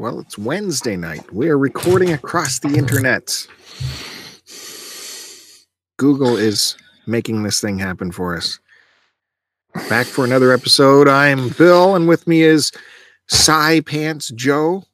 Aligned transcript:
Well, 0.00 0.18
it's 0.20 0.38
Wednesday 0.38 0.96
night. 0.96 1.30
We 1.30 1.50
are 1.50 1.58
recording 1.58 2.10
across 2.14 2.58
the 2.60 2.74
internet. 2.74 3.46
Google 5.98 6.38
is 6.38 6.74
making 7.06 7.42
this 7.42 7.60
thing 7.60 7.78
happen 7.78 8.10
for 8.10 8.34
us. 8.34 8.58
Back 9.90 10.06
for 10.06 10.24
another 10.24 10.52
episode. 10.54 11.06
I'm 11.06 11.50
Bill, 11.50 11.94
and 11.96 12.08
with 12.08 12.26
me 12.26 12.40
is 12.40 12.72
Cy 13.28 13.80
Pants 13.80 14.30
Joe. 14.30 14.84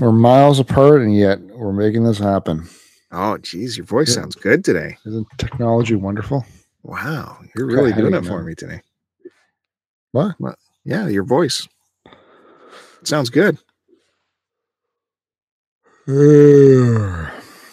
We're 0.00 0.10
miles 0.12 0.58
apart, 0.58 1.02
and 1.02 1.14
yet 1.14 1.38
we're 1.38 1.74
making 1.74 2.04
this 2.04 2.18
happen. 2.18 2.66
Oh, 3.12 3.36
geez, 3.36 3.76
your 3.76 3.84
voice 3.84 4.08
Yeah. 4.08 4.22
sounds 4.22 4.36
good 4.36 4.64
today. 4.64 4.96
Isn't 5.04 5.26
technology 5.36 5.96
wonderful? 5.96 6.46
Wow, 6.82 7.40
you're 7.54 7.66
really 7.66 7.92
doing 7.92 8.14
it 8.14 8.24
for 8.24 8.38
man. 8.38 8.46
me 8.46 8.54
today. 8.54 8.80
What? 10.12 10.36
Yeah, 10.82 11.08
your 11.08 11.24
voice 11.24 11.68
sounds 13.04 13.28
good. 13.28 13.58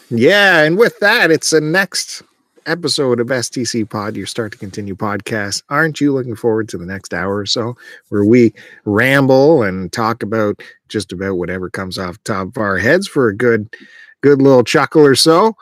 Yeah, 0.09 0.63
and 0.63 0.75
with 0.75 0.97
that, 0.99 1.29
it's 1.29 1.51
the 1.51 1.61
next 1.61 2.23
episode 2.65 3.19
of 3.19 3.27
STC 3.27 3.87
Pod, 3.87 4.15
your 4.15 4.25
Start 4.25 4.53
to 4.53 4.57
Continue 4.57 4.95
podcast. 4.95 5.61
Aren't 5.69 6.01
you 6.01 6.11
looking 6.13 6.35
forward 6.35 6.67
to 6.69 6.79
the 6.79 6.85
next 6.85 7.13
hour 7.13 7.37
or 7.37 7.45
so 7.45 7.75
where 8.09 8.25
we 8.25 8.51
ramble 8.85 9.61
and 9.61 9.93
talk 9.93 10.23
about 10.23 10.61
just 10.89 11.11
about 11.11 11.35
whatever 11.35 11.69
comes 11.69 11.99
off 11.99 12.17
the 12.23 12.33
top 12.33 12.47
of 12.47 12.57
our 12.57 12.77
heads 12.79 13.07
for 13.07 13.27
a 13.27 13.35
good, 13.35 13.71
good 14.21 14.41
little 14.41 14.63
chuckle 14.63 15.05
or 15.05 15.15
so? 15.15 15.55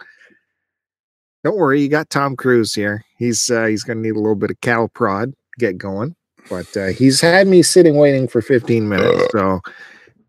Don't 1.44 1.58
worry, 1.58 1.82
you 1.82 1.90
got 1.90 2.10
Tom 2.10 2.38
Cruise 2.38 2.74
here. 2.74 3.04
He's 3.18 3.52
uh, 3.52 3.66
he's 3.66 3.84
going 3.84 3.98
to 3.98 4.04
need 4.04 4.16
a 4.16 4.20
little 4.20 4.36
bit 4.36 4.52
of 4.52 4.62
cattle 4.62 4.88
prod 4.88 5.32
to 5.32 5.60
get 5.60 5.78
going, 5.78 6.16
but 6.50 6.78
uh, 6.78 6.88
he's 6.88 7.20
had 7.20 7.48
me 7.48 7.64
sitting 7.64 7.98
waiting 7.98 8.30
for 8.30 8.42
15 8.42 8.88
minutes, 8.88 9.26
so 9.32 9.60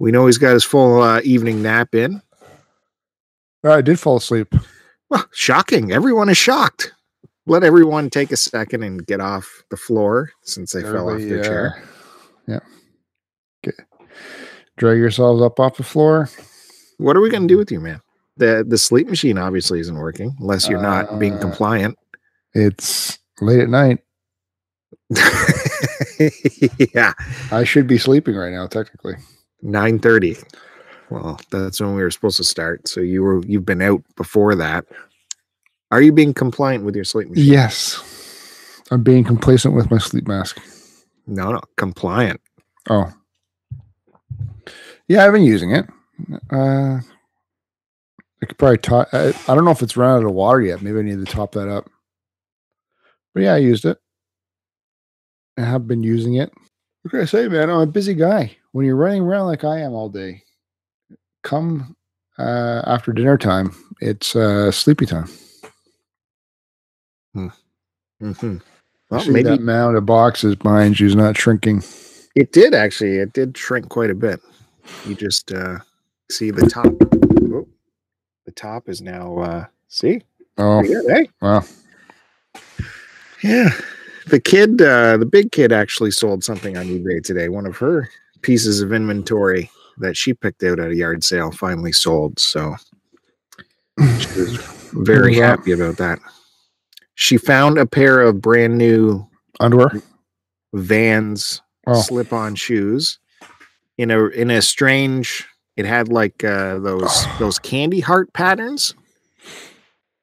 we 0.00 0.10
know 0.10 0.26
he's 0.26 0.38
got 0.38 0.54
his 0.54 0.64
full 0.64 1.00
uh, 1.00 1.20
evening 1.22 1.62
nap 1.62 1.94
in. 1.94 2.20
I 3.64 3.80
did 3.80 3.98
fall 4.00 4.16
asleep. 4.16 4.54
Well, 5.10 5.24
shocking. 5.32 5.92
Everyone 5.92 6.28
is 6.28 6.36
shocked. 6.38 6.92
Let 7.46 7.64
everyone 7.64 8.08
take 8.10 8.30
a 8.32 8.36
second 8.36 8.82
and 8.82 9.04
get 9.06 9.20
off 9.20 9.48
the 9.70 9.76
floor 9.76 10.30
since 10.42 10.72
they 10.72 10.82
fell 10.82 11.10
off 11.10 11.20
their 11.20 11.40
uh, 11.40 11.44
chair. 11.44 11.82
Yeah. 12.46 12.60
Get, 13.62 13.74
drag 14.76 14.98
yourselves 14.98 15.42
up 15.42 15.58
off 15.60 15.76
the 15.76 15.82
floor. 15.82 16.28
What 16.98 17.16
are 17.16 17.20
we 17.20 17.30
going 17.30 17.42
to 17.42 17.48
do 17.48 17.58
with 17.58 17.70
you, 17.72 17.80
man? 17.80 18.00
The 18.36 18.64
the 18.66 18.78
sleep 18.78 19.08
machine 19.08 19.38
obviously 19.38 19.80
isn't 19.80 19.96
working 19.96 20.34
unless 20.40 20.68
you're 20.68 20.80
not 20.80 21.18
being 21.18 21.34
Uh, 21.34 21.40
compliant. 21.40 21.98
It's 22.54 23.18
late 23.40 23.60
at 23.60 23.68
night. 23.68 23.98
yeah, 26.94 27.12
I 27.50 27.64
should 27.64 27.86
be 27.86 27.98
sleeping 27.98 28.34
right 28.34 28.52
now, 28.52 28.66
technically. 28.66 29.16
nine 29.62 29.98
thirty. 29.98 30.36
Well, 31.12 31.38
that's 31.50 31.78
when 31.78 31.94
we 31.94 32.02
were 32.02 32.10
supposed 32.10 32.38
to 32.38 32.44
start. 32.44 32.88
So 32.88 33.00
you 33.00 33.22
were 33.22 33.44
you've 33.44 33.66
been 33.66 33.82
out 33.82 34.02
before 34.16 34.54
that. 34.54 34.86
Are 35.90 36.00
you 36.00 36.10
being 36.10 36.32
compliant 36.32 36.84
with 36.84 36.96
your 36.96 37.04
sleep 37.04 37.28
machine? 37.28 37.52
Yes. 37.52 38.02
I'm 38.90 39.02
being 39.02 39.22
complacent 39.22 39.74
with 39.74 39.90
my 39.90 39.98
sleep 39.98 40.26
mask. 40.26 40.58
No, 41.26 41.52
no, 41.52 41.60
compliant. 41.76 42.40
Oh. 42.88 43.12
Yeah, 45.06 45.26
I've 45.26 45.32
been 45.34 45.42
using 45.42 45.72
it. 45.72 45.86
Uh, 46.50 47.00
I 48.42 48.46
could 48.46 48.56
probably 48.56 48.78
top. 48.78 49.08
I, 49.12 49.34
I 49.48 49.54
don't 49.54 49.66
know 49.66 49.70
if 49.70 49.82
it's 49.82 49.96
run 49.96 50.18
out 50.18 50.24
of 50.24 50.32
water 50.32 50.62
yet. 50.62 50.80
Maybe 50.80 50.98
I 50.98 51.02
need 51.02 51.24
to 51.24 51.30
top 51.30 51.52
that 51.52 51.68
up. 51.68 51.90
But 53.34 53.42
yeah, 53.42 53.52
I 53.54 53.58
used 53.58 53.84
it. 53.84 53.98
I 55.58 55.62
have 55.62 55.86
been 55.86 56.02
using 56.02 56.36
it. 56.36 56.50
What 57.02 57.10
can 57.10 57.20
I 57.20 57.26
say, 57.26 57.48
man? 57.48 57.68
I'm 57.68 57.80
a 57.80 57.86
busy 57.86 58.14
guy. 58.14 58.56
When 58.72 58.86
you're 58.86 58.96
running 58.96 59.22
around 59.22 59.46
like 59.46 59.64
I 59.64 59.80
am 59.80 59.92
all 59.92 60.08
day, 60.08 60.42
come 61.42 61.96
uh, 62.38 62.82
after 62.86 63.12
dinner 63.12 63.38
time, 63.38 63.74
it's 64.00 64.34
uh, 64.34 64.70
sleepy 64.70 65.06
time. 65.06 65.28
hmm 67.34 67.48
Well, 68.20 68.60
Well, 69.10 69.26
maybe 69.26 69.42
that 69.44 69.60
mound 69.60 69.96
of 69.96 70.06
boxes 70.06 70.54
behind 70.56 70.98
you 71.00 71.06
is 71.06 71.16
not 71.16 71.36
shrinking. 71.36 71.82
It 72.34 72.52
did 72.52 72.74
actually. 72.74 73.16
It 73.16 73.32
did 73.32 73.56
shrink 73.56 73.88
quite 73.88 74.10
a 74.10 74.14
bit. 74.14 74.40
You 75.06 75.14
just 75.14 75.52
uh 75.52 75.78
see 76.30 76.50
the 76.50 76.66
top. 76.68 76.86
Oh, 77.52 77.66
the 78.46 78.52
top 78.52 78.88
is 78.88 79.02
now 79.02 79.38
uh 79.38 79.64
see? 79.88 80.22
Oh, 80.58 80.82
good, 80.82 81.10
eh? 81.10 81.24
wow. 81.40 81.62
Yeah. 83.42 83.70
The 84.28 84.40
kid, 84.40 84.80
uh 84.80 85.16
the 85.16 85.26
big 85.26 85.52
kid 85.52 85.72
actually 85.72 86.12
sold 86.12 86.44
something 86.44 86.76
on 86.76 86.86
eBay 86.86 87.22
today. 87.22 87.48
One 87.48 87.66
of 87.66 87.76
her 87.78 88.08
pieces 88.40 88.80
of 88.80 88.92
inventory 88.92 89.70
that 89.98 90.16
she 90.16 90.34
picked 90.34 90.62
out 90.62 90.78
at 90.80 90.90
a 90.90 90.94
yard 90.96 91.22
sale 91.24 91.50
finally 91.50 91.92
sold. 91.92 92.38
So 92.38 92.74
she 93.98 94.40
was 94.40 94.56
very 94.92 95.34
that? 95.36 95.58
happy 95.58 95.72
about 95.72 95.96
that. 95.98 96.18
She 97.14 97.36
found 97.36 97.78
a 97.78 97.86
pair 97.86 98.20
of 98.20 98.40
brand 98.40 98.78
new 98.78 99.26
Underwear? 99.60 99.90
Vans 100.72 101.60
Oh. 101.84 102.00
slip-on 102.00 102.54
shoes 102.54 103.18
in 103.98 104.12
a 104.12 104.26
in 104.28 104.52
a 104.52 104.62
strange 104.62 105.44
it 105.76 105.84
had 105.84 106.06
like 106.08 106.44
uh 106.44 106.78
those 106.78 107.26
those 107.40 107.58
candy 107.58 107.98
heart 107.98 108.32
patterns 108.32 108.94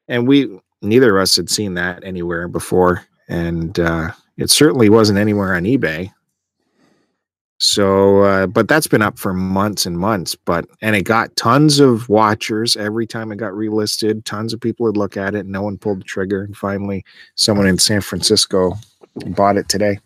and 0.07 0.25
we 0.25 0.57
neither 0.81 1.17
of 1.17 1.21
us 1.23 1.35
had 1.35 1.49
seen 1.49 1.73
that 1.73 2.01
anywhere 2.05 2.47
before 2.47 3.03
and 3.27 3.77
uh 3.77 4.09
it 4.37 4.49
certainly 4.49 4.87
wasn't 4.87 5.19
anywhere 5.19 5.53
on 5.53 5.63
ebay 5.65 6.09
so 7.61 8.21
uh 8.23 8.47
but 8.47 8.67
that's 8.69 8.87
been 8.87 9.01
up 9.01 9.19
for 9.19 9.33
months 9.33 9.85
and 9.85 9.97
months 9.99 10.33
but 10.33 10.65
and 10.81 10.95
it 10.95 11.03
got 11.03 11.35
tons 11.35 11.79
of 11.79 12.07
watchers 12.07 12.75
every 12.77 13.05
time 13.05 13.31
it 13.33 13.35
got 13.35 13.51
relisted 13.51 14.23
tons 14.23 14.53
of 14.53 14.61
people 14.61 14.85
would 14.85 14.95
look 14.95 15.17
at 15.17 15.35
it 15.35 15.39
and 15.39 15.49
no 15.49 15.61
one 15.61 15.77
pulled 15.77 15.99
the 15.99 16.03
trigger 16.05 16.41
and 16.41 16.55
finally 16.55 17.03
someone 17.35 17.67
in 17.67 17.77
san 17.77 17.99
francisco 17.99 18.73
bought 19.27 19.57
it 19.57 19.67
today 19.67 19.99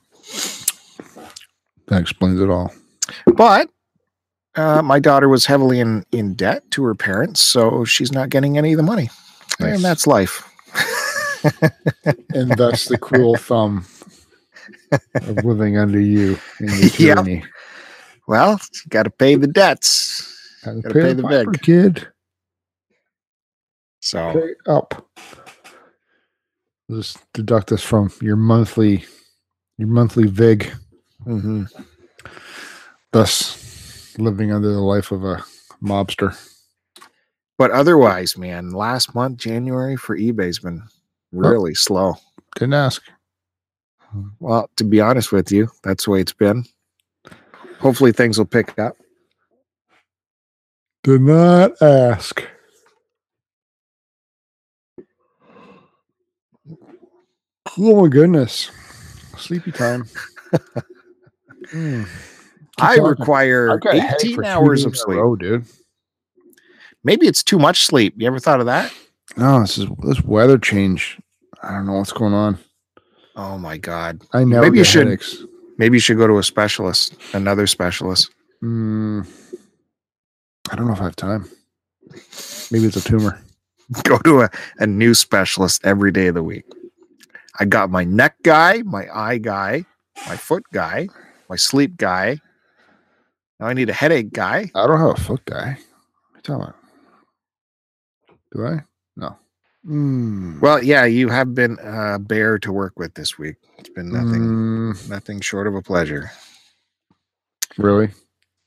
That 1.88 2.02
explains 2.02 2.40
it 2.42 2.50
all. 2.50 2.74
but 3.36 3.70
uh, 4.56 4.82
my 4.82 5.00
daughter 5.00 5.30
was 5.30 5.46
heavily 5.46 5.80
in 5.80 6.06
in 6.12 6.34
debt 6.36 6.64
to 6.72 6.84
her 6.84 6.94
parents, 6.96 7.40
so 7.42 7.84
she's 7.86 8.12
not 8.12 8.30
getting 8.30 8.56
any 8.58 8.72
of 8.74 8.78
the 8.78 8.84
money, 8.84 9.10
Nice. 9.60 9.76
and 9.76 9.84
that's 9.84 10.06
life. 10.06 10.48
and 12.36 12.52
that's 12.52 12.86
the 12.86 12.98
cruel 13.00 13.36
thumb 13.36 13.84
of 15.16 15.44
living 15.46 15.78
under 15.78 16.00
you 16.00 16.38
in 16.60 16.68
your 16.98 17.16
Yep. 17.26 17.44
well, 18.28 18.60
got 18.90 19.04
to 19.04 19.10
pay 19.10 19.36
the 19.36 19.48
debts. 19.48 20.30
Gotta 20.64 20.82
Gotta 20.82 20.94
pay 20.94 21.14
the 21.14 21.24
piper, 21.24 21.52
big. 21.52 21.62
kid. 21.62 22.08
So 24.02 24.34
Pay 24.34 24.72
up. 24.72 25.08
Just 26.92 27.18
deduct 27.34 27.70
this 27.70 27.82
from 27.84 28.12
your 28.22 28.36
monthly, 28.36 29.06
your 29.78 29.88
monthly 29.88 30.28
vig. 30.28 30.72
mhm. 31.26 31.70
Thus, 33.12 34.18
living 34.18 34.52
under 34.52 34.72
the 34.72 34.82
life 34.82 35.12
of 35.12 35.24
a 35.24 35.44
mobster. 35.84 36.36
but 37.58 37.72
otherwise, 37.72 38.38
man, 38.38 38.72
last 38.72 39.14
month 39.16 39.38
January 39.38 39.96
for 39.96 40.18
eBay's 40.18 40.60
been 40.60 40.82
really 41.32 41.74
slow. 41.76 42.16
Didn't 42.56 42.74
ask. 42.74 43.02
Well, 44.40 44.70
to 44.78 44.84
be 44.84 45.00
honest 45.02 45.32
with 45.32 45.52
you, 45.52 45.70
that's 45.84 46.06
the 46.06 46.12
way 46.12 46.22
it's 46.22 46.34
been. 46.34 46.66
Hopefully, 47.80 48.12
things 48.12 48.38
will 48.38 48.46
pick 48.46 48.78
up. 48.80 48.96
Do 51.04 51.18
not 51.20 51.82
ask. 51.82 52.44
Oh 57.78 58.02
my 58.04 58.08
goodness. 58.08 58.72
Sleepy 59.38 59.72
time. 59.72 60.06
Hmm. 61.72 62.04
Keep 62.04 62.10
I 62.80 62.98
talking. 62.98 63.04
require 63.04 63.72
I've 63.72 63.80
got 63.82 63.96
a 63.96 64.02
headache 64.02 64.32
18 64.34 64.44
hours 64.46 64.86
of 64.86 64.92
days 64.92 65.00
in 65.02 65.02
a 65.02 65.04
sleep. 65.06 65.18
row, 65.18 65.36
dude. 65.36 65.66
Maybe 67.04 67.26
it's 67.26 67.42
too 67.42 67.58
much 67.58 67.86
sleep. 67.86 68.14
You 68.18 68.28
ever 68.28 68.38
thought 68.38 68.60
of 68.60 68.68
that? 68.68 68.94
No, 69.38 69.62
this 69.62 69.78
is 69.80 69.88
this 70.04 70.22
weather 70.24 70.60
change. 70.60 71.20
I 71.64 71.72
don't 71.72 71.88
know 71.88 71.94
what's 71.94 72.12
going 72.12 72.34
on. 72.34 72.60
Oh 73.36 73.58
my 73.58 73.78
god. 73.78 74.22
I 74.34 74.44
know. 74.44 74.62
Maybe 74.62 74.78
you 74.80 74.84
should- 74.84 75.08
headaches. 75.08 75.44
Maybe 75.80 75.98
you 75.98 76.02
should 76.02 76.18
go 76.18 76.28
to 76.28 76.38
a 76.38 76.44
specialist, 76.44 77.16
another 77.34 77.66
specialist. 77.66 78.30
Mm, 78.64 79.28
I 80.70 80.76
don't 80.76 80.86
know 80.86 80.94
if 80.94 81.02
I 81.02 81.06
have 81.06 81.16
time. 81.16 81.50
Maybe 82.72 82.86
it's 82.86 82.96
a 82.96 83.02
tumor. 83.02 83.42
Go 84.04 84.18
to 84.20 84.42
a, 84.42 84.50
a 84.78 84.86
new 84.88 85.14
specialist 85.16 85.84
every 85.84 86.12
day 86.12 86.28
of 86.28 86.36
the 86.36 86.44
week. 86.44 86.64
I 87.60 87.66
got 87.66 87.90
my 87.90 88.04
neck 88.04 88.36
guy, 88.44 88.82
my 88.84 89.08
eye 89.14 89.40
guy, 89.40 89.86
my 90.28 90.38
foot 90.38 90.64
guy, 90.72 91.10
my 91.50 91.56
sleep 91.56 91.98
guy. 91.98 92.40
Now 93.60 93.66
I 93.68 93.74
need 93.74 93.90
a 93.90 93.94
headache 93.94 94.32
guy. 94.32 94.72
I 94.76 94.88
don't 94.88 95.00
have 95.00 95.18
a 95.18 95.22
foot 95.22 95.44
guy. 95.46 95.78
What 96.32 96.36
are 96.36 96.38
you 96.38 96.42
talking 96.44 96.62
about? 96.64 96.76
Do 98.54 98.66
I? 98.66 98.84
Mm, 99.88 100.62
Well, 100.62 100.84
yeah, 100.84 101.06
you 101.06 101.28
have 101.30 101.54
been 101.54 101.78
a 101.82 102.18
bear 102.20 102.58
to 102.60 102.72
work 102.72 102.98
with 102.98 103.14
this 103.16 103.38
week. 103.38 103.56
It's 103.78 103.90
been 103.90 104.10
nothing, 104.10 104.42
mm, 104.42 105.10
nothing 105.10 105.42
short 105.42 105.68
of 105.68 105.76
a 105.76 105.82
pleasure. 105.82 106.32
really? 107.78 108.10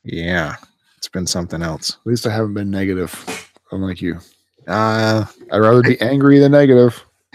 Yeah, 0.04 0.56
It's 0.98 1.08
been 1.08 1.26
something 1.26 1.62
else. 1.62 1.90
At 2.00 2.06
least 2.06 2.26
I 2.26 2.30
haven't 2.32 2.54
been 2.54 2.70
negative, 2.70 3.50
unlike 3.72 4.02
you. 4.02 4.18
Uh, 4.66 5.24
I'd 5.52 5.58
rather 5.58 5.82
be 5.82 6.00
angry 6.00 6.38
than 6.38 6.52
negative. 6.52 7.02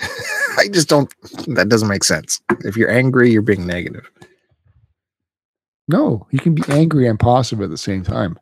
I 0.57 0.67
just 0.69 0.89
don't. 0.89 1.11
That 1.55 1.69
doesn't 1.69 1.87
make 1.87 2.03
sense. 2.03 2.41
If 2.65 2.75
you're 2.77 2.89
angry, 2.91 3.31
you're 3.31 3.41
being 3.41 3.65
negative. 3.65 4.09
No, 5.87 6.27
you 6.31 6.39
can 6.39 6.53
be 6.55 6.63
angry 6.69 7.07
and 7.07 7.19
positive 7.19 7.61
at 7.63 7.69
the 7.69 7.77
same 7.77 8.03
time. 8.03 8.37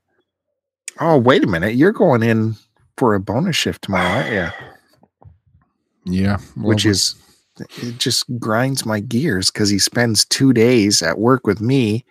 Oh, 0.99 1.17
wait 1.17 1.43
a 1.43 1.47
minute. 1.47 1.75
You're 1.75 1.91
going 1.91 2.23
in 2.23 2.55
for 2.97 3.13
a 3.13 3.19
bonus 3.19 3.55
shift 3.55 3.83
tomorrow, 3.83 4.07
aren't 4.09 4.33
you? 4.33 4.68
Yeah, 6.09 6.37
Which 6.55 6.85
is, 6.85 7.15
it 7.59 7.97
just 7.97 8.25
grinds 8.39 8.85
my 8.85 8.99
gears 8.99 9.51
because 9.51 9.69
he 9.69 9.79
spends 9.79 10.25
two 10.25 10.53
days 10.53 11.01
at 11.01 11.19
work 11.19 11.45
with 11.45 11.61
me 11.61 12.05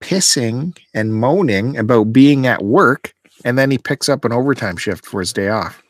pissing 0.00 0.76
and 0.92 1.14
moaning 1.14 1.76
about 1.76 2.12
being 2.12 2.46
at 2.46 2.62
work. 2.62 3.14
And 3.44 3.58
then 3.58 3.70
he 3.70 3.78
picks 3.78 4.08
up 4.08 4.24
an 4.24 4.32
overtime 4.32 4.76
shift 4.76 5.04
for 5.04 5.20
his 5.20 5.32
day 5.32 5.48
off. 5.48 5.82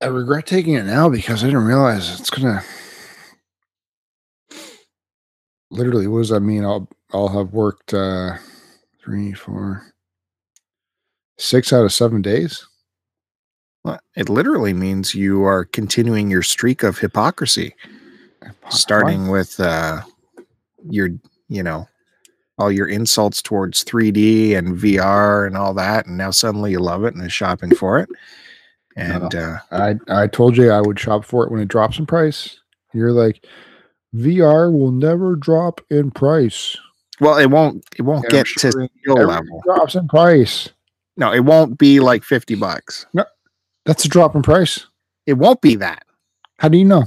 I 0.00 0.06
regret 0.06 0.46
taking 0.46 0.74
it 0.74 0.84
now 0.84 1.08
because 1.08 1.42
I 1.42 1.46
didn't 1.46 1.64
realize 1.64 2.18
it's 2.18 2.30
gonna. 2.30 2.62
Literally, 5.70 6.06
what 6.06 6.20
does 6.20 6.30
that 6.30 6.40
mean? 6.40 6.64
I'll 6.64 6.88
I'll 7.12 7.28
have 7.28 7.52
worked 7.52 7.92
uh 7.92 8.36
three, 9.02 9.32
four, 9.32 9.82
six 11.38 11.72
out 11.72 11.84
of 11.84 11.92
seven 11.92 12.22
days. 12.22 12.66
Well, 13.84 13.98
It 14.16 14.28
literally 14.28 14.74
means 14.74 15.14
you 15.14 15.44
are 15.44 15.64
continuing 15.64 16.30
your 16.30 16.42
streak 16.42 16.82
of 16.82 16.98
hypocrisy. 16.98 17.74
starting 18.70 19.28
with 19.28 19.60
uh 19.60 20.00
your 20.88 21.10
you 21.48 21.62
know 21.62 21.86
all 22.58 22.70
your 22.72 22.86
insults 22.88 23.42
towards 23.42 23.84
3D 23.84 24.56
and 24.56 24.76
VR 24.78 25.46
and 25.46 25.56
all 25.56 25.74
that 25.74 26.06
and 26.06 26.16
now 26.16 26.30
suddenly 26.30 26.70
you 26.70 26.78
love 26.78 27.04
it 27.04 27.14
and 27.14 27.24
is 27.24 27.32
shopping 27.32 27.74
for 27.74 27.98
it 27.98 28.08
and 28.96 29.34
uh 29.34 29.58
I 29.70 29.96
I 30.08 30.26
told 30.26 30.56
you 30.56 30.70
I 30.70 30.80
would 30.80 30.98
shop 30.98 31.24
for 31.24 31.44
it 31.44 31.50
when 31.52 31.60
it 31.60 31.68
drops 31.68 31.98
in 31.98 32.06
price. 32.06 32.58
You're 32.94 33.12
like, 33.12 33.46
VR 34.14 34.72
will 34.72 34.90
never 34.90 35.36
drop 35.36 35.80
in 35.90 36.10
price. 36.10 36.76
well 37.20 37.36
it 37.38 37.46
won't 37.50 37.84
it 37.98 38.02
won't 38.02 38.24
I'm 38.26 38.30
get 38.30 38.46
to 38.46 38.58
sure 38.60 38.70
skill 38.70 38.88
Everything 39.18 39.26
level 39.26 39.62
drops 39.64 39.94
in 39.94 40.08
price. 40.08 40.70
no 41.16 41.30
it 41.32 41.40
won't 41.44 41.76
be 41.78 42.00
like 42.00 42.24
50 42.24 42.54
bucks 42.56 43.04
That's 43.86 44.04
a 44.04 44.08
drop 44.08 44.34
in 44.34 44.42
price. 44.42 44.86
it 45.26 45.34
won't 45.34 45.60
be 45.60 45.74
that 45.76 46.04
How 46.58 46.68
do 46.68 46.78
you 46.78 46.84
know? 46.84 47.04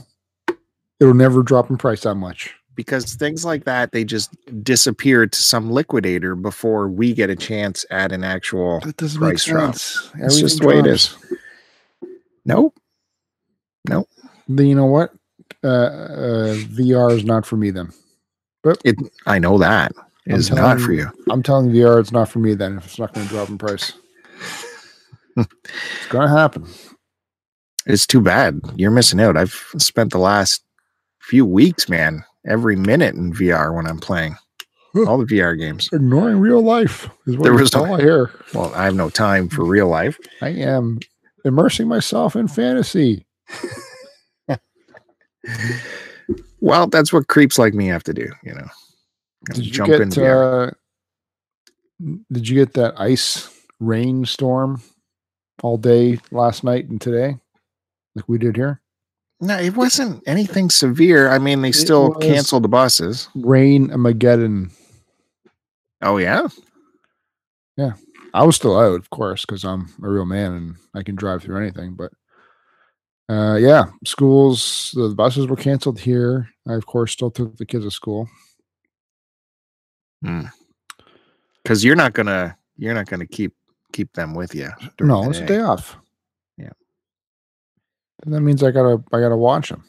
It'll 1.00 1.14
never 1.14 1.44
drop 1.44 1.70
in 1.70 1.78
price 1.78 2.02
that 2.02 2.16
much. 2.16 2.54
because 2.76 3.14
things 3.16 3.44
like 3.46 3.66
that 3.66 3.92
they 3.92 4.04
just 4.04 4.36
disappear 4.64 5.28
to 5.28 5.40
some 5.42 5.70
liquidator 5.72 6.36
before 6.36 6.88
we 6.88 7.14
get 7.14 7.30
a 7.30 7.36
chance 7.36 7.86
at 7.92 8.12
an 8.12 8.24
actual 8.24 8.80
That 8.82 8.98
doesn't 8.98 9.20
Price 9.20 9.48
make 9.48 9.54
drop. 9.56 9.76
sense. 9.76 10.12
It's 10.20 10.40
just 10.40 10.62
the 10.62 10.68
way 10.68 10.80
it 10.80 10.88
is. 10.88 11.10
drops. 11.10 11.26
nope 12.46 12.80
Then 14.48 14.66
you 14.68 14.76
know 14.76 14.86
what? 14.86 15.14
Uh, 15.64 15.68
uh, 15.68 16.56
VR 16.76 17.12
is 17.16 17.24
not 17.24 17.46
for 17.46 17.56
me 17.58 17.72
then. 17.72 17.90
i 19.28 19.40
know 19.40 19.58
that 19.58 19.92
is 20.26 20.50
not 20.52 20.80
for 20.80 20.92
you 20.94 21.08
I'm 21.30 21.44
telling 21.44 21.70
VR 21.72 22.00
it's 22.00 22.12
not 22.12 22.30
for 22.30 22.40
me 22.40 22.54
then 22.54 22.78
if 22.78 22.86
it's 22.86 23.00
not 23.00 23.14
going 23.14 23.28
to 23.28 23.34
drop 23.34 23.50
in 23.50 23.58
price. 23.58 23.94
it's 25.38 26.08
to 26.12 26.28
happen. 26.28 26.68
It's 27.86 28.08
too 28.08 28.22
bad. 28.22 28.60
You're 28.76 28.92
missing 28.92 29.20
out. 29.20 29.36
I've 29.38 29.54
spent 29.78 30.12
the 30.12 30.18
last 30.20 30.64
few 31.20 31.46
weeks, 31.46 31.90
man, 31.90 32.24
every 32.48 32.76
minute 32.76 33.16
in 33.16 33.34
VR 33.34 33.76
when 33.76 33.86
I'm 33.88 34.00
playing 34.00 34.38
all 35.08 35.18
the 35.18 35.26
VR 35.26 35.58
games. 35.58 35.90
Ignoring 35.92 36.40
real 36.40 36.62
life 36.62 37.10
is 37.28 37.36
what 37.38 37.44
There 37.46 37.54
was 37.54 37.74
no- 37.74 37.86
all 37.86 37.96
I 37.96 38.02
hear. 38.02 38.32
Well, 38.54 38.74
I 38.76 38.86
have 38.86 38.96
no 38.96 39.10
time 39.10 39.50
for 39.50 39.66
real 39.66 39.88
life. 39.88 40.18
I 40.42 40.50
am 40.50 41.00
immersing 41.46 41.88
myself 41.88 42.36
in 42.36 42.48
fantasy. 42.48 43.26
Well, 46.62 46.88
that's 46.88 47.12
what 47.12 47.28
creeps 47.28 47.60
like 47.60 47.74
me 47.74 47.88
have 47.88 48.04
to 48.04 48.14
do, 48.14 48.32
you 48.44 48.54
know. 48.54 48.68
Did 49.54 49.66
you 49.78 49.86
get 49.86 50.00
VR. 50.02 50.70
uh, 50.70 50.72
did 52.32 52.48
you 52.48 52.56
get 52.56 52.74
that 52.76 52.94
ice 52.98 53.50
rainstorm 53.82 54.82
all 55.64 55.78
day 55.78 56.20
last 56.30 56.64
night 56.64 56.88
and 56.90 57.02
today 57.02 57.36
like 58.16 58.30
we 58.30 58.38
did 58.38 58.56
here? 58.56 58.80
no, 59.44 59.58
it 59.58 59.76
wasn't 59.76 60.24
anything 60.26 60.70
severe. 60.70 61.30
I 61.30 61.38
mean, 61.38 61.62
they 61.62 61.70
It 61.70 61.76
still 61.76 62.14
canceled 62.14 62.64
the 62.64 62.70
buses. 62.70 63.28
Rain 63.36 63.90
Mageddon. 63.90 64.72
Oh 66.02 66.18
yeah. 66.18 66.48
Yeah. 67.76 67.94
I 68.34 68.44
was 68.44 68.56
still 68.56 68.80
out, 68.80 69.00
of 69.00 69.10
course, 69.10 69.46
because 69.46 69.66
I'm 69.66 69.94
a 70.02 70.10
real 70.10 70.26
man 70.26 70.54
and 70.54 70.76
I 70.96 71.04
can 71.04 71.16
drive 71.16 71.44
through 71.44 71.58
anything. 71.58 71.96
But 71.96 72.14
uh, 73.28 73.56
yeah, 73.56 73.86
schools, 74.06 74.92
the 74.94 75.10
buses 75.10 75.48
were 75.48 75.56
canceled 75.56 76.00
here. 76.00 76.50
I, 76.68 76.74
of 76.74 76.86
course, 76.86 77.12
still 77.12 77.30
took 77.30 77.58
the 77.58 77.66
kids 77.66 77.84
to 77.84 77.92
school. 77.92 78.30
Because 81.64 81.84
you're 81.84 81.98
not 81.98 82.14
gonna 82.14 82.58
you're 82.78 82.94
not 82.94 83.08
gonna 83.08 83.28
keep 83.28 83.54
keep 83.94 84.14
them 84.14 84.34
with 84.34 84.54
you. 84.54 84.70
No, 85.00 85.30
it's 85.30 85.38
a 85.40 85.42
day. 85.42 85.58
day 85.58 85.60
off. 85.62 85.98
Yeah. 86.58 86.70
And 88.26 88.34
that 88.34 88.42
means 88.42 88.64
I 88.64 88.72
gotta, 88.72 89.02
I 89.14 89.20
gotta 89.20 89.38
watch 89.38 89.70
them. 89.70 89.84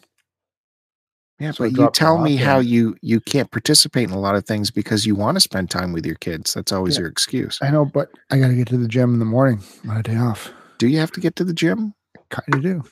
Yeah, 1.40 1.50
So 1.50 1.64
but 1.64 1.76
you 1.76 1.90
tell 1.92 2.18
me 2.18 2.36
how 2.36 2.58
and- 2.60 2.68
you 2.68 2.96
you 3.02 3.20
can't 3.20 3.50
participate 3.50 4.04
in 4.08 4.14
a 4.14 4.20
lot 4.20 4.36
of 4.36 4.44
things 4.46 4.70
because 4.70 5.04
you 5.04 5.16
want 5.16 5.34
to 5.36 5.40
spend 5.40 5.68
time 5.68 5.92
with 5.92 6.06
your 6.06 6.14
kids. 6.16 6.54
That's 6.54 6.70
always 6.72 6.94
Yeah. 6.94 7.00
your 7.00 7.08
excuse. 7.10 7.58
I 7.60 7.70
know, 7.70 7.84
but 7.84 8.10
I 8.30 8.38
gotta 8.38 8.54
get 8.54 8.68
to 8.68 8.78
the 8.78 8.86
gym 8.86 9.12
in 9.14 9.18
the 9.18 9.24
morning 9.24 9.60
on 9.88 9.96
a 9.96 10.02
day 10.02 10.16
off. 10.16 10.52
Do 10.78 10.86
you 10.86 10.98
have 11.00 11.10
to 11.12 11.20
get 11.20 11.34
to 11.36 11.44
the 11.44 11.52
gym? 11.52 11.94
Kind 12.30 12.54
of 12.54 12.62
do. 12.62 12.84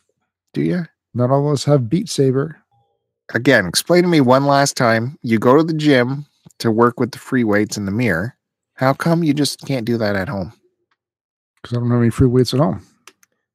Do 0.54 0.60
you? 0.62 0.86
Not 1.14 1.30
all 1.30 1.46
of 1.48 1.52
us 1.54 1.64
have 1.64 1.88
Beat 1.88 2.08
Saber. 2.08 2.56
Again, 3.34 3.66
explain 3.66 4.02
to 4.02 4.08
me 4.08 4.20
one 4.20 4.44
last 4.46 4.76
time. 4.76 5.16
You 5.22 5.38
go 5.38 5.56
to 5.56 5.62
the 5.62 5.72
gym 5.72 6.26
to 6.58 6.70
work 6.70 6.98
with 6.98 7.12
the 7.12 7.18
free 7.18 7.44
weights 7.44 7.76
in 7.76 7.84
the 7.86 7.92
mirror. 7.92 8.36
How 8.74 8.92
come 8.92 9.22
you 9.22 9.32
just 9.34 9.60
can't 9.66 9.84
do 9.86 9.96
that 9.98 10.16
at 10.16 10.28
home? 10.28 10.52
Because 11.62 11.76
I 11.76 11.80
don't 11.80 11.90
have 11.90 12.00
any 12.00 12.10
free 12.10 12.26
weights 12.26 12.52
at 12.54 12.60
home. 12.60 12.84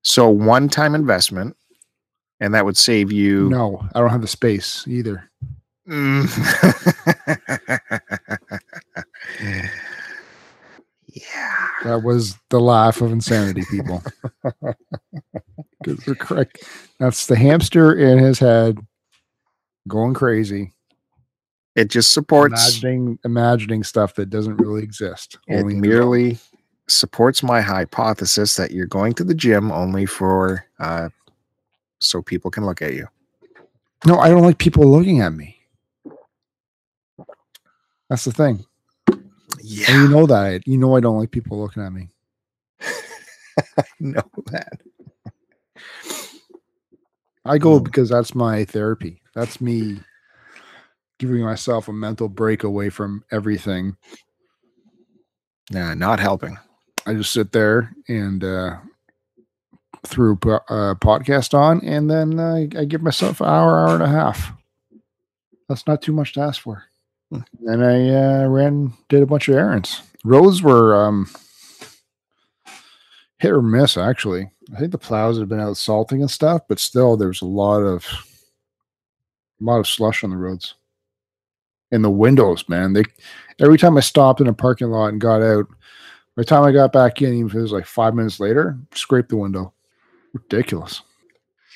So 0.04 0.30
one 0.30 0.69
time 0.69 0.95
investment, 0.95 1.56
and 2.39 2.54
that 2.54 2.65
would 2.65 2.77
save 2.77 3.12
you. 3.12 3.50
No, 3.50 3.86
I 3.94 4.00
don't 4.00 4.09
have 4.09 4.21
the 4.21 4.27
space 4.27 4.86
either. 4.88 5.30
Mm. 5.89 6.27
yeah. 11.08 11.67
That 11.84 12.03
was 12.03 12.36
the 12.50 12.60
laugh 12.60 13.01
of 13.01 13.12
insanity, 13.12 13.63
people. 13.70 14.03
For 16.03 16.15
correct. 16.15 16.63
That's 17.00 17.27
the 17.27 17.36
hamster 17.36 17.93
in 17.98 18.17
his 18.20 18.39
head 18.39 18.77
going 19.88 20.13
crazy, 20.13 20.74
It 21.75 21.89
just 21.89 22.12
supports. 22.12 22.53
imagining 22.82 23.20
imagining 23.24 23.84
stuff 23.84 24.15
that 24.15 24.29
doesn't 24.29 24.58
really 24.58 24.84
exist. 24.84 25.38
It 25.48 25.58
Only 25.60 25.75
in 25.77 25.84
his 25.84 25.93
own. 25.93 26.00
merely 26.00 26.38
supports 26.88 27.44
my 27.44 27.62
hypothesis 27.62 28.56
that 28.56 28.72
you're 28.72 28.86
going 28.86 29.13
to 29.13 29.24
the 29.24 29.34
gym 29.34 29.72
only 29.72 30.06
for 30.06 30.65
uh, 30.79 31.10
so 32.00 32.22
people 32.22 32.51
can 32.51 32.65
look 32.65 32.82
at 32.82 32.94
you. 32.94 33.08
No, 34.06 34.20
I 34.20 34.29
don't 34.29 34.44
like 34.44 34.58
people 34.58 34.86
looking 34.86 35.22
at 35.22 35.34
me. 35.34 35.58
That's 38.10 38.24
the 38.25 38.32
thing. 38.32 38.65
And 39.08 39.22
Yeah, 39.63 39.91
you 39.91 40.08
know 40.08 40.25
that. 40.27 40.67
You 40.67 40.77
know 40.77 40.96
I 40.96 41.00
don't 41.00 41.17
like 41.17 41.32
people 41.32 41.60
looking 41.60 41.84
at 41.84 41.91
me. 41.91 42.10
I 42.82 43.84
know 44.00 44.29
that. 44.48 44.79
I 47.46 47.58
go 47.58 47.79
because 47.79 48.10
that's 48.10 48.36
my 48.36 48.65
therapy. 48.65 49.22
That's 49.34 49.62
me 49.62 50.00
giving 51.17 51.41
myself 51.41 51.88
a 51.88 51.94
mental 51.94 52.29
break 52.29 52.63
away 52.63 52.89
from 52.89 53.24
everything. 53.32 53.98
Nah, 55.72 55.94
not 55.96 56.20
helping. 56.20 56.58
I 57.08 57.14
just 57.14 57.32
sit 57.32 57.54
there 57.54 57.96
and 58.10 58.44
uh, 58.44 58.76
threw 60.06 60.38
a 60.44 60.50
uh, 60.50 60.94
podcast 60.96 61.54
on, 61.54 61.80
and 61.86 62.12
then 62.12 62.38
uh, 62.38 62.68
I 62.78 62.84
give 62.84 63.02
myself 63.02 63.40
an 63.40 63.48
hour, 63.48 63.80
hour 63.80 63.94
and 63.94 64.04
a 64.04 64.10
half. 64.10 64.52
That's 65.70 65.88
not 65.88 66.02
too 66.02 66.12
much 66.12 66.34
to 66.34 66.42
ask 66.42 66.62
for. 66.62 66.84
Hmm. 67.32 67.40
Then 67.62 67.82
I 67.82 68.44
uh, 68.44 68.48
ran, 68.48 68.92
did 69.08 69.24
a 69.24 69.26
bunch 69.26 69.48
of 69.48 69.56
errands. 69.56 70.02
Roads 70.26 70.62
were 70.62 70.98
um, 70.98 71.30
hit 73.40 73.52
or 73.52 73.62
miss, 73.62 73.96
actually. 73.96 74.52
I 74.76 74.80
think 74.80 74.92
the 74.92 74.98
plows 74.98 75.40
had 75.40 75.48
been 75.48 75.62
out 75.62 75.78
salting 75.78 76.20
and 76.20 76.30
stuff, 76.30 76.64
but 76.68 76.78
still, 76.78 77.16
there 77.16 77.30
was 77.30 77.42
a 77.42 77.46
lot 77.46 77.80
of 77.80 78.06
a 79.62 79.64
lot 79.64 79.80
of 79.80 79.88
slush 79.88 80.26
on 80.26 80.32
the 80.32 80.36
roads. 80.36 80.76
And 81.90 82.04
the 82.04 82.10
windows, 82.10 82.68
man. 82.68 82.92
They 82.92 83.04
every 83.62 83.78
time 83.78 83.96
I 83.96 84.02
stopped 84.02 84.42
in 84.42 84.48
a 84.48 84.54
parking 84.54 84.90
lot 84.90 85.08
and 85.08 85.22
got 85.22 85.42
out, 85.42 85.68
by 86.38 86.41
the 86.41 86.46
time 86.46 86.63
I 86.63 86.72
got 86.72 86.94
back 86.94 87.24
in, 87.24 87.34
even 87.34 87.48
if 87.48 87.56
it 87.56 87.62
was 87.62 87.72
like 87.72 87.88
five 87.88 88.13
minutes 88.13 88.39
later, 88.39 88.77
scraped 88.94 89.29
the 89.29 89.38
window. 89.38 89.74
Ridiculous. 90.34 91.01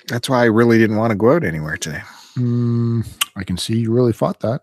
That's 0.08 0.30
why 0.30 0.44
I 0.44 0.46
really 0.46 0.78
didn't 0.78 0.98
want 0.98 1.10
to 1.10 1.18
go 1.18 1.34
out 1.34 1.44
anywhere 1.44 1.78
today. 1.78 2.04
Mm, 2.38 3.08
I 3.36 3.44
can 3.44 3.58
see 3.58 3.80
you 3.80 3.92
really 3.92 4.14
fought 4.14 4.40
that. 4.42 4.62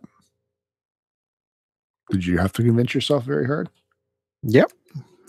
Did 2.11 2.25
you 2.25 2.39
have 2.39 2.53
to 2.55 2.63
convince 2.63 2.95
yourself 2.95 3.25
very 3.25 3.45
hard? 3.45 3.71
Yep. 4.45 4.71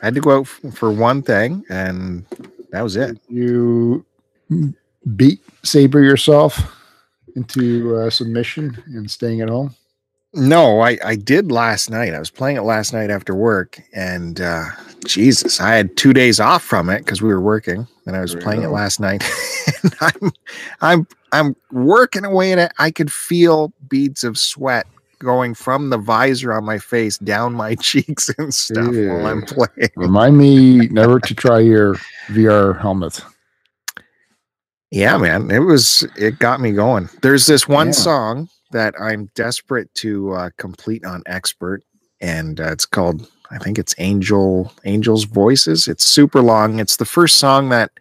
I 0.03 0.05
had 0.05 0.13
to 0.13 0.21
go 0.21 0.37
out 0.37 0.41
f- 0.41 0.73
for 0.75 0.91
one 0.91 1.23
thing, 1.23 1.65
and 1.69 2.25
that 2.69 2.83
was 2.83 2.95
it. 2.95 3.19
You 3.27 4.05
beat 5.15 5.41
Saber 5.63 6.03
yourself 6.03 6.75
into 7.35 7.95
uh, 7.97 8.11
submission 8.11 8.81
and 8.85 9.09
staying 9.09 9.41
at 9.41 9.49
home. 9.49 9.73
No, 10.33 10.81
I, 10.81 10.97
I 11.03 11.15
did 11.15 11.51
last 11.51 11.89
night. 11.89 12.13
I 12.13 12.19
was 12.19 12.29
playing 12.29 12.57
it 12.57 12.61
last 12.61 12.93
night 12.93 13.09
after 13.09 13.33
work, 13.33 13.81
and 13.93 14.39
uh, 14.39 14.65
Jesus, 15.05 15.59
I 15.59 15.73
had 15.73 15.97
two 15.97 16.13
days 16.13 16.39
off 16.39 16.63
from 16.63 16.89
it 16.89 16.99
because 16.99 17.21
we 17.21 17.29
were 17.29 17.41
working, 17.41 17.87
and 18.05 18.15
I 18.15 18.21
was 18.21 18.33
There 18.33 18.41
playing 18.41 18.61
it 18.61 18.69
last 18.69 18.99
night. 18.99 19.23
and 19.83 19.95
I'm 20.01 20.31
I'm 20.81 21.07
I'm 21.31 21.55
working 21.71 22.25
away 22.25 22.51
at 22.51 22.59
it. 22.59 22.71
I 22.77 22.91
could 22.91 23.11
feel 23.11 23.73
beads 23.87 24.23
of 24.23 24.37
sweat 24.37 24.85
going 25.17 25.55
from 25.55 25.89
the 25.89 25.97
visor 25.97 26.53
on 26.53 26.63
my 26.63 26.77
face 26.77 27.17
down 27.17 27.53
my 27.53 27.73
cheeks 27.81 28.29
and 28.37 28.53
stuff 28.53 28.93
while 28.95 29.25
I'm 29.25 29.41
playing. 29.41 29.89
Remind 29.95 30.37
me 30.37 30.87
never 30.89 31.19
to 31.19 31.33
try 31.33 31.59
your 31.59 31.95
VR 32.27 32.79
helmet. 32.79 33.19
Yeah, 34.91 35.17
man, 35.17 35.49
it 35.49 35.59
was 35.59 36.07
it 36.17 36.37
got 36.37 36.61
me 36.61 36.71
going. 36.71 37.09
There's 37.23 37.47
this 37.47 37.67
one 37.67 37.87
Yeah. 37.87 37.93
song 37.93 38.49
that 38.71 38.93
I'm 38.99 39.29
desperate 39.35 39.93
to 39.95 40.33
uh, 40.33 40.49
complete 40.57 41.05
on 41.05 41.23
expert, 41.25 41.83
and 42.21 42.59
uh, 42.59 42.71
it's 42.71 42.85
called 42.85 43.29
I 43.51 43.57
think 43.57 43.79
it's 43.79 43.95
Angel 43.97 44.71
Angel's 44.85 45.25
Voices. 45.25 45.87
It's 45.87 46.05
super 46.05 46.41
long. 46.41 46.79
It's 46.79 46.97
the 46.97 47.05
first 47.05 47.37
song 47.37 47.69
that 47.69 47.91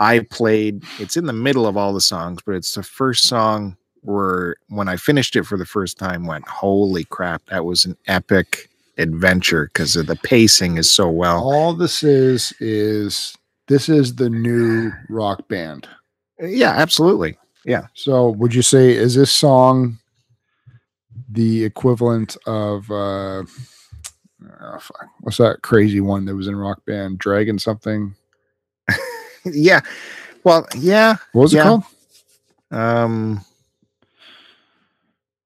I 0.00 0.20
played. 0.30 0.82
It's 0.98 1.16
in 1.16 1.26
the 1.26 1.32
middle 1.32 1.66
of 1.66 1.76
all 1.76 1.92
the 1.92 2.00
songs, 2.00 2.40
but 2.44 2.54
it's 2.54 2.74
the 2.74 2.82
first 2.82 3.24
song 3.24 3.76
where 4.02 4.56
when 4.68 4.88
I 4.88 4.96
finished 4.96 5.36
it 5.36 5.44
for 5.44 5.56
the 5.56 5.64
first 5.64 5.96
time, 5.98 6.26
went 6.26 6.46
holy 6.48 7.04
crap, 7.04 7.44
that 7.46 7.64
was 7.64 7.84
an 7.84 7.96
epic 8.08 8.68
adventure 8.98 9.70
because 9.72 9.96
of 9.96 10.06
the 10.06 10.16
pacing 10.16 10.76
is 10.76 10.90
so 10.90 11.08
well. 11.08 11.42
All 11.42 11.72
this 11.72 12.02
is 12.02 12.52
is 12.60 13.34
this 13.68 13.88
is 13.88 14.16
the 14.16 14.28
new 14.28 14.92
rock 15.08 15.48
band. 15.48 15.88
Yeah, 16.40 16.72
absolutely. 16.72 17.38
Yeah. 17.64 17.86
So, 17.94 18.30
would 18.30 18.54
you 18.54 18.62
say 18.62 18.92
is 18.92 19.14
this 19.14 19.30
song 19.30 19.98
the 21.32 21.64
equivalent 21.64 22.36
of 22.46 22.90
uh, 22.90 23.42
oh, 23.44 24.78
fuck, 24.78 25.06
what's 25.20 25.38
that 25.38 25.62
crazy 25.62 26.00
one 26.00 26.24
that 26.26 26.36
was 26.36 26.46
in 26.48 26.56
Rock 26.56 26.84
Band? 26.86 27.18
Dragon 27.18 27.58
something. 27.58 28.14
yeah. 29.44 29.80
Well, 30.44 30.66
yeah. 30.76 31.16
What 31.32 31.42
was 31.42 31.52
Yeah. 31.54 31.60
it 31.60 31.64
called? 31.64 31.82
Um, 32.70 33.44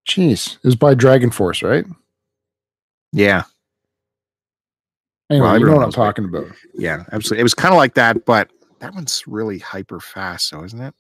Jeez, 0.09 0.55
it 0.57 0.64
was 0.64 0.76
by 0.76 0.95
Dragon 0.95 1.31
Force, 1.31 1.62
right? 1.62 1.85
yeah. 3.12 3.45
Anyway, 5.28 5.47
Well, 5.49 5.59
you 5.59 5.66
know 5.66 5.75
what 5.76 5.85
I'm 5.85 5.90
talking 5.90 6.25
about. 6.25 6.47
Yeah, 6.75 7.02
absolutely. 7.11 7.40
It 7.40 7.43
was 7.43 7.55
kind 7.55 7.75
of 7.75 7.78
like 7.78 7.95
that, 7.95 8.25
but 8.25 8.49
that 8.78 8.95
one's 8.95 9.25
really 9.26 9.59
hyper 9.59 9.99
fast, 9.99 10.49
so 10.49 10.62
isn't 10.62 10.81
it? 10.81 10.95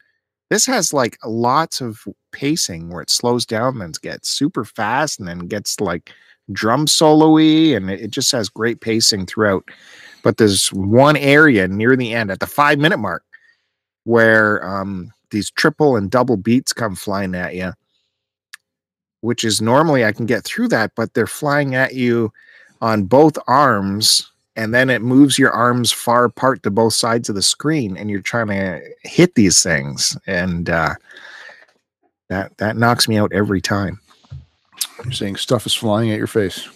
This 0.50 0.66
has 0.66 0.92
like 0.92 1.16
lots 1.24 1.80
of 1.80 2.00
pacing 2.36 2.90
where 2.90 3.00
it 3.00 3.08
slows 3.08 3.46
down, 3.46 3.78
then 3.78 3.92
gets 4.02 4.28
super 4.28 4.64
fast, 4.64 5.18
and 5.18 5.26
then 5.26 5.48
gets 5.48 5.80
like 5.80 6.12
drum 6.52 6.86
solo-y, 6.86 7.74
and 7.74 7.90
it, 7.90 8.10
just 8.10 8.30
has 8.32 8.50
great 8.50 8.80
pacing 8.80 9.24
throughout. 9.24 9.64
But 10.22 10.36
there's 10.36 10.68
one 10.72 11.16
area 11.16 11.66
near 11.66 11.96
the 11.96 12.12
end 12.12 12.30
at 12.30 12.40
the 12.40 12.46
five 12.46 12.78
minute 12.78 12.98
mark 12.98 13.24
where 14.04 14.64
um, 14.64 15.12
these 15.30 15.50
triple 15.50 15.96
and 15.96 16.10
double 16.10 16.36
beats 16.36 16.72
come 16.72 16.94
flying 16.94 17.34
at 17.34 17.54
you, 17.54 17.72
which 19.22 19.42
is 19.42 19.62
normally 19.62 20.04
I 20.04 20.12
can 20.12 20.26
get 20.26 20.44
through 20.44 20.68
that, 20.68 20.92
but 20.94 21.14
they're 21.14 21.26
flying 21.26 21.74
at 21.74 21.94
you 21.94 22.32
on 22.80 23.04
both 23.04 23.38
arms 23.48 24.30
and 24.56 24.72
then 24.72 24.88
it 24.88 25.02
moves 25.02 25.38
your 25.38 25.50
arms 25.50 25.92
far 25.92 26.24
apart 26.24 26.62
to 26.62 26.70
both 26.70 26.94
sides 26.94 27.28
of 27.28 27.34
the 27.34 27.42
screen 27.42 27.96
and 27.96 28.10
you're 28.10 28.20
trying 28.20 28.48
to 28.48 28.80
hit 29.02 29.34
these 29.34 29.62
things 29.62 30.16
and 30.26 30.70
uh 30.70 30.94
that 32.28 32.56
that 32.58 32.76
knocks 32.76 33.08
me 33.08 33.16
out 33.16 33.32
every 33.32 33.60
time 33.60 34.00
You're 35.04 35.12
saying 35.12 35.36
stuff 35.36 35.66
is 35.66 35.74
flying 35.74 36.10
at 36.10 36.18
your 36.18 36.26
face. 36.26 36.68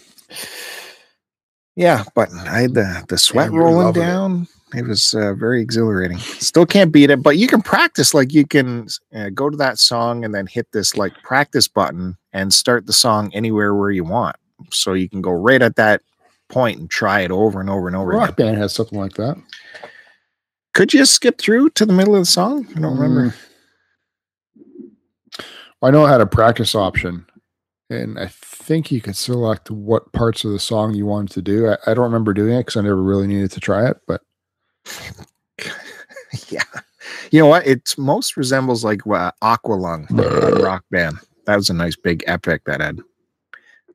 yeah 1.75 2.03
but 2.15 2.29
i 2.47 2.59
had 2.61 2.73
the 2.73 3.03
the 3.09 3.17
sweat 3.17 3.51
you're 3.51 3.63
rolling 3.63 3.85
loving 3.87 4.03
it. 4.03 4.05
down 4.05 4.47
it, 4.73 4.85
was 4.87 5.13
uh, 5.13 5.33
very 5.33 5.61
exhilarating 5.61 6.17
still 6.17 6.65
can't 6.65 6.91
beat 6.91 7.09
it 7.09 7.21
but 7.21 7.37
you 7.37 7.47
can 7.47 7.61
practice 7.61 8.13
like 8.13 8.33
you 8.33 8.45
can 8.45 8.87
uh, 9.13 9.29
go 9.29 9.49
to 9.49 9.57
that 9.57 9.77
song 9.77 10.23
and 10.23 10.33
then 10.33 10.47
hit 10.47 10.67
this 10.71 10.95
like 10.95 11.13
practice 11.23 11.67
button 11.67 12.15
and 12.33 12.53
start 12.53 12.85
the 12.85 12.93
song 12.93 13.29
anywhere 13.33 13.75
where 13.75 13.91
you 13.91 14.03
want 14.03 14.35
so 14.69 14.93
you 14.93 15.09
can 15.09 15.21
go 15.21 15.31
right 15.31 15.61
at 15.61 15.75
that 15.75 16.01
point 16.49 16.79
and 16.79 16.89
try 16.89 17.21
it 17.21 17.31
over 17.31 17.59
and 17.61 17.69
over 17.69 17.87
and 17.87 17.95
over 17.95 18.11
again. 18.11 18.19
Rock 18.27 18.35
Band 18.37 18.57
has 18.57 18.73
something 18.73 18.99
like 18.99 19.13
that. 19.13 19.41
Could 20.73 20.93
you 20.93 21.05
skip 21.05 21.37
through 21.37 21.69
to 21.71 21.85
the 21.85 21.93
middle 21.93 22.13
of 22.15 22.21
the 22.21 22.25
song? 22.25 22.67
I 22.75 22.79
don't 22.79 22.97
remember. 22.97 23.33
I 25.81 25.91
know 25.91 26.05
it 26.05 26.09
had 26.09 26.21
a 26.21 26.27
practice 26.27 26.75
option, 26.75 27.25
and 27.89 28.19
I 28.19 28.27
think 28.27 28.91
you 28.91 29.01
could 29.01 29.15
select 29.15 29.71
what 29.71 30.11
parts 30.13 30.43
of 30.43 30.51
the 30.51 30.59
song 30.59 30.93
you 30.93 31.05
wanted 31.05 31.31
to 31.33 31.41
do. 31.41 31.67
I, 31.69 31.77
I 31.87 31.93
don't 31.93 32.03
remember 32.03 32.33
doing 32.33 32.53
it 32.53 32.59
because 32.61 32.77
I 32.77 32.81
never 32.81 33.01
really 33.01 33.27
needed 33.27 33.51
to 33.51 33.59
try 33.59 33.87
it, 33.89 33.97
but 34.07 34.21
yeah. 36.49 36.61
You 37.31 37.39
know 37.41 37.47
what? 37.47 37.65
It 37.65 37.95
most 37.97 38.37
resembles 38.37 38.83
like 38.83 39.01
uh, 39.07 39.31
Aqualung 39.43 40.05
Rock 40.63 40.83
Band. 40.91 41.17
That 41.45 41.55
was 41.55 41.69
a 41.69 41.73
nice 41.73 41.95
big 41.95 42.23
epic 42.27 42.61
that 42.65 42.79
had 42.81 42.99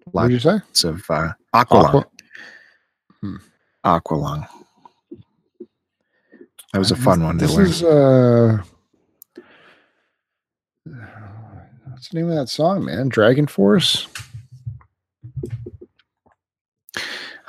what 0.06 0.24
did 0.28 0.32
you 0.32 0.40
say? 0.40 0.50
lots 0.52 0.84
of 0.84 1.04
uh, 1.08 1.32
Aqualung. 1.54 2.04
Aqua- 3.24 3.40
Aqualung. 3.84 4.48
That 6.72 6.78
was 6.80 6.90
a 6.90 6.96
fun 6.96 7.22
one 7.22 7.38
to 7.38 7.46
This 7.46 7.56
learn. 7.56 7.66
is 7.66 7.82
uh, 7.82 8.62
what's 11.96 12.10
the 12.10 12.16
name 12.20 12.28
of 12.28 12.36
that 12.36 12.50
song, 12.50 12.84
man? 12.84 13.08
Dragon 13.08 13.46
Force. 13.46 14.06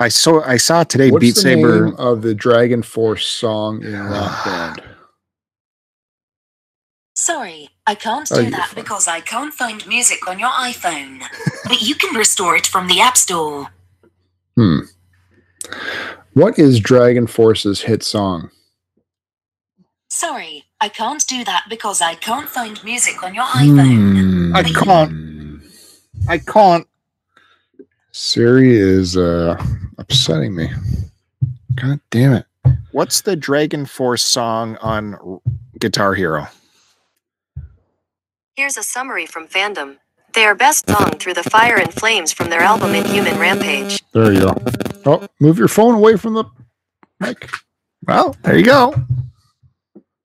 I 0.00 0.08
saw 0.08 0.42
I 0.42 0.56
saw 0.56 0.84
today 0.84 1.10
What's 1.10 1.20
Beat 1.20 1.34
the 1.34 1.40
Saber. 1.42 1.84
name 1.86 1.96
of 1.98 2.22
the 2.22 2.34
Dragon 2.34 2.82
Force 2.82 3.26
song 3.26 3.82
in 3.84 3.92
Rock 4.02 4.44
Band? 4.46 4.82
Sorry, 7.14 7.68
I 7.86 7.94
can't 7.94 8.26
Oh, 8.32 8.36
do 8.36 8.42
you're 8.42 8.50
that 8.52 8.68
fine. 8.68 8.82
because 8.82 9.06
I 9.06 9.20
can't 9.20 9.52
find 9.52 9.86
music 9.86 10.26
on 10.26 10.38
your 10.38 10.48
iPhone. 10.50 11.20
but 11.66 11.82
you 11.82 11.94
can 11.94 12.14
restore 12.16 12.56
it 12.56 12.66
from 12.66 12.88
the 12.88 13.00
App 13.00 13.18
Store. 13.18 13.66
Hmm. 14.56 14.78
What 16.32 16.58
is 16.58 16.80
Dragon 16.80 17.26
Force's 17.26 17.82
hit 17.82 18.02
song? 18.02 18.50
Sorry, 20.08 20.64
I 20.80 20.88
can't 20.88 21.26
do 21.26 21.44
that 21.44 21.64
because 21.68 22.00
I 22.00 22.14
can't 22.14 22.48
find 22.48 22.82
music 22.84 23.22
on 23.22 23.34
your 23.34 23.44
iPhone. 23.44 24.50
Hmm. 24.50 24.56
I 24.56 24.62
can't. 24.62 25.62
I 26.28 26.38
can't. 26.38 26.86
Siri 28.12 28.76
is 28.76 29.16
uh 29.16 29.62
upsetting 29.98 30.54
me. 30.54 30.70
God 31.74 32.00
damn 32.10 32.32
it. 32.32 32.46
What's 32.92 33.20
the 33.22 33.36
Dragon 33.36 33.86
Force 33.86 34.24
song 34.24 34.76
on 34.76 35.40
Guitar 35.78 36.14
Hero? 36.14 36.46
Here's 38.56 38.76
a 38.76 38.82
summary 38.82 39.26
from 39.26 39.46
fandom. 39.46 39.98
They 40.34 40.44
are 40.44 40.54
best 40.54 40.88
sung 40.88 41.12
through 41.18 41.34
the 41.34 41.44
fire 41.44 41.76
and 41.76 41.92
flames 41.92 42.32
from 42.32 42.50
their 42.50 42.60
album 42.60 42.94
Inhuman 42.94 43.38
Rampage. 43.38 44.02
There 44.12 44.32
you 44.32 44.40
go. 44.40 44.62
Oh, 45.06 45.28
move 45.40 45.58
your 45.58 45.68
phone 45.68 45.94
away 45.94 46.16
from 46.16 46.34
the 46.34 46.44
mic. 47.20 47.48
Well, 48.06 48.36
there 48.42 48.58
you 48.58 48.64
go. 48.64 48.94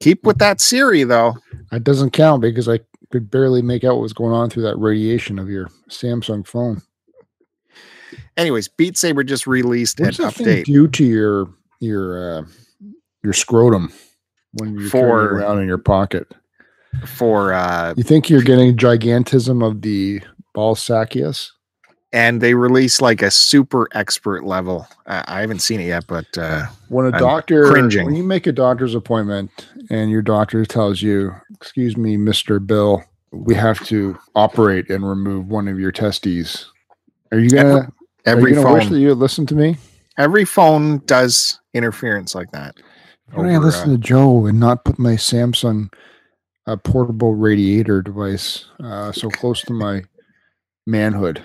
Keep 0.03 0.25
with 0.25 0.38
that 0.39 0.60
Siri 0.60 1.03
though. 1.05 1.38
That 1.72 1.83
doesn't 1.83 2.12
count 2.12 2.41
because 2.41 2.67
I 2.67 2.81
could 3.12 3.31
barely 3.31 3.62
make 3.62 3.83
out 3.83 3.93
what 3.95 4.01
was 4.01 4.12
going 4.13 4.33
on 4.33 4.50
through 4.50 4.63
that 4.63 4.75
radiation 4.77 5.39
of 5.39 5.50
your 5.50 5.69
Samsung 5.89 6.45
phone. 6.45 6.81
Anyways, 8.36 8.67
Beat 8.67 8.98
Saber 8.98 9.24
just 9.24 9.48
released 9.48 10.00
What 10.00 10.19
an 10.19 10.25
update. 10.25 10.65
Due 10.65 10.88
to 10.89 11.05
your 11.05 11.48
your 11.79 12.39
uh, 12.39 12.45
your 13.24 13.33
scrotum 13.33 13.93
when 14.60 14.77
you 14.77 14.89
For- 14.89 15.36
around 15.36 15.62
in 15.62 15.67
your 15.67 15.77
pocket? 15.77 16.31
for 17.07 17.53
uh 17.53 17.93
You 17.98 18.03
think 18.03 18.29
you're 18.29 18.43
getting 18.43 18.75
gigantism 18.77 19.65
of 19.65 19.81
the 19.81 20.22
ball 20.53 20.75
saccius? 20.75 21.52
And 22.13 22.39
they 22.39 22.53
release 22.53 23.01
like 23.01 23.22
a 23.22 23.32
super 23.32 23.89
expert 23.93 24.46
level. 24.46 24.88
I, 25.08 25.24
I 25.27 25.41
haven't 25.41 25.60
seen 25.60 25.82
it 25.82 25.88
yet, 25.88 26.05
but 26.08 26.25
uh 26.38 26.67
When 26.88 27.05
a 27.05 27.10
I'm 27.10 27.20
doctor, 27.20 27.70
cringing. 27.70 28.05
when 28.05 28.15
you 28.15 28.24
make 28.24 28.48
a 28.48 28.51
doctor's 28.53 28.96
appointment 28.96 29.50
and 29.89 30.10
your 30.10 30.22
doctor 30.22 30.63
tells 30.65 31.01
you, 31.01 31.34
"Excuse 31.53 31.98
me, 31.98 32.15
Mister 32.15 32.60
Bill, 32.60 33.03
we 33.32 33.55
have 33.55 33.84
to 33.88 34.17
operate 34.36 34.89
and 34.89 35.08
remove 35.08 35.48
one 35.48 35.67
of 35.67 35.79
your 35.79 35.91
testes," 35.91 36.72
are 37.32 37.39
you 37.39 37.50
gonna 37.50 37.75
are 37.79 37.93
every 38.25 38.51
you 38.51 38.62
gonna 38.62 38.74
wish 38.74 38.88
that 38.88 39.00
you 39.00 39.10
had 39.10 39.17
listened 39.17 39.50
to 39.50 39.55
me? 39.55 39.75
every 40.17 40.46
phone 40.46 41.00
does 41.08 41.60
interference 41.74 42.36
like 42.36 42.51
that. 42.51 42.75
Why 43.32 43.43
don't 43.46 43.55
I 43.55 43.58
listen 43.58 43.89
uh, 43.89 43.93
to 43.93 43.98
Joe 43.98 44.46
and 44.46 44.60
not 44.60 44.86
put 44.86 45.00
my 45.00 45.13
Samsung 45.13 45.91
uh, 46.67 46.75
portable 46.75 47.34
radiator 47.34 48.03
device 48.03 48.65
uh, 48.84 49.12
so 49.12 49.29
close 49.29 49.62
to 49.63 49.74
my 49.74 50.03
manhood? 50.86 51.43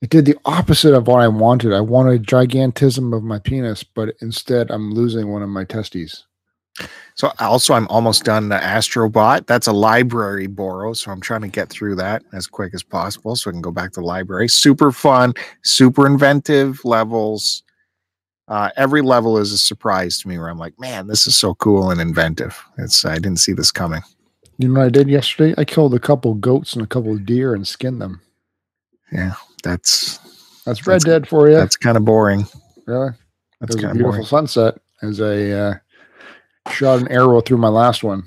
It 0.00 0.10
did 0.10 0.26
the 0.26 0.38
opposite 0.44 0.94
of 0.94 1.08
what 1.08 1.20
I 1.20 1.28
wanted. 1.28 1.72
I 1.72 1.80
wanted 1.80 2.26
gigantism 2.26 3.16
of 3.16 3.24
my 3.24 3.38
penis, 3.38 3.82
but 3.82 4.14
instead 4.20 4.70
I'm 4.70 4.92
losing 4.92 5.32
one 5.32 5.42
of 5.42 5.48
my 5.48 5.64
testes. 5.64 6.24
So 7.16 7.32
also, 7.40 7.74
I'm 7.74 7.88
almost 7.88 8.24
done 8.24 8.48
the 8.48 8.58
Astrobot. 8.58 9.46
That's 9.46 9.66
a 9.66 9.72
library 9.72 10.46
borrow, 10.46 10.92
so 10.92 11.10
I'm 11.10 11.20
trying 11.20 11.40
to 11.40 11.48
get 11.48 11.68
through 11.68 11.96
that 11.96 12.22
as 12.32 12.46
quick 12.46 12.74
as 12.74 12.84
possible 12.84 13.34
so 13.34 13.50
I 13.50 13.52
can 13.52 13.60
go 13.60 13.72
back 13.72 13.92
to 13.92 14.00
the 14.00 14.06
library. 14.06 14.48
Super 14.48 14.92
fun, 14.92 15.34
super 15.64 16.06
inventive 16.06 16.84
levels. 16.84 17.64
Uh, 18.46 18.70
every 18.76 19.02
level 19.02 19.36
is 19.36 19.52
a 19.52 19.58
surprise 19.58 20.20
to 20.20 20.28
me 20.28 20.38
where 20.38 20.48
I'm 20.48 20.58
like, 20.58 20.78
man, 20.78 21.08
this 21.08 21.26
is 21.26 21.36
so 21.36 21.54
cool 21.54 21.90
and 21.90 22.00
inventive. 22.00 22.64
It's 22.78 23.04
I 23.04 23.14
didn't 23.14 23.40
see 23.40 23.52
this 23.52 23.72
coming. 23.72 24.02
You 24.58 24.68
know 24.68 24.80
what 24.80 24.86
I 24.86 24.90
did 24.90 25.08
yesterday? 25.08 25.54
I 25.58 25.64
killed 25.64 25.94
a 25.94 26.00
couple 26.00 26.34
goats 26.34 26.74
and 26.74 26.82
a 26.82 26.86
couple 26.86 27.12
of 27.12 27.26
deer 27.26 27.54
and 27.54 27.66
skinned 27.66 28.00
them. 28.00 28.20
Yeah, 29.12 29.34
that's 29.62 30.18
That's 30.64 30.86
Red 30.86 31.00
That's- 31.00 31.04
Dead 31.22 31.28
for 31.28 31.48
you. 31.48 31.54
that's 31.56 31.76
kind 31.76 31.96
of 31.96 32.04
boring. 32.04 32.46
really? 32.86 33.10
That's 33.60 33.74
a 33.74 33.78
kind 33.78 33.90
of 33.90 33.94
beautiful 33.94 34.12
boring. 34.12 34.26
sunset 34.26 34.78
as 35.02 35.20
I 35.20 35.50
uh, 35.50 35.74
shot 36.70 37.00
an 37.00 37.08
arrow 37.08 37.40
through 37.40 37.58
my 37.58 37.68
last 37.68 38.02
one. 38.04 38.24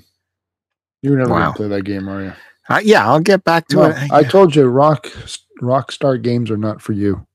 You're 1.02 1.16
never 1.16 1.30
Wow. 1.32 1.52
to 1.52 1.56
play 1.56 1.68
that 1.68 1.82
game, 1.84 2.08
are 2.08 2.22
you? 2.22 2.32
Uh, 2.68 2.80
yeah, 2.84 3.06
I'll 3.06 3.20
get 3.20 3.42
back 3.44 3.66
to 3.68 3.76
No, 3.76 3.82
it. 3.84 4.12
I 4.12 4.22
told 4.22 4.54
you, 4.54 4.64
rock 4.66 5.06
Rockstar 5.60 6.20
games 6.20 6.50
are 6.50 6.56
not 6.56 6.80
for 6.82 6.92
you. 6.92 7.26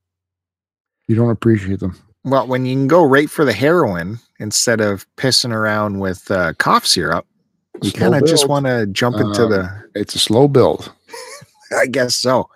You 1.06 1.16
don't 1.16 1.30
appreciate 1.30 1.80
them. 1.80 1.96
Well, 2.24 2.46
when 2.46 2.66
you 2.66 2.74
can 2.74 2.88
go 2.88 3.02
right 3.04 3.28
for 3.30 3.44
the 3.44 3.52
heroin 3.52 4.18
instead 4.40 4.80
of 4.80 5.06
pissing 5.16 5.52
around 5.52 5.98
with 5.98 6.30
uh, 6.30 6.52
cough 6.54 6.86
syrup, 6.86 7.26
you 7.82 7.92
kind 7.92 8.14
of 8.14 8.26
just 8.26 8.48
want 8.48 8.66
to 8.66 8.86
jump 8.86 9.16
into 9.16 9.44
Um, 9.44 9.50
the. 9.50 9.84
It's 9.94 10.14
a 10.14 10.18
slow 10.18 10.48
build. 10.48 10.92
I 11.78 11.86
guess 11.86 12.14
so. 12.14 12.48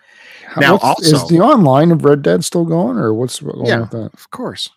Now, 0.58 0.78
what's- 0.78 1.06
is 1.12 1.28
the 1.28 1.40
online 1.40 1.90
of 1.90 2.04
Red 2.04 2.22
Dead 2.22 2.44
still 2.44 2.64
going, 2.64 2.96
or 2.98 3.12
what's 3.14 3.40
going 3.40 3.66
Yeah. 3.66 3.80
with 3.80 3.90
that? 3.90 4.14
Of 4.14 4.30
course. 4.30 4.68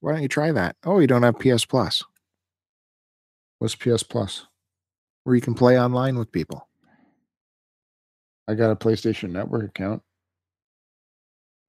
Why 0.00 0.12
don't 0.12 0.22
you 0.22 0.28
try 0.28 0.52
that? 0.52 0.76
Oh, 0.84 0.98
you 0.98 1.06
don't 1.06 1.22
have 1.22 1.38
PS 1.38 1.64
Plus, 1.64 2.02
What's 3.58 3.74
PS 3.74 4.02
Plus? 4.02 4.46
where 5.24 5.34
you 5.34 5.40
can 5.42 5.54
play 5.54 5.80
online 5.80 6.18
with 6.18 6.30
people. 6.30 6.68
I 8.46 8.54
got 8.54 8.70
a 8.70 8.76
PlayStation 8.76 9.30
Network 9.30 9.64
account. 9.64 10.02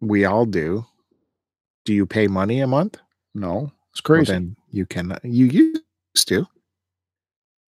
We 0.02 0.26
all 0.26 0.46
do. 0.46 0.86
Do 1.86 1.94
you 1.94 2.06
pay 2.06 2.28
money 2.28 2.60
a 2.60 2.68
month? 2.68 2.98
No, 3.34 3.72
it's 3.92 4.02
Well, 4.04 4.18
crazy. 4.18 4.32
then 4.34 4.58
you 4.70 4.86
can. 4.86 5.18
You 5.24 5.46
used 5.46 6.28
to. 6.28 6.48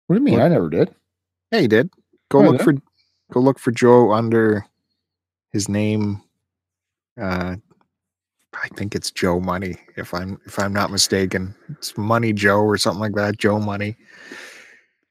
what 0.08 0.16
do 0.16 0.20
you 0.22 0.26
mean? 0.26 0.34
what- 0.36 0.44
I 0.44 0.48
never 0.48 0.70
did. 0.70 0.96
Yeah, 1.52 1.60
you 1.60 1.68
did. 1.68 1.90
Go 2.30 2.42
I 2.42 2.46
look 2.48 2.58
did? 2.58 2.64
for. 2.64 2.74
Go 3.32 3.40
look 3.40 3.58
for 3.60 3.72
Joe 3.72 4.12
under 4.12 4.66
his 5.56 5.70
name. 5.70 6.22
Uh, 7.20 7.56
I 8.54 8.68
think 8.76 8.94
it's 8.94 9.10
Joe 9.10 9.40
Money. 9.40 9.78
If 9.96 10.14
I'm 10.14 10.40
if 10.46 10.60
I'm 10.60 10.74
not 10.74 10.92
mistaken, 10.92 11.56
it's 11.70 11.98
Money 11.98 12.34
Joe 12.34 12.62
or 12.62 12.78
something 12.78 13.00
like 13.00 13.16
that. 13.16 13.38
Joe 13.38 13.58
Money. 13.58 13.96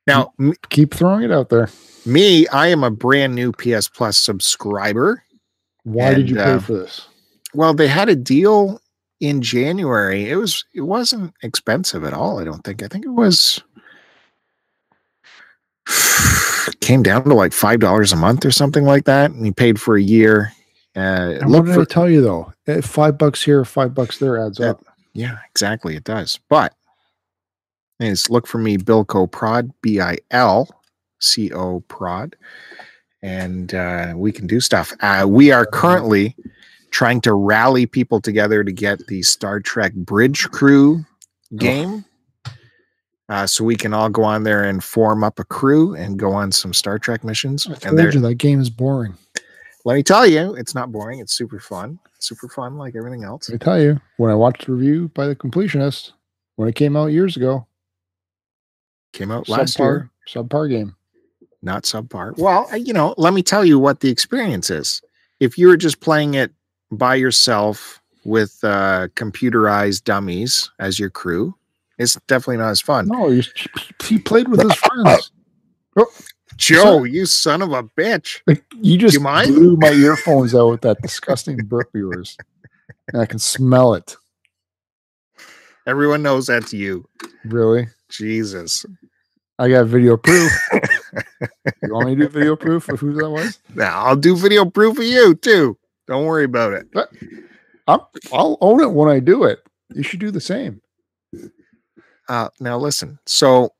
Now, 0.06 0.34
Keep 0.68 0.92
throwing 0.92 1.22
it 1.22 1.32
out 1.32 1.48
there. 1.48 1.70
me, 2.04 2.46
I 2.48 2.66
am 2.66 2.84
a 2.84 2.90
brand 2.90 3.34
new 3.34 3.52
PS 3.52 3.88
Plus 3.88 4.18
subscriber. 4.18 5.22
Why 5.84 6.12
did 6.12 6.28
you 6.28 6.36
pay 6.36 6.42
uh, 6.42 6.60
for 6.60 6.74
this? 6.74 7.08
Well, 7.54 7.72
they 7.72 7.88
had 7.88 8.10
a 8.10 8.16
deal 8.16 8.82
in 9.20 9.40
January. 9.40 10.28
It 10.28 10.36
was 10.36 10.66
it 10.74 10.82
wasn't 10.82 11.32
expensive 11.42 12.04
at 12.04 12.12
all. 12.12 12.38
I 12.38 12.44
don't 12.44 12.62
think. 12.64 12.82
I 12.82 12.88
think 12.88 13.06
it 13.06 13.16
was 13.16 13.62
it 15.86 16.43
came 16.84 17.02
down 17.02 17.24
to 17.24 17.34
like 17.34 17.52
five 17.52 17.80
dollars 17.80 18.12
a 18.12 18.16
month 18.16 18.44
or 18.44 18.50
something 18.50 18.84
like 18.84 19.04
that, 19.06 19.30
and 19.30 19.44
you 19.46 19.52
paid 19.52 19.80
for 19.80 19.96
a 19.96 20.02
year. 20.02 20.52
Uh, 20.96 21.38
And 21.40 21.50
what 21.50 21.64
did 21.64 21.74
for 21.74 21.80
I 21.82 21.84
tell 21.84 22.08
you 22.08 22.20
though? 22.22 22.52
Eh, 22.66 22.80
Five 22.80 23.18
bucks 23.18 23.42
here, 23.42 23.64
five 23.64 23.94
bucks 23.94 24.18
there 24.18 24.38
adds 24.38 24.58
Yeah. 24.60 24.70
up. 24.70 24.84
yeah, 25.12 25.38
exactly. 25.50 25.96
It 25.96 26.04
does, 26.04 26.38
but 26.48 26.74
is 28.00 28.28
look 28.30 28.46
for 28.46 28.58
me 28.58 28.76
Bilco 28.76 29.30
Prod 29.30 29.70
B 29.82 30.00
I 30.00 30.18
L 30.30 30.68
C 31.20 31.50
O 31.52 31.80
Prod, 31.88 32.36
and 33.22 33.74
uh, 33.74 34.12
we 34.16 34.30
can 34.32 34.46
do 34.46 34.60
stuff. 34.60 34.92
Uh, 35.00 35.24
we 35.28 35.50
are 35.50 35.64
currently 35.66 36.36
trying 36.90 37.20
to 37.22 37.32
rally 37.32 37.86
people 37.86 38.20
together 38.20 38.62
to 38.62 38.72
get 38.72 39.04
the 39.08 39.22
Star 39.22 39.58
Trek 39.58 39.94
Bridge 39.94 40.48
Crew 40.50 41.04
game. 41.56 42.04
Uh, 43.28 43.46
so 43.46 43.64
we 43.64 43.74
can 43.76 43.94
all 43.94 44.08
go 44.10 44.22
on 44.22 44.42
there 44.42 44.64
and 44.64 44.84
form 44.84 45.24
up 45.24 45.38
a 45.38 45.44
crew 45.44 45.94
and 45.94 46.18
go 46.18 46.32
on 46.32 46.52
some 46.52 46.74
Star 46.74 46.98
Trek 46.98 47.24
missions. 47.24 47.66
I 47.66 47.72
And 47.72 47.96
told 47.98 48.14
you 48.14 48.20
that 48.20 48.34
game 48.34 48.60
is 48.60 48.68
boring. 48.68 49.14
let 49.86 49.94
me 49.94 50.02
tell 50.02 50.26
you, 50.26 50.54
it's 50.54 50.74
not 50.74 50.92
boring. 50.92 51.20
It's 51.20 51.32
super 51.32 51.58
fun. 51.58 51.98
Super 52.18 52.48
fun, 52.48 52.76
like 52.76 52.94
everything 52.96 53.24
else. 53.24 53.50
I 53.52 53.56
tell 53.56 53.80
you, 53.80 54.00
when 54.18 54.30
I 54.30 54.34
watched 54.34 54.66
the 54.66 54.72
review 54.72 55.08
by 55.14 55.26
the 55.26 55.34
completionist, 55.36 56.12
when 56.56 56.68
it 56.68 56.74
came 56.74 56.96
out 56.96 57.06
years 57.06 57.36
ago, 57.36 57.66
Came 59.12 59.30
out 59.30 59.48
last 59.48 59.78
year. 59.78 60.10
subpar, 60.26 60.48
subpar 60.48 60.68
game. 60.68 60.96
not 61.62 61.84
subpar. 61.84 62.36
Well, 62.36 62.68
you 62.76 62.92
know, 62.92 63.14
let 63.16 63.32
me 63.32 63.42
tell 63.42 63.64
you 63.64 63.78
what 63.78 64.00
the 64.00 64.10
experience 64.10 64.70
is. 64.70 65.00
If 65.40 65.56
you 65.56 65.68
were 65.68 65.76
just 65.76 66.00
playing 66.00 66.34
it 66.34 66.52
by 66.90 67.14
yourself 67.14 68.00
with 68.24 68.58
uh, 68.64 69.08
computerized 69.14 70.04
dummies 70.04 70.70
as 70.80 70.98
your 70.98 71.10
crew, 71.10 71.54
it's 71.98 72.14
definitely 72.26 72.58
not 72.58 72.70
as 72.70 72.80
fun. 72.80 73.06
No, 73.08 73.30
he, 73.30 73.42
he 74.04 74.18
played 74.18 74.48
with 74.48 74.62
his 74.62 74.74
friends. 74.74 75.32
Uh, 75.96 76.02
oh, 76.02 76.12
Joe, 76.56 77.04
you 77.04 77.26
son 77.26 77.62
of 77.62 77.72
a 77.72 77.82
bitch. 77.82 78.40
Like, 78.46 78.64
you 78.80 78.98
just 78.98 79.20
mind? 79.20 79.54
blew 79.54 79.76
my 79.76 79.90
earphones 79.90 80.54
out 80.54 80.70
with 80.70 80.80
that 80.82 81.00
disgusting 81.02 81.56
burp 81.58 81.88
of 81.94 81.98
yours, 81.98 82.36
and 83.12 83.20
I 83.20 83.26
can 83.26 83.38
smell 83.38 83.94
it. 83.94 84.16
Everyone 85.86 86.22
knows 86.22 86.46
that's 86.46 86.72
you. 86.72 87.06
Really, 87.44 87.88
Jesus. 88.08 88.86
I 89.58 89.68
got 89.68 89.86
video 89.86 90.16
proof. 90.16 90.50
you 90.72 91.92
want 91.92 92.08
me 92.08 92.16
to 92.16 92.22
do 92.22 92.28
video 92.28 92.56
proof 92.56 92.88
of 92.88 92.98
who 92.98 93.12
that 93.14 93.30
was? 93.30 93.60
Now 93.74 94.04
I'll 94.04 94.16
do 94.16 94.36
video 94.36 94.64
proof 94.64 94.98
of 94.98 95.04
you 95.04 95.34
too. 95.36 95.78
Don't 96.08 96.26
worry 96.26 96.44
about 96.44 96.72
it. 96.72 96.88
I'm, 97.86 98.00
I'll 98.32 98.58
own 98.60 98.80
it 98.80 98.90
when 98.90 99.08
I 99.08 99.20
do 99.20 99.44
it. 99.44 99.60
You 99.94 100.02
should 100.02 100.20
do 100.20 100.30
the 100.30 100.40
same. 100.40 100.80
Uh, 102.28 102.48
now 102.60 102.78
listen. 102.78 103.18
So 103.26 103.70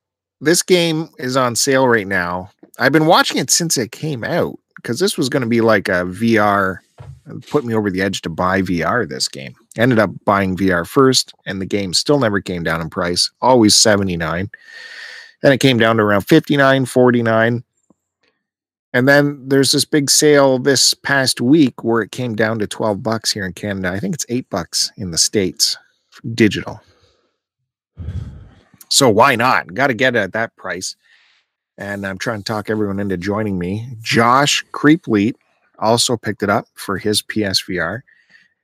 this 0.40 0.62
game 0.62 1.08
is 1.18 1.36
on 1.36 1.56
sale 1.56 1.88
right 1.88 2.06
now. 2.06 2.50
I've 2.78 2.92
been 2.92 3.06
watching 3.06 3.38
it 3.38 3.50
since 3.50 3.78
it 3.78 3.92
came 3.92 4.24
out 4.24 4.58
because 4.76 4.98
this 4.98 5.16
was 5.16 5.28
going 5.28 5.42
to 5.42 5.48
be 5.48 5.60
like 5.60 5.88
a 5.88 6.04
VR. 6.04 6.78
Put 7.48 7.64
me 7.64 7.74
over 7.74 7.90
the 7.90 8.02
edge 8.02 8.20
to 8.22 8.28
buy 8.28 8.60
VR. 8.60 9.08
This 9.08 9.28
game 9.28 9.54
ended 9.76 9.98
up 9.98 10.10
buying 10.24 10.56
VR 10.56 10.86
first, 10.86 11.32
and 11.46 11.60
the 11.60 11.66
game 11.66 11.94
still 11.94 12.18
never 12.18 12.40
came 12.40 12.62
down 12.62 12.80
in 12.80 12.90
price. 12.90 13.30
Always 13.40 13.74
seventy 13.74 14.16
nine. 14.16 14.50
Then 15.44 15.52
it 15.52 15.60
came 15.60 15.76
down 15.76 15.98
to 15.98 16.02
around 16.02 16.22
59, 16.22 16.86
49. 16.86 17.64
And 18.94 19.08
then 19.08 19.46
there's 19.46 19.72
this 19.72 19.84
big 19.84 20.08
sale 20.08 20.58
this 20.58 20.94
past 20.94 21.38
week 21.38 21.84
where 21.84 22.00
it 22.00 22.12
came 22.12 22.34
down 22.34 22.58
to 22.60 22.66
12 22.66 23.02
bucks 23.02 23.30
here 23.30 23.44
in 23.44 23.52
Canada. 23.52 23.90
I 23.90 23.98
think 23.98 24.14
it's 24.14 24.24
8 24.30 24.48
bucks 24.48 24.90
in 24.96 25.10
the 25.10 25.18
States 25.18 25.76
digital. 26.32 26.80
So 28.88 29.08
why 29.10 29.36
not? 29.36 29.72
Got 29.74 29.88
to 29.88 29.94
get 29.94 30.14
it 30.16 30.20
at 30.20 30.32
that 30.32 30.54
price. 30.56 30.96
And 31.76 32.06
I'm 32.06 32.18
trying 32.18 32.38
to 32.38 32.44
talk 32.44 32.70
everyone 32.70 33.00
into 33.00 33.16
joining 33.16 33.58
me. 33.58 33.88
Josh 34.00 34.64
Creepleet 34.72 35.34
also 35.78 36.16
picked 36.16 36.42
it 36.42 36.50
up 36.50 36.66
for 36.74 36.98
his 36.98 37.20
PSVR. 37.22 38.02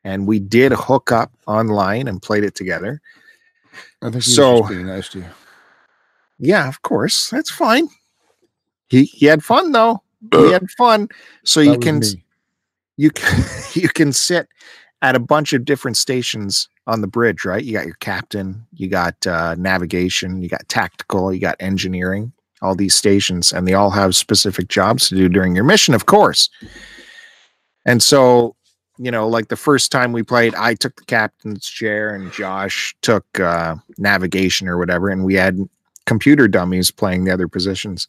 And 0.04 0.26
we 0.26 0.38
did 0.38 0.72
hook 0.72 1.10
up 1.12 1.32
online 1.46 2.06
and 2.08 2.22
played 2.22 2.44
it 2.44 2.54
together. 2.54 3.00
I 4.02 4.10
think 4.10 4.22
So- 4.22 4.66
being 4.68 4.86
nice 4.86 5.08
to 5.10 5.18
you. 5.20 5.26
Yeah, 6.38 6.68
of 6.68 6.80
course. 6.82 7.28
That's 7.30 7.50
fine. 7.50 7.88
He 8.88 9.04
he 9.04 9.26
had 9.26 9.44
fun 9.44 9.72
though. 9.72 10.02
He 10.32 10.52
had 10.52 10.70
fun. 10.78 11.08
So 11.44 11.60
you 11.60 11.72
That 11.72 11.78
was 11.78 11.84
can 11.84 11.98
me. 12.00 12.24
you 12.96 13.10
can 13.10 13.44
you 13.74 13.88
can 13.90 14.12
sit 14.14 14.48
at 15.02 15.14
a 15.16 15.20
bunch 15.20 15.52
of 15.52 15.64
different 15.66 15.96
stations 15.98 16.68
on 16.90 17.00
the 17.00 17.06
bridge, 17.06 17.44
right? 17.44 17.64
You 17.64 17.72
got 17.72 17.86
your 17.86 17.96
captain, 18.00 18.66
you 18.72 18.88
got 18.88 19.26
uh, 19.26 19.54
navigation, 19.56 20.42
you 20.42 20.48
got 20.48 20.68
tactical, 20.68 21.32
you 21.32 21.40
got 21.40 21.56
engineering, 21.60 22.32
all 22.62 22.74
these 22.74 22.94
stations, 22.94 23.52
and 23.52 23.66
they 23.66 23.74
all 23.74 23.90
have 23.90 24.16
specific 24.16 24.68
jobs 24.68 25.08
to 25.08 25.14
do 25.14 25.28
during 25.28 25.54
your 25.54 25.64
mission, 25.64 25.94
of 25.94 26.06
course. 26.06 26.50
And 27.86 28.02
so, 28.02 28.56
you 28.98 29.10
know, 29.10 29.28
like 29.28 29.48
the 29.48 29.56
first 29.56 29.92
time 29.92 30.12
we 30.12 30.24
played, 30.24 30.54
I 30.56 30.74
took 30.74 30.96
the 30.96 31.04
captain's 31.04 31.66
chair 31.66 32.12
and 32.12 32.32
Josh 32.32 32.94
took 33.02 33.38
uh, 33.38 33.76
navigation 33.96 34.68
or 34.68 34.76
whatever, 34.76 35.08
and 35.08 35.24
we 35.24 35.34
had 35.34 35.58
computer 36.06 36.48
dummies 36.48 36.90
playing 36.90 37.24
the 37.24 37.32
other 37.32 37.46
positions. 37.46 38.08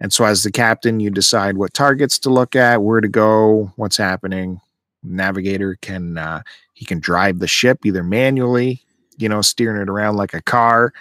And 0.00 0.12
so, 0.12 0.24
as 0.24 0.44
the 0.44 0.52
captain, 0.52 1.00
you 1.00 1.10
decide 1.10 1.56
what 1.56 1.74
targets 1.74 2.18
to 2.20 2.30
look 2.30 2.54
at, 2.54 2.82
where 2.82 3.00
to 3.00 3.08
go, 3.08 3.72
what's 3.76 3.96
happening. 3.96 4.60
Navigator 5.04 5.76
can 5.82 6.18
uh, 6.18 6.42
he 6.72 6.84
can 6.84 6.98
drive 6.98 7.38
the 7.38 7.46
ship 7.46 7.84
either 7.84 8.02
manually, 8.02 8.82
you 9.18 9.28
know, 9.28 9.42
steering 9.42 9.80
it 9.80 9.88
around 9.88 10.16
like 10.16 10.34
a 10.34 10.42
car, 10.42 10.92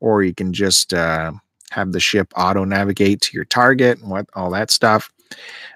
or 0.00 0.22
you 0.24 0.34
can 0.34 0.52
just 0.52 0.92
uh, 0.94 1.32
have 1.70 1.92
the 1.92 2.00
ship 2.00 2.32
auto 2.36 2.64
navigate 2.64 3.20
to 3.22 3.36
your 3.36 3.44
target 3.44 4.00
and 4.00 4.10
what 4.10 4.26
all 4.34 4.50
that 4.50 4.70
stuff. 4.70 5.10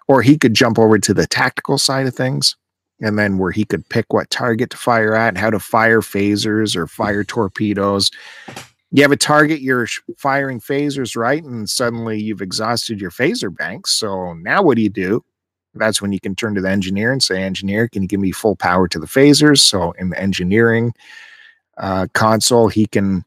Or 0.09 0.23
he 0.23 0.37
could 0.37 0.55
jump 0.55 0.79
over 0.79 0.99
to 0.99 1.15
the 1.15 1.27
tactical 1.27 1.79
side 1.79 2.07
of 2.07 2.15
things. 2.15 2.57
and 3.01 3.19
then 3.19 3.39
where 3.39 3.51
he 3.51 3.65
could 3.65 3.89
pick 3.89 4.13
what 4.13 4.31
target 4.31 4.71
to 4.71 4.77
fire 4.77 5.15
at, 5.15 5.37
how 5.37 5.51
to 5.51 5.59
fire 5.59 6.01
phasers 6.01 6.77
or 6.77 6.87
fire 6.87 7.25
torpedoes. 7.25 8.11
You 8.93 9.03
have 9.03 9.13
a 9.13 9.17
target 9.17 9.61
you're 9.61 9.89
firing 10.17 10.61
phasers 10.61 11.17
right, 11.17 11.43
and 11.43 11.69
suddenly 11.69 12.21
you've 12.21 12.43
exhausted 12.43 13.01
your 13.01 13.11
phaser 13.11 13.55
banks. 13.55 13.93
So 13.93 14.35
now 14.35 14.63
what 14.63 14.77
do 14.77 14.83
you 14.83 14.91
do? 14.91 15.25
That's 15.75 16.01
when 16.01 16.13
you 16.13 16.21
can 16.21 16.35
turn 16.35 16.55
to 16.55 16.61
the 16.61 16.71
engineer 16.71 17.13
and 17.13 17.23
say, 17.23 17.43
"Engineer, 17.43 17.89
can 17.89 18.03
you 18.03 18.09
give 18.09 18.21
me 18.21 18.33
full 18.33 18.57
power 18.57 18.89
to 18.89 18.99
the 18.99 19.07
phasers?" 19.07 19.61
So 19.61 19.93
in 19.93 20.11
the 20.11 20.21
engineering 20.21 20.93
uh, 21.77 22.07
console, 22.15 22.69
he 22.69 22.87
can 22.87 23.25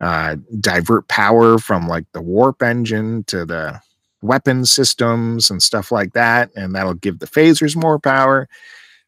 uh, 0.00 0.36
divert 0.60 1.08
power 1.08 1.58
from 1.58 1.88
like 1.88 2.04
the 2.12 2.22
warp 2.22 2.62
engine 2.62 3.24
to 3.24 3.44
the 3.44 3.80
weapon 4.22 4.64
systems 4.64 5.50
and 5.50 5.62
stuff 5.62 5.92
like 5.92 6.12
that, 6.12 6.50
and 6.56 6.74
that'll 6.74 6.94
give 6.94 7.18
the 7.18 7.26
phasers 7.26 7.76
more 7.76 7.98
power. 7.98 8.48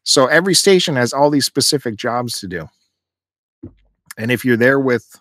So 0.03 0.25
every 0.27 0.53
station 0.53 0.95
has 0.95 1.13
all 1.13 1.29
these 1.29 1.45
specific 1.45 1.95
jobs 1.95 2.39
to 2.39 2.47
do. 2.47 2.69
And 4.17 4.31
if 4.31 4.43
you're 4.43 4.57
there 4.57 4.79
with 4.79 5.19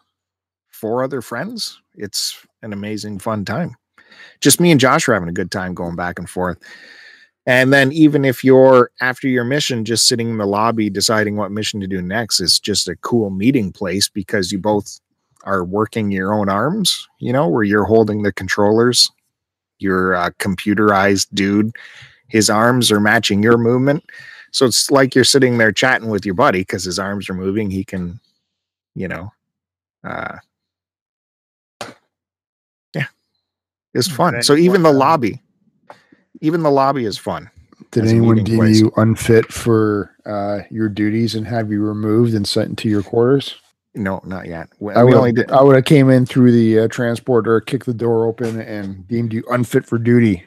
four 0.70 1.02
other 1.02 1.20
friends, 1.20 1.80
it's 1.94 2.44
an 2.62 2.72
amazing 2.72 3.18
fun 3.18 3.44
time. 3.44 3.76
Just 4.40 4.60
me 4.60 4.70
and 4.70 4.80
Josh 4.80 5.08
are 5.08 5.14
having 5.14 5.28
a 5.28 5.32
good 5.32 5.50
time 5.50 5.74
going 5.74 5.96
back 5.96 6.18
and 6.18 6.28
forth. 6.28 6.58
And 7.46 7.72
then 7.72 7.90
even 7.92 8.24
if 8.24 8.44
you're 8.44 8.90
after 9.00 9.26
your 9.26 9.44
mission 9.44 9.84
just 9.84 10.06
sitting 10.06 10.30
in 10.30 10.38
the 10.38 10.46
lobby 10.46 10.90
deciding 10.90 11.36
what 11.36 11.50
mission 11.50 11.80
to 11.80 11.86
do 11.86 12.02
next, 12.02 12.40
it's 12.40 12.60
just 12.60 12.88
a 12.88 12.96
cool 12.96 13.30
meeting 13.30 13.72
place 13.72 14.08
because 14.08 14.52
you 14.52 14.58
both 14.58 15.00
are 15.44 15.64
working 15.64 16.10
your 16.10 16.34
own 16.34 16.48
arms, 16.48 17.08
you 17.18 17.32
know, 17.32 17.48
where 17.48 17.62
you're 17.62 17.84
holding 17.84 18.22
the 18.22 18.32
controllers. 18.32 19.10
Your 19.78 20.14
uh, 20.14 20.30
computerized 20.38 21.28
dude, 21.32 21.74
his 22.28 22.50
arms 22.50 22.92
are 22.92 23.00
matching 23.00 23.42
your 23.42 23.56
movement. 23.56 24.04
So 24.52 24.66
it's 24.66 24.90
like 24.90 25.14
you're 25.14 25.24
sitting 25.24 25.56
there 25.56 25.72
chatting 25.72 26.10
with 26.10 26.26
your 26.26 26.34
buddy 26.34 26.60
because 26.60 26.84
his 26.84 26.98
arms 26.98 27.30
are 27.30 27.34
moving. 27.34 27.70
He 27.70 27.82
can, 27.82 28.20
you 28.94 29.08
know, 29.08 29.32
uh, 30.04 30.36
yeah, 32.94 33.06
it's 33.94 34.08
fun. 34.08 34.42
So 34.42 34.54
even 34.54 34.82
the 34.82 34.92
lobby, 34.92 35.40
even 36.40 36.62
the 36.62 36.70
lobby 36.70 37.04
is 37.04 37.18
fun. 37.18 37.50
Did 37.90 38.06
anyone 38.06 38.44
deem 38.44 38.58
place. 38.58 38.80
you 38.80 38.92
unfit 38.96 39.52
for 39.52 40.14
uh, 40.24 40.60
your 40.70 40.88
duties 40.88 41.34
and 41.34 41.46
have 41.46 41.72
you 41.72 41.82
removed 41.82 42.34
and 42.34 42.46
sent 42.46 42.68
into 42.68 42.88
your 42.88 43.02
quarters? 43.02 43.56
No, 43.94 44.20
not 44.24 44.46
yet. 44.46 44.68
We, 44.78 44.92
I 44.94 45.02
would, 45.02 45.14
only 45.14 45.32
did. 45.32 45.50
I 45.50 45.62
would 45.62 45.74
have 45.74 45.84
came 45.84 46.10
in 46.10 46.24
through 46.24 46.52
the 46.52 46.80
uh, 46.80 46.88
transporter, 46.88 47.60
kicked 47.60 47.86
the 47.86 47.94
door 47.94 48.26
open, 48.26 48.60
and 48.60 49.06
deemed 49.08 49.32
you 49.32 49.42
unfit 49.50 49.84
for 49.84 49.98
duty 49.98 50.44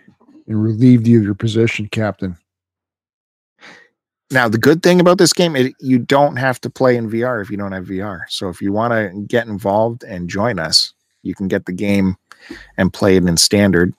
and 0.48 0.64
relieved 0.64 1.08
you 1.08 1.20
of 1.20 1.26
your 1.26 1.36
position, 1.36 1.90
Captain. 1.90 2.38
Now, 4.32 4.48
the 4.48 4.58
good 4.58 4.82
thing 4.82 5.02
about 5.02 5.18
this 5.18 5.34
game 5.34 5.56
is 5.56 5.74
you 5.80 6.00
don't 6.00 6.38
have 6.38 6.60
to 6.62 6.70
play 6.70 6.96
in 6.96 7.10
VR 7.10 7.42
if 7.42 7.52
you 7.52 7.58
don't 7.58 7.74
have 7.74 7.86
VR. 7.86 8.22
So 8.30 8.50
if 8.50 8.62
you 8.62 8.72
want 8.72 8.94
to 8.94 9.22
get 9.28 9.48
involved 9.48 10.04
and 10.04 10.30
join 10.30 10.58
us, 10.58 10.94
you 11.22 11.36
can 11.36 11.48
get 11.48 11.66
the 11.66 11.74
game 11.74 12.16
and 12.78 12.92
play 12.92 13.18
it 13.18 13.26
in 13.26 13.38
standard. 13.38 13.94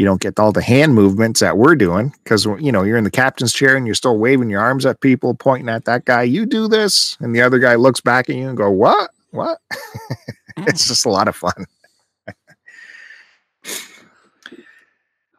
You 0.00 0.06
don't 0.06 0.22
get 0.22 0.40
all 0.40 0.50
the 0.50 0.62
hand 0.62 0.94
movements 0.94 1.40
that 1.40 1.58
we're 1.58 1.74
doing 1.74 2.14
because 2.24 2.46
you 2.46 2.72
know 2.72 2.84
you're 2.84 2.96
in 2.96 3.04
the 3.04 3.10
captain's 3.10 3.52
chair 3.52 3.76
and 3.76 3.84
you're 3.84 3.94
still 3.94 4.16
waving 4.16 4.48
your 4.48 4.62
arms 4.62 4.86
at 4.86 5.02
people, 5.02 5.34
pointing 5.34 5.68
at 5.68 5.84
that 5.84 6.06
guy. 6.06 6.22
You 6.22 6.46
do 6.46 6.68
this, 6.68 7.18
and 7.20 7.36
the 7.36 7.42
other 7.42 7.58
guy 7.58 7.74
looks 7.74 8.00
back 8.00 8.30
at 8.30 8.36
you 8.36 8.48
and 8.48 8.56
go, 8.56 8.70
"What? 8.70 9.10
What?" 9.32 9.58
it's 10.56 10.88
just 10.88 11.04
a 11.04 11.10
lot 11.10 11.28
of 11.28 11.36
fun. 11.36 11.66
a 12.26 12.32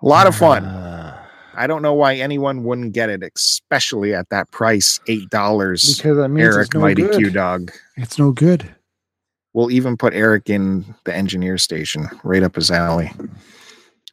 lot 0.03 0.27
of 0.27 0.35
fun. 0.35 0.63
Uh, 0.63 1.25
I 1.55 1.65
don't 1.65 1.81
know 1.81 1.95
why 1.95 2.13
anyone 2.17 2.63
wouldn't 2.63 2.93
get 2.93 3.09
it, 3.09 3.23
especially 3.35 4.13
at 4.13 4.29
that 4.29 4.51
price, 4.51 4.99
eight 5.07 5.27
dollars. 5.31 5.97
because 5.97 6.17
that 6.17 6.29
means 6.29 6.55
Eric 6.55 6.75
no 6.75 6.81
Mighty 6.81 7.01
good. 7.01 7.17
Q 7.17 7.31
Dog. 7.31 7.71
It's 7.97 8.19
no 8.19 8.31
good. 8.31 8.75
We'll 9.53 9.71
even 9.71 9.97
put 9.97 10.13
Eric 10.13 10.51
in 10.51 10.85
the 11.05 11.15
engineer 11.15 11.57
station, 11.57 12.07
right 12.23 12.43
up 12.43 12.57
his 12.57 12.69
alley. 12.69 13.09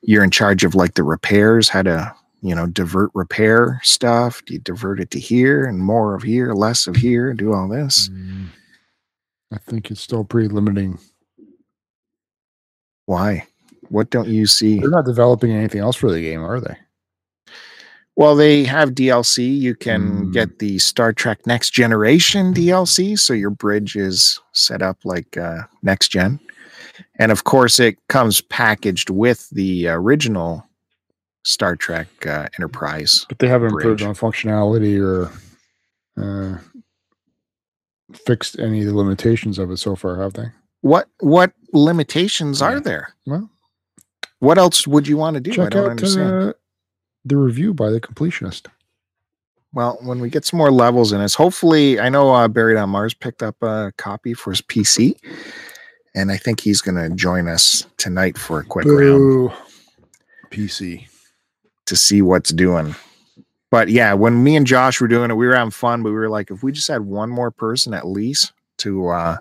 You're 0.09 0.25
in 0.25 0.31
charge 0.31 0.64
of 0.64 0.75
like 0.75 0.94
the 0.94 1.03
repairs, 1.03 1.68
how 1.68 1.83
to 1.83 2.14
you 2.40 2.55
know 2.55 2.66
divert 2.66 3.11
repair 3.12 3.79
stuff. 3.85 4.42
Do 4.47 4.55
you 4.55 4.61
divert 4.61 5.01
it 5.01 5.11
to 5.11 5.21
here 5.21 5.66
and 5.66 5.81
more 5.81 6.14
of 6.14 6.23
here, 6.23 6.55
less 6.55 6.87
of 6.87 6.97
here? 6.97 7.35
Do 7.35 7.53
all 7.53 7.68
this? 7.68 8.09
Mm, 8.09 8.47
I 9.53 9.59
think 9.59 9.90
it's 9.90 10.01
still 10.01 10.25
pretty 10.25 10.49
limiting. 10.49 10.99
Why? 13.05 13.47
What 13.90 14.09
don't 14.09 14.29
you 14.29 14.47
see? 14.47 14.79
They're 14.81 14.88
not 14.88 15.05
developing 15.05 15.53
anything 15.53 15.81
else 15.83 15.97
for 15.97 16.11
the 16.11 16.23
game, 16.23 16.42
are 16.42 16.59
they? 16.61 16.77
Well, 18.16 18.35
they 18.35 18.64
have 18.64 18.94
DLC. 18.94 19.47
You 19.59 19.75
can 19.75 20.27
Mm. 20.29 20.33
get 20.33 20.59
the 20.59 20.79
Star 20.79 21.12
Trek 21.12 21.47
Next 21.47 21.71
Generation 21.75 22.55
DLC, 22.55 23.14
so 23.14 23.35
your 23.35 23.51
bridge 23.51 23.94
is 23.94 24.40
set 24.53 24.81
up 24.81 24.99
like 25.05 25.37
uh, 25.37 25.64
next 25.83 26.09
gen. 26.09 26.40
And 27.16 27.30
of 27.32 27.44
course, 27.44 27.78
it 27.80 27.98
comes 28.08 28.40
packaged 28.40 29.11
with 29.11 29.48
the 29.50 29.88
original 29.88 30.64
Star 31.44 31.76
Trek 31.76 32.08
uh, 32.26 32.46
Enterprise. 32.58 33.24
But 33.28 33.38
they 33.38 33.48
haven't 33.48 33.68
improved 33.72 33.98
Bridge. 34.00 34.08
on 34.08 34.14
functionality 34.14 35.00
or 35.00 35.30
uh, 36.20 36.58
fixed 38.26 38.58
any 38.58 38.80
of 38.80 38.87
the 38.87 38.94
limitations 38.96 39.58
of 39.58 39.70
it 39.70 39.76
so 39.78 39.94
far, 39.96 40.16
have 40.20 40.34
they? 40.34 40.50
What 40.80 41.08
what 41.20 41.52
limitations 41.72 42.61
Yeah. 42.61 42.68
are 42.68 42.80
there? 42.80 43.14
Well, 43.26 43.50
What 44.40 44.58
else 44.58 44.87
would 44.87 45.08
you 45.08 45.16
want 45.16 45.34
to 45.34 45.40
do? 45.40 45.50
I 45.52 45.68
don't 45.68 45.84
out 45.84 45.90
understand. 45.90 46.42
uh, 46.50 46.52
the 47.24 47.37
review 47.37 47.74
by 47.74 47.90
the 47.90 48.00
completionist. 48.00 48.66
Well, 49.74 49.98
when 50.00 50.20
we 50.20 50.30
get 50.30 50.44
some 50.46 50.56
more 50.58 50.70
levels 50.70 51.12
in 51.12 51.20
us, 51.20 51.34
hopefully, 51.34 52.00
I 52.00 52.08
know 52.08 52.32
uh, 52.32 52.48
Buried 52.48 52.78
on 52.78 52.88
Mars 52.90 53.12
picked 53.14 53.42
up 53.42 53.56
a 53.62 53.92
copy 53.98 54.32
for 54.32 54.50
his 54.50 54.62
PC, 54.62 55.16
and 56.14 56.31
I 56.31 56.37
think 56.37 56.61
he's 56.61 56.81
going 56.81 56.97
to 56.97 57.14
join 57.14 57.49
us 57.49 57.87
tonight 57.97 58.38
for 58.38 58.61
a 58.61 58.64
quick 58.64 58.87
round. 58.87 59.53
PC. 60.51 61.07
to 61.87 61.97
see 61.97 62.23
what's 62.23 62.51
doing. 62.51 62.94
But 63.71 63.88
yeah, 63.88 64.14
when 64.14 64.42
me 64.42 64.57
and 64.57 64.66
Josh 64.66 65.01
were 65.01 65.09
doing 65.09 65.31
it, 65.31 65.35
we 65.35 65.47
were 65.47 65.55
having 65.55 65.71
fun, 65.71 66.03
but 66.03 66.09
we 66.11 66.14
were 66.14 66.31
like, 66.31 66.51
if 66.51 66.62
we 66.62 66.73
just 66.73 66.88
had 66.88 67.03
one 67.03 67.29
more 67.29 67.51
person 67.51 67.92
at 67.92 68.07
least 68.07 68.53
to, 68.79 69.09
uh, 69.09 69.37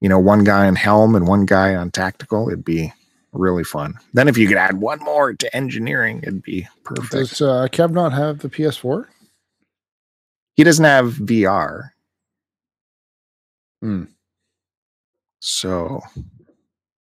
you 0.00 0.08
know, 0.08 0.18
one 0.18 0.42
guy 0.44 0.66
on 0.66 0.74
helm 0.74 1.14
and 1.14 1.26
one 1.26 1.44
guy 1.44 1.74
on 1.74 1.90
tactical, 1.90 2.48
it'd 2.48 2.64
be 2.64 2.92
really 3.32 3.64
fun. 3.64 3.94
Then 4.14 4.28
if 4.28 4.38
you 4.38 4.48
could 4.48 4.56
add 4.56 4.80
one 4.80 5.00
more 5.00 5.34
to 5.34 5.56
engineering, 5.56 6.20
it'd 6.22 6.42
be 6.42 6.66
perfect. 6.84 7.12
Does 7.12 7.42
uh, 7.42 7.68
Kev 7.70 7.90
not 7.90 8.12
have 8.12 8.38
the 8.38 8.48
PS4? 8.48 9.06
he 10.56 10.64
doesn't 10.64 10.84
have 10.84 11.12
VR. 11.14 11.90
Hmm. 13.82 14.04
So 15.40 16.00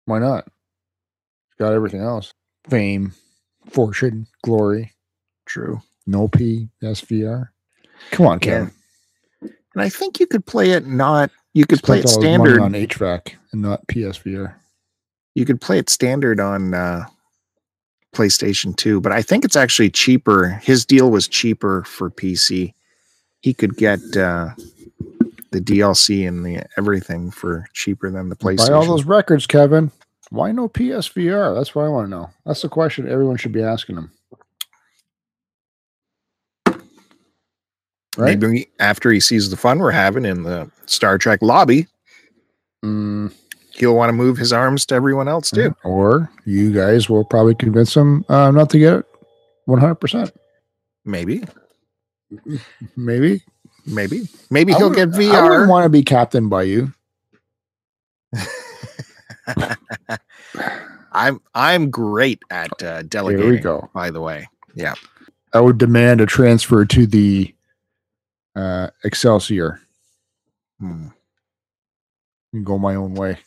Why 0.05 0.19
not? 0.19 0.45
He's 0.45 1.57
got 1.59 1.73
everything 1.73 2.01
else. 2.01 2.33
Fame, 2.69 3.13
fortune, 3.69 4.27
glory. 4.43 4.91
true. 5.45 5.81
No 6.07 6.27
P, 6.27 6.69
SVR. 6.83 7.49
Come 8.11 8.27
on, 8.27 8.39
Yeah. 8.43 8.67
And 9.41 9.81
I 9.83 9.89
think 9.89 10.19
you 10.19 10.27
could 10.27 10.45
play 10.45 10.71
it 10.71 10.85
not, 10.85 11.31
you 11.53 11.65
could 11.65 11.81
play 11.83 11.99
it 11.99 12.07
Spent 12.07 12.25
all 12.41 12.45
his 12.45 12.57
money 12.59 12.87
standard. 12.87 13.01
on 13.01 13.17
HVAC 13.19 13.33
and 13.51 13.61
not 13.61 13.85
PSVR. 13.87 14.53
you 15.33 15.45
could 15.45 15.59
play 15.59 15.77
it 15.79 15.89
standard 15.89 16.39
on 16.39 16.73
uh, 16.73 17.05
PlayStation 18.13 18.75
2, 18.75 19.01
but 19.01 19.11
I 19.11 19.21
think 19.21 19.43
it's 19.43 19.55
actually 19.57 19.89
cheaper. 19.89 20.49
His 20.63 20.85
deal 20.85 21.09
was 21.11 21.27
cheaper 21.27 21.83
for 21.83 22.09
PC. 22.09 22.73
He 23.41 23.53
could 23.53 23.75
get 23.75 23.99
uh, 24.15 24.49
the 25.55 25.61
DLC 25.61 26.27
and 26.27 26.45
the 26.45 26.63
everything 26.77 27.31
for 27.31 27.65
cheaper 27.73 28.09
than 28.11 28.29
the 28.29 28.35
PlayStation. 28.35 28.67
Buy 28.69 28.73
all 28.73 28.85
those 28.85 29.05
records, 29.05 29.47
Kevin. 29.47 29.91
Why 30.29 30.51
no 30.51 30.67
PSVR? 30.67 31.55
That's 31.55 31.73
what 31.73 31.85
I 31.85 31.89
want 31.89 32.07
to 32.07 32.09
know. 32.09 32.29
That's 32.45 32.61
the 32.61 32.69
question 32.69 33.07
everyone 33.09 33.37
should 33.37 33.51
be 33.53 33.61
asking 33.63 33.97
him. 33.97 34.11
Right? 38.17 38.39
Maybe 38.39 38.67
after 38.79 39.11
he 39.11 39.19
sees 39.19 39.49
the 39.49 39.57
fun 39.57 39.79
we're 39.79 39.91
having 39.91 40.25
in 40.25 40.43
the 40.43 40.69
Star 40.85 41.17
Trek 41.17 41.39
lobby, 41.41 41.87
Mm, 42.83 43.33
he'll 43.71 43.95
want 43.95 44.09
to 44.09 44.13
move 44.13 44.37
his 44.37 44.53
arms 44.53 44.85
to 44.87 44.95
everyone 44.95 45.27
else 45.27 45.49
too. 45.49 45.75
or 45.83 46.29
you 46.45 46.71
guys 46.71 47.09
will 47.09 47.25
probably 47.25 47.55
convince 47.55 47.95
him 47.97 48.23
uh, 48.29 48.51
not 48.51 48.69
to 48.69 48.77
get 48.77 48.93
it 48.99 49.05
100%. 49.67 50.31
Maybe, 51.03 51.43
Maybe. 52.95 53.41
Maybe, 53.85 54.27
maybe 54.49 54.73
he'll 54.73 54.89
get 54.89 55.13
I 55.13 55.49
wouldn't 55.49 55.69
want 55.69 55.85
to 55.85 55.89
be 55.89 56.03
captain 56.03 56.49
by 56.49 56.63
you. 56.63 56.93
I'm 61.11 61.39
I'm 61.53 61.89
great 61.89 62.41
at 62.49 62.83
uh, 62.83 63.03
delegating. 63.03 63.61
go. 63.61 63.89
By 63.93 64.11
the 64.11 64.21
way, 64.21 64.47
yeah. 64.75 64.95
I 65.53 65.61
would 65.61 65.77
demand 65.77 66.19
a 66.19 66.25
transfer 66.25 66.83
to 66.85 67.05
the 67.07 67.53
uh, 68.55 68.89
Excelsior 69.03 69.79
Hmm. 70.79 71.07
and 72.51 72.65
go 72.65 72.77
my 72.77 72.95
own 72.95 73.13
way. 73.13 73.37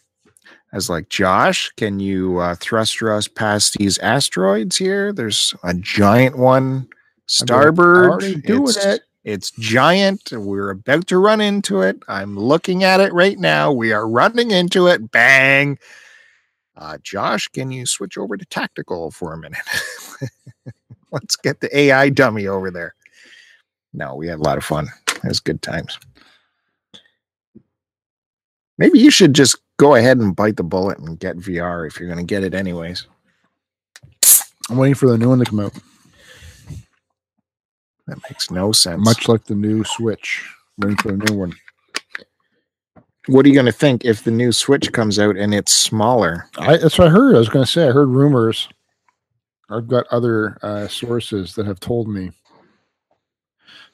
as 0.73 0.89
like 0.89 1.11
Josh, 1.11 1.71
can 1.77 2.01
you 2.01 2.39
uh, 2.39 2.55
thruster 2.55 3.13
us 3.13 3.29
past 3.29 3.75
these 3.75 3.99
asteroids 3.99 4.77
here? 4.79 5.13
There's 5.13 5.55
a 5.63 5.75
giant 5.75 6.39
one 6.39 6.89
Starboard. 7.27 8.11
Already 8.11 8.37
doing 8.37 8.63
it's, 8.65 8.85
it. 8.85 9.03
It's 9.29 9.51
giant. 9.51 10.33
We're 10.33 10.71
about 10.71 11.07
to 11.09 11.19
run 11.19 11.43
into 11.43 11.83
it. 11.83 12.03
I'm 12.09 12.35
looking 12.35 12.83
at 12.83 12.99
it 12.99 13.13
right 13.13 13.39
now. 13.39 13.71
We 13.71 13.93
are 13.93 14.09
running 14.09 14.53
into 14.53 14.87
it. 14.87 15.11
Bang. 15.11 15.79
Uh, 16.75 16.97
Josh, 17.03 17.47
can 17.49 17.71
you 17.71 17.85
switch 17.85 18.17
over 18.17 18.39
to 18.39 18.47
tactical 18.47 19.11
for 19.11 19.35
a 19.35 19.37
minute? 19.37 19.61
Let's 21.13 21.37
get 21.37 21.61
the 21.61 21.77
AI 21.77 22.09
dummy 22.09 22.47
over 22.47 22.71
there. 22.71 22.95
No, 23.93 24.15
we 24.15 24.29
had 24.29 24.39
a 24.39 24.43
lot 24.43 24.57
of 24.57 24.65
fun. 24.65 24.89
It 25.09 25.25
was 25.25 25.41
good 25.41 25.61
times. 25.61 25.99
Maybe 28.79 28.99
you 28.99 29.11
should 29.11 29.35
just 29.35 29.59
go 29.77 29.95
ahead 29.95 30.17
and 30.17 30.35
bite 30.35 30.57
the 30.57 30.63
bullet 30.63 31.01
and 31.01 31.21
get 31.21 31.37
VR 31.37 31.87
if 31.87 32.01
you're 32.01 32.09
going 32.09 32.17
to 32.19 32.25
get 32.25 32.45
it 32.45 32.55
anyways. 32.55 33.07
I'm 34.71 34.79
waiting 34.79 34.95
for 34.95 35.11
the 35.11 35.19
new 35.19 35.29
one 35.29 35.41
to 35.41 35.45
come 35.45 35.61
out. 35.61 35.75
That 38.09 38.19
makes 38.29 38.51
no 38.51 38.73
sense. 38.73 39.05
Much 39.05 39.29
like 39.29 39.45
the 39.45 39.55
new 39.55 39.85
Switch. 39.85 40.51
Waiting 40.79 40.97
for 40.97 41.13
the 41.13 41.31
new 41.31 41.39
one. 41.39 41.55
What 43.27 43.45
are 43.45 43.49
you 43.49 43.55
going 43.55 43.67
to 43.67 43.73
think 43.73 44.05
if 44.05 44.25
the 44.25 44.31
new 44.31 44.53
Switch 44.53 44.91
comes 44.93 45.19
out 45.19 45.37
and 45.37 45.55
it's 45.55 45.73
smaller? 45.73 46.49
I, 46.57 46.79
that's 46.79 46.99
what 46.99 47.09
I 47.09 47.11
heard. 47.11 47.37
I 47.37 47.39
was 47.39 47.51
going 47.51 47.65
to 47.65 47.71
say, 47.71 47.87
I 47.87 47.93
heard 47.93 48.09
rumors. 48.09 48.69
I've 49.71 49.87
got 49.87 50.07
other 50.11 50.57
uh, 50.63 50.89
sources 50.89 51.55
that 51.55 51.67
have 51.67 51.79
told 51.79 52.09
me 52.09 52.33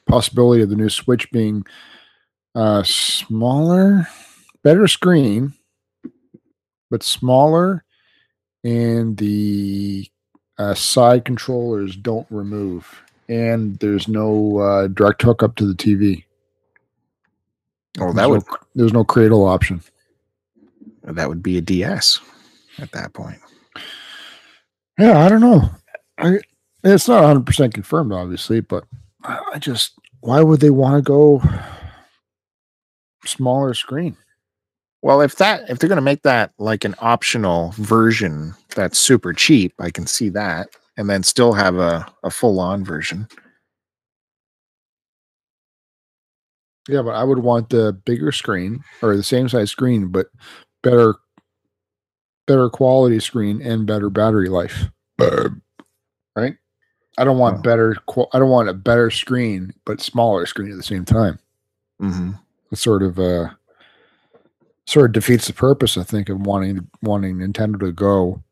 possibility 0.07 0.61
of 0.61 0.69
the 0.69 0.75
new 0.75 0.89
Switch 0.89 1.29
being 1.31 1.65
uh, 2.53 2.83
smaller, 2.83 4.07
better 4.63 4.87
screen, 4.87 5.53
but 6.89 7.03
smaller, 7.03 7.83
and 8.63 9.17
the 9.17 10.07
uh, 10.57 10.73
side 10.73 11.25
controllers 11.25 11.95
don't 11.95 12.27
remove, 12.29 13.03
and 13.27 13.77
there's 13.79 14.07
no 14.07 14.57
uh, 14.57 14.87
direct 14.87 15.21
hookup 15.21 15.55
to 15.55 15.65
the 15.65 15.73
TV. 15.73 16.23
Oh, 17.99 18.11
There's 18.11 18.15
that 18.15 18.29
would 18.29 18.43
no, 18.47 18.57
there's 18.75 18.93
no 18.93 19.03
cradle 19.03 19.45
option. 19.45 19.81
that 21.03 21.29
would 21.29 21.41
be 21.41 21.57
a 21.57 21.61
DS 21.61 22.19
at 22.79 22.91
that 22.91 23.13
point. 23.13 23.39
Yeah, 24.99 25.25
I 25.25 25.29
don't 25.29 25.41
know. 25.41 25.69
I 26.17 26.39
it's 26.83 27.07
not 27.07 27.21
100 27.21 27.45
percent 27.45 27.73
confirmed, 27.73 28.11
obviously, 28.11 28.59
but 28.61 28.83
I, 29.23 29.39
I 29.53 29.59
just 29.59 29.93
why 30.21 30.41
would 30.41 30.59
they 30.59 30.69
want 30.69 30.97
to 30.97 31.01
go 31.01 31.41
smaller 33.25 33.73
screen? 33.73 34.17
Well, 35.01 35.21
if 35.21 35.35
that 35.37 35.69
if 35.69 35.79
they're 35.79 35.89
going 35.89 35.97
to 35.97 36.01
make 36.01 36.23
that 36.23 36.51
like 36.57 36.83
an 36.83 36.95
optional 36.99 37.71
version 37.77 38.55
that's 38.75 38.97
super 38.97 39.33
cheap, 39.33 39.73
I 39.79 39.91
can 39.91 40.07
see 40.07 40.29
that, 40.29 40.69
and 40.97 41.09
then 41.09 41.23
still 41.23 41.53
have 41.53 41.75
a 41.77 42.05
a 42.23 42.29
full 42.29 42.59
on 42.59 42.83
version. 42.83 43.27
Yeah, 46.87 47.01
but 47.01 47.15
I 47.15 47.23
would 47.23 47.39
want 47.39 47.69
the 47.69 47.93
bigger 48.05 48.31
screen 48.31 48.83
or 49.01 49.15
the 49.15 49.23
same 49.23 49.49
size 49.49 49.71
screen, 49.71 50.09
but 50.09 50.27
better 50.83 51.15
better 52.47 52.69
quality 52.69 53.19
screen 53.19 53.59
and 53.61 53.87
better 53.87 54.09
battery 54.09 54.49
life. 54.49 54.85
Right? 56.37 56.55
I 57.17 57.23
don't 57.23 57.37
want 57.37 57.59
Oh. 57.59 57.61
better. 57.61 57.95
I 58.33 58.39
don't 58.39 58.49
want 58.49 58.67
a 58.67 58.73
better 58.73 59.09
screen, 59.09 59.73
but 59.85 60.01
smaller 60.01 60.45
screen 60.45 60.69
at 60.69 60.75
the 60.75 60.83
same 60.83 61.05
time. 61.05 61.39
hmm 61.97 62.31
It 62.73 62.77
sort 62.77 63.01
of 63.03 63.17
uh, 63.17 63.51
sort 64.85 65.05
of 65.05 65.11
defeats 65.13 65.47
the 65.47 65.53
purpose, 65.53 65.97
I 65.97 66.03
think, 66.03 66.27
of 66.27 66.41
wanting 66.45 66.89
wanting 67.01 67.37
Nintendo 67.37 67.79
to 67.79 67.93
go 67.93 68.43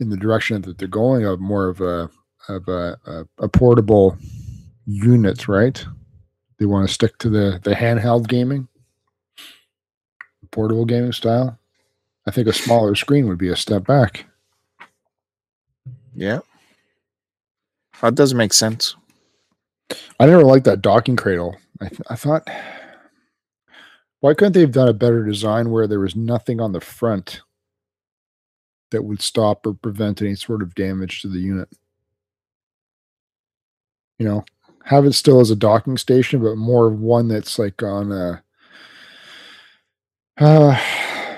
in 0.00 0.08
the 0.08 0.16
direction 0.16 0.62
that 0.62 0.78
they're 0.78 0.88
going 0.88 1.24
of 1.24 1.38
more 1.38 1.68
of 1.68 1.80
a 1.80 2.10
of 2.48 2.66
a, 2.68 2.98
a, 3.06 3.44
a 3.44 3.48
portable 3.48 4.16
unit, 4.86 5.46
right? 5.46 5.84
They 6.58 6.66
want 6.66 6.88
to 6.88 6.92
stick 6.92 7.18
to 7.18 7.28
the 7.28 7.60
the 7.62 7.74
handheld 7.74 8.26
gaming, 8.26 8.66
portable 10.50 10.86
gaming 10.86 11.12
style. 11.12 11.58
I 12.26 12.30
think 12.30 12.48
a 12.48 12.52
smaller 12.52 12.94
screen 12.94 13.28
would 13.28 13.38
be 13.38 13.48
a 13.48 13.56
step 13.56 13.86
back. 13.86 14.26
Yeah, 16.14 16.40
that 18.00 18.14
does 18.14 18.34
make 18.34 18.52
sense. 18.52 18.96
I 20.18 20.26
never 20.26 20.44
liked 20.44 20.64
that 20.64 20.82
docking 20.82 21.16
cradle. 21.16 21.56
I, 21.80 21.88
th- 21.88 22.00
I 22.08 22.16
thought, 22.16 22.48
why 24.20 24.34
couldn't 24.34 24.52
they 24.52 24.60
have 24.60 24.72
done 24.72 24.88
a 24.88 24.92
better 24.92 25.24
design 25.24 25.70
where 25.70 25.86
there 25.86 26.00
was 26.00 26.14
nothing 26.14 26.60
on 26.60 26.72
the 26.72 26.80
front 26.80 27.40
that 28.90 29.02
would 29.02 29.22
stop 29.22 29.66
or 29.66 29.74
prevent 29.74 30.22
any 30.22 30.34
sort 30.34 30.62
of 30.62 30.74
damage 30.74 31.22
to 31.22 31.28
the 31.28 31.38
unit? 31.38 31.68
You 34.18 34.26
know, 34.26 34.44
have 34.84 35.06
it 35.06 35.12
still 35.12 35.40
as 35.40 35.50
a 35.50 35.56
docking 35.56 35.96
station, 35.96 36.42
but 36.42 36.56
more 36.56 36.86
of 36.86 37.00
one 37.00 37.28
that's 37.28 37.58
like 37.58 37.82
on 37.82 38.12
a, 38.12 38.42
uh, 40.38 40.78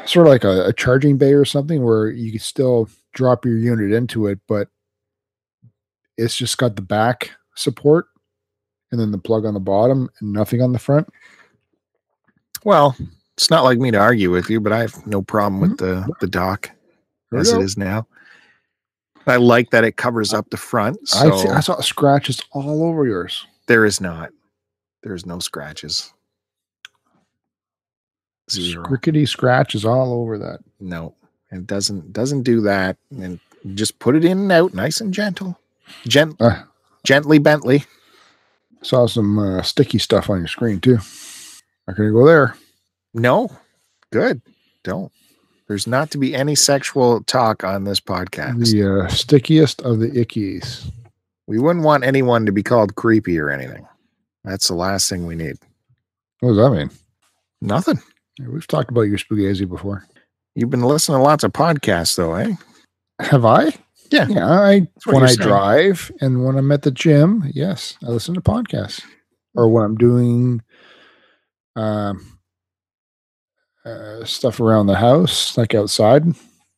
sort 0.06 0.26
of 0.26 0.32
like 0.32 0.44
a, 0.44 0.66
a 0.66 0.72
charging 0.72 1.16
bay 1.16 1.32
or 1.32 1.44
something 1.44 1.82
where 1.82 2.08
you 2.10 2.30
can 2.30 2.40
still 2.40 2.88
drop 3.14 3.44
your 3.44 3.56
unit 3.56 3.92
into 3.92 4.26
it, 4.26 4.40
but 4.48 4.68
it's 6.16 6.36
just 6.36 6.58
got 6.58 6.76
the 6.76 6.82
back 6.82 7.30
support 7.56 8.06
and 8.90 9.00
then 9.00 9.10
the 9.10 9.18
plug 9.18 9.44
on 9.44 9.54
the 9.54 9.60
bottom 9.60 10.08
and 10.20 10.32
nothing 10.32 10.62
on 10.62 10.72
the 10.72 10.78
front. 10.78 11.08
Well, 12.64 12.96
it's 13.36 13.50
not 13.50 13.64
like 13.64 13.78
me 13.78 13.90
to 13.90 13.98
argue 13.98 14.30
with 14.30 14.50
you, 14.50 14.60
but 14.60 14.72
I 14.72 14.80
have 14.80 15.06
no 15.06 15.22
problem 15.22 15.60
with 15.60 15.78
the 15.78 16.08
the 16.20 16.26
dock 16.26 16.70
There 17.32 17.40
as 17.40 17.52
it 17.52 17.60
is 17.62 17.76
now. 17.76 18.06
I 19.26 19.36
like 19.36 19.70
that 19.70 19.84
it 19.84 19.96
covers 19.96 20.32
up 20.34 20.50
the 20.50 20.56
front, 20.56 20.98
I, 21.14 21.28
so 21.30 21.36
see, 21.38 21.48
I 21.48 21.60
saw 21.60 21.80
scratches 21.80 22.40
all 22.52 22.82
over 22.84 23.06
yours. 23.06 23.46
there 23.66 23.84
is 23.84 24.00
not. 24.00 24.30
There's 25.02 25.26
no 25.26 25.38
scratches. 25.38 26.12
Zero. 28.50 28.84
Scrickety 28.84 29.26
scratches 29.26 29.84
all 29.84 30.12
over 30.12 30.38
that. 30.38 30.60
No, 30.80 31.14
it 31.50 31.66
doesn't 31.66 32.12
doesn't 32.12 32.42
do 32.42 32.60
that. 32.62 32.96
And 33.10 33.38
just 33.74 33.98
put 34.00 34.16
it 34.16 34.24
in 34.24 34.38
and 34.38 34.52
out, 34.52 34.74
nice 34.74 35.00
and 35.00 35.14
gentle, 35.14 35.58
gent 36.08 36.36
Uh, 36.40 36.62
gently 37.04 37.38
Bentley. 37.38 37.84
saw 38.82 39.06
some 39.06 39.38
uh, 39.38 39.62
sticky 39.62 39.98
stuff 39.98 40.28
on 40.28 40.38
your 40.38 40.48
screen 40.48 40.80
too. 40.80 40.98
Not 41.86 41.96
gonna 41.96 42.10
go 42.10 42.26
there. 42.26 42.56
No, 43.14 43.48
good. 44.10 44.42
Don't. 44.82 45.12
There's 45.72 45.86
not 45.86 46.10
to 46.10 46.18
be 46.18 46.34
any 46.34 46.54
sexual 46.54 47.22
talk 47.22 47.64
on 47.64 47.84
this 47.84 47.98
podcast. 47.98 48.70
The 48.70 49.04
uh, 49.04 49.08
stickiest 49.08 49.80
of 49.80 50.00
the 50.00 50.10
ickies. 50.10 50.84
We 51.46 51.58
wouldn't 51.58 51.82
want 51.82 52.04
anyone 52.04 52.44
to 52.44 52.52
be 52.52 52.62
called 52.62 52.94
creepy 52.96 53.38
or 53.38 53.48
anything. 53.48 53.88
That's 54.44 54.68
the 54.68 54.74
last 54.74 55.08
thing 55.08 55.24
we 55.24 55.34
need. 55.34 55.56
What 56.40 56.50
does 56.50 56.58
that 56.58 56.70
mean? 56.72 56.90
Nothing. 57.62 58.02
Yeah, 58.38 58.48
We've 58.48 58.66
talked 58.66 58.90
about 58.90 59.08
your 59.08 59.16
spaghetti 59.16 59.64
before. 59.64 60.06
You've 60.54 60.68
been 60.68 60.82
listening 60.82 61.16
to 61.16 61.22
lots 61.22 61.42
of 61.42 61.54
podcasts, 61.54 62.16
though, 62.16 62.34
eh? 62.34 62.52
Have 63.20 63.46
I? 63.46 63.72
Yeah. 64.10 64.28
Yeah. 64.28 64.46
I 64.46 64.86
when 65.06 65.22
I 65.22 65.28
saying. 65.28 65.38
drive 65.38 66.12
and 66.20 66.44
when 66.44 66.58
I'm 66.58 66.70
at 66.70 66.82
the 66.82 66.90
gym, 66.90 67.50
yes, 67.54 67.96
I 68.06 68.10
listen 68.10 68.34
to 68.34 68.42
podcasts. 68.42 69.02
Or 69.54 69.70
when 69.70 69.84
I'm 69.84 69.96
doing 69.96 70.60
um 71.76 72.40
uh, 73.84 74.24
stuff 74.24 74.60
around 74.60 74.86
the 74.86 74.96
house, 74.96 75.56
like 75.58 75.74
outside. 75.74 76.24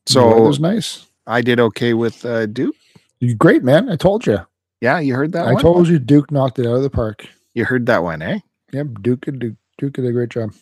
So 0.06 0.36
it 0.36 0.46
was 0.46 0.60
nice. 0.60 1.06
I 1.26 1.40
did 1.40 1.58
okay 1.60 1.94
with 1.94 2.24
uh, 2.26 2.46
Duke. 2.46 2.76
You 3.20 3.34
great, 3.34 3.62
man. 3.64 3.88
I 3.88 3.96
told 3.96 4.26
you. 4.26 4.38
Yeah, 4.80 4.98
you 4.98 5.14
heard 5.14 5.32
that 5.32 5.46
I 5.46 5.52
one. 5.54 5.62
told 5.62 5.88
you 5.88 5.98
Duke 5.98 6.30
knocked 6.30 6.58
it 6.58 6.66
out 6.66 6.74
of 6.76 6.82
the 6.82 6.90
park. 6.90 7.26
you 7.54 7.64
heard 7.64 7.86
that 7.86 8.02
one, 8.02 8.20
eh? 8.20 8.40
Yep, 8.72 8.86
Duke 9.00 9.20
did 9.22 9.38
Duke, 9.38 9.54
Duke 9.78 9.92
did 9.94 10.04
a 10.04 10.12
great 10.12 10.28
job. 10.28 10.52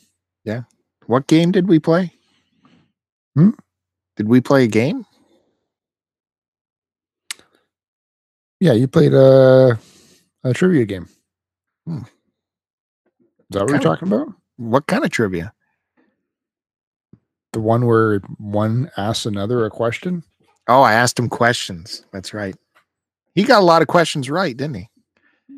Yeah. 0.44 0.62
What 1.06 1.26
game 1.26 1.50
did 1.50 1.66
we 1.68 1.78
play? 1.80 2.12
Hmm? 3.34 3.50
Did 4.16 4.28
we 4.28 4.40
play 4.40 4.64
a 4.64 4.68
game? 4.68 5.04
Yeah, 8.60 8.72
you 8.74 8.86
played 8.86 9.12
a 9.14 9.78
a 10.44 10.52
trivia 10.54 10.84
game. 10.84 11.08
Hmm. 11.86 11.98
Is 11.98 12.04
that 13.50 13.60
what 13.62 13.70
you're 13.70 13.78
Kinda- 13.78 13.84
talking 13.84 14.08
about? 14.08 14.28
What 14.56 14.86
kind 14.86 15.04
of 15.04 15.10
trivia? 15.10 15.52
The 17.52 17.60
one 17.60 17.86
where 17.86 18.18
one 18.38 18.90
asks 18.96 19.26
another 19.26 19.64
a 19.64 19.70
question? 19.70 20.22
Oh, 20.68 20.82
I 20.82 20.94
asked 20.94 21.18
him 21.18 21.28
questions. 21.28 22.04
That's 22.12 22.32
right. 22.32 22.56
He 23.34 23.44
got 23.44 23.60
a 23.60 23.64
lot 23.64 23.82
of 23.82 23.88
questions 23.88 24.30
right, 24.30 24.56
didn't 24.56 24.76
he? 24.76 24.88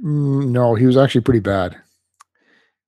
Mm, 0.05 0.49
no, 0.49 0.75
he 0.75 0.87
was 0.87 0.97
actually 0.97 1.21
pretty 1.21 1.41
bad. 1.41 1.77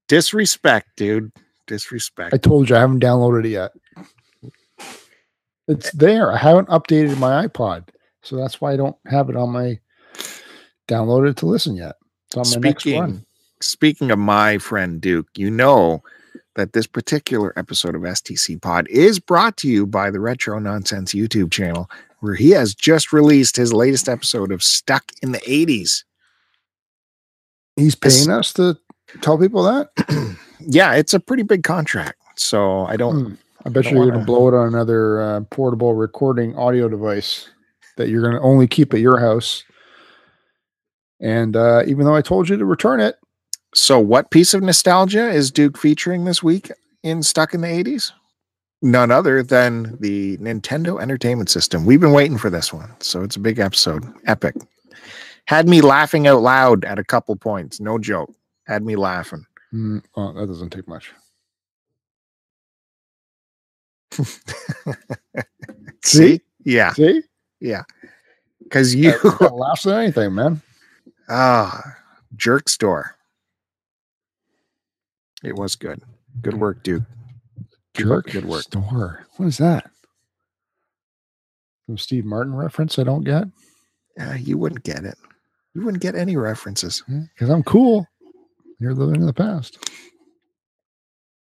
Disrespect, 0.09 0.89
dude. 0.97 1.33
Disrespect. 1.67 2.35
I 2.35 2.37
told 2.37 2.69
you 2.69 2.77
I 2.77 2.81
haven't 2.81 3.03
downloaded 3.03 3.45
it 3.45 3.51
yet. 3.51 3.73
It's 5.69 5.91
there. 5.93 6.33
I 6.33 6.37
haven't 6.37 6.69
updated 6.69 7.19
my 7.19 7.47
iPod, 7.47 7.89
so 8.23 8.37
that's 8.37 8.61
why 8.61 8.73
I 8.73 8.77
don't 8.77 8.97
have 9.07 9.29
it 9.31 9.37
on 9.37 9.51
my 9.51 9.81
downloaded 10.89 11.37
to 11.37 11.47
listen 11.47 11.77
yet. 11.77 11.97
It's 12.27 12.37
on 12.37 12.63
my 12.63 12.69
next 12.69 12.87
run. 12.87 12.93
speaking, 12.95 13.27
speaking 13.61 14.11
of 14.13 14.19
my 14.19 14.59
friend 14.59 15.01
Duke, 15.01 15.27
you 15.37 15.51
know 15.51 16.03
that 16.57 16.73
this 16.73 16.87
particular 16.87 17.57
episode 17.59 17.95
of 17.95 18.03
STC 18.03 18.61
Pod 18.61 18.89
is 18.89 19.21
brought 19.21 19.57
to 19.59 19.69
you 19.69 19.87
by 19.87 20.11
the 20.11 20.21
Retro 20.21 20.59
Nonsense 20.59 21.15
YouTube 21.15 21.53
channel. 21.53 21.89
where 22.21 22.35
he 22.35 22.51
has 22.51 22.75
just 22.75 23.13
released 23.13 23.57
his 23.57 23.73
latest 23.73 24.09
episode 24.09 24.51
of 24.51 24.63
Stuck 24.63 25.05
in 25.23 25.33
the 25.33 25.39
80s. 25.41 26.03
He's 27.77 27.95
paying 27.95 28.31
us 28.31 28.53
to 28.55 28.77
tell 29.21 29.39
people 29.39 29.63
that. 29.63 29.91
yeah, 30.61 30.95
it's 30.95 31.13
a 31.15 31.21
pretty 31.21 31.43
big 31.43 31.63
contract. 31.63 32.19
So 32.37 32.87
I 32.87 32.97
don't 32.97 33.21
Hmm. 33.27 33.35
I 33.67 33.69
bet 33.69 33.85
don't 33.85 33.95
you 33.95 33.99
you're 33.99 34.11
going 34.13 34.21
to 34.21 34.27
blow 34.27 34.49
it 34.49 34.55
on 34.55 34.69
another 34.69 35.21
uh, 35.21 35.41
portable 35.51 35.95
recording 35.95 36.57
audio 36.57 36.89
device 36.89 37.49
that 37.97 38.09
you're 38.09 38.23
going 38.23 38.35
to 38.35 38.41
only 38.41 38.67
keep 38.69 38.95
at 38.95 39.01
your 39.01 39.19
house. 39.19 39.65
And 41.21 41.57
uh, 41.57 41.83
even 41.87 42.07
though 42.07 42.15
I 42.15 42.23
told 42.23 42.49
you 42.49 42.57
to 42.57 42.65
return 42.65 43.01
it, 43.01 43.17
So, 43.77 44.01
what 44.01 44.31
piece 44.31 44.55
of 44.55 44.63
nostalgia 44.63 45.29
is 45.29 45.51
Duke 45.51 45.77
featuring 45.77 46.25
this 46.25 46.43
week 46.43 46.71
in 47.03 47.23
Stuck 47.23 47.53
in 47.53 47.61
the 47.61 47.67
80s? 47.69 48.11
None 48.81 49.11
other 49.11 49.43
than 49.43 49.99
the 50.01 50.39
Nintendo 50.39 50.99
Entertainment 51.01 51.51
System. 51.51 51.85
We've 51.85 52.01
been 52.01 52.13
waiting 52.13 52.39
for 52.39 52.49
this 52.49 52.73
one. 52.73 52.91
So, 53.01 53.23
it's 53.23 53.37
a 53.37 53.41
big 53.41 53.59
episode. 53.59 54.03
Epic. 54.27 54.55
Had 55.47 55.69
me 55.69 55.83
laughing 55.83 56.27
out 56.27 56.41
loud 56.41 56.87
at 56.87 56.99
a 56.99 57.05
couple 57.05 57.37
points. 57.37 57.79
No 57.79 57.99
joke. 57.99 58.35
Had 58.67 58.83
me 58.83 58.97
laughing. 58.97 59.45
mm, 59.75 60.03
well, 60.17 60.33
that 60.33 60.47
doesn't 60.47 60.71
take 60.71 60.89
much. 60.89 61.13
See? 66.03 66.41
Yeah. 66.65 66.93
See? 66.95 67.23
Yeah. 67.61 67.83
Because 68.63 68.95
you, 68.95 69.13
Uh, 69.41 69.51
laughs 69.53 69.87
at 69.87 69.99
anything, 69.99 70.35
man. 70.35 70.63
ah, 71.29 71.97
jerk 72.35 72.69
store. 72.71 73.16
It 75.47 75.55
was 75.55 75.77
good. 75.77 76.03
Good 76.43 76.55
work, 76.59 76.83
Duke. 76.83 77.05
Keep 77.95 78.07
Jerk 78.07 78.27
good 78.27 78.45
work. 78.45 78.63
store. 78.63 79.27
What 79.37 79.47
is 79.47 79.59
that? 79.59 79.89
Some 81.87 81.97
Steve 81.99 82.25
Martin 82.25 82.53
reference 82.55 82.99
I 82.99 83.05
don't 83.05 83.23
get 83.23 83.45
Uh, 84.21 84.35
you 84.35 84.59
wouldn't 84.59 84.83
get 84.83 85.05
it. 85.05 85.17
You 85.75 85.85
wouldn't 85.85 86.03
get 86.03 86.17
any 86.17 86.37
references. 86.37 87.05
because 87.07 87.49
I'm 87.49 87.63
cool. 87.63 88.09
You're 88.81 88.93
living 88.95 89.21
in 89.21 89.27
the 89.27 89.33
past. 89.33 89.79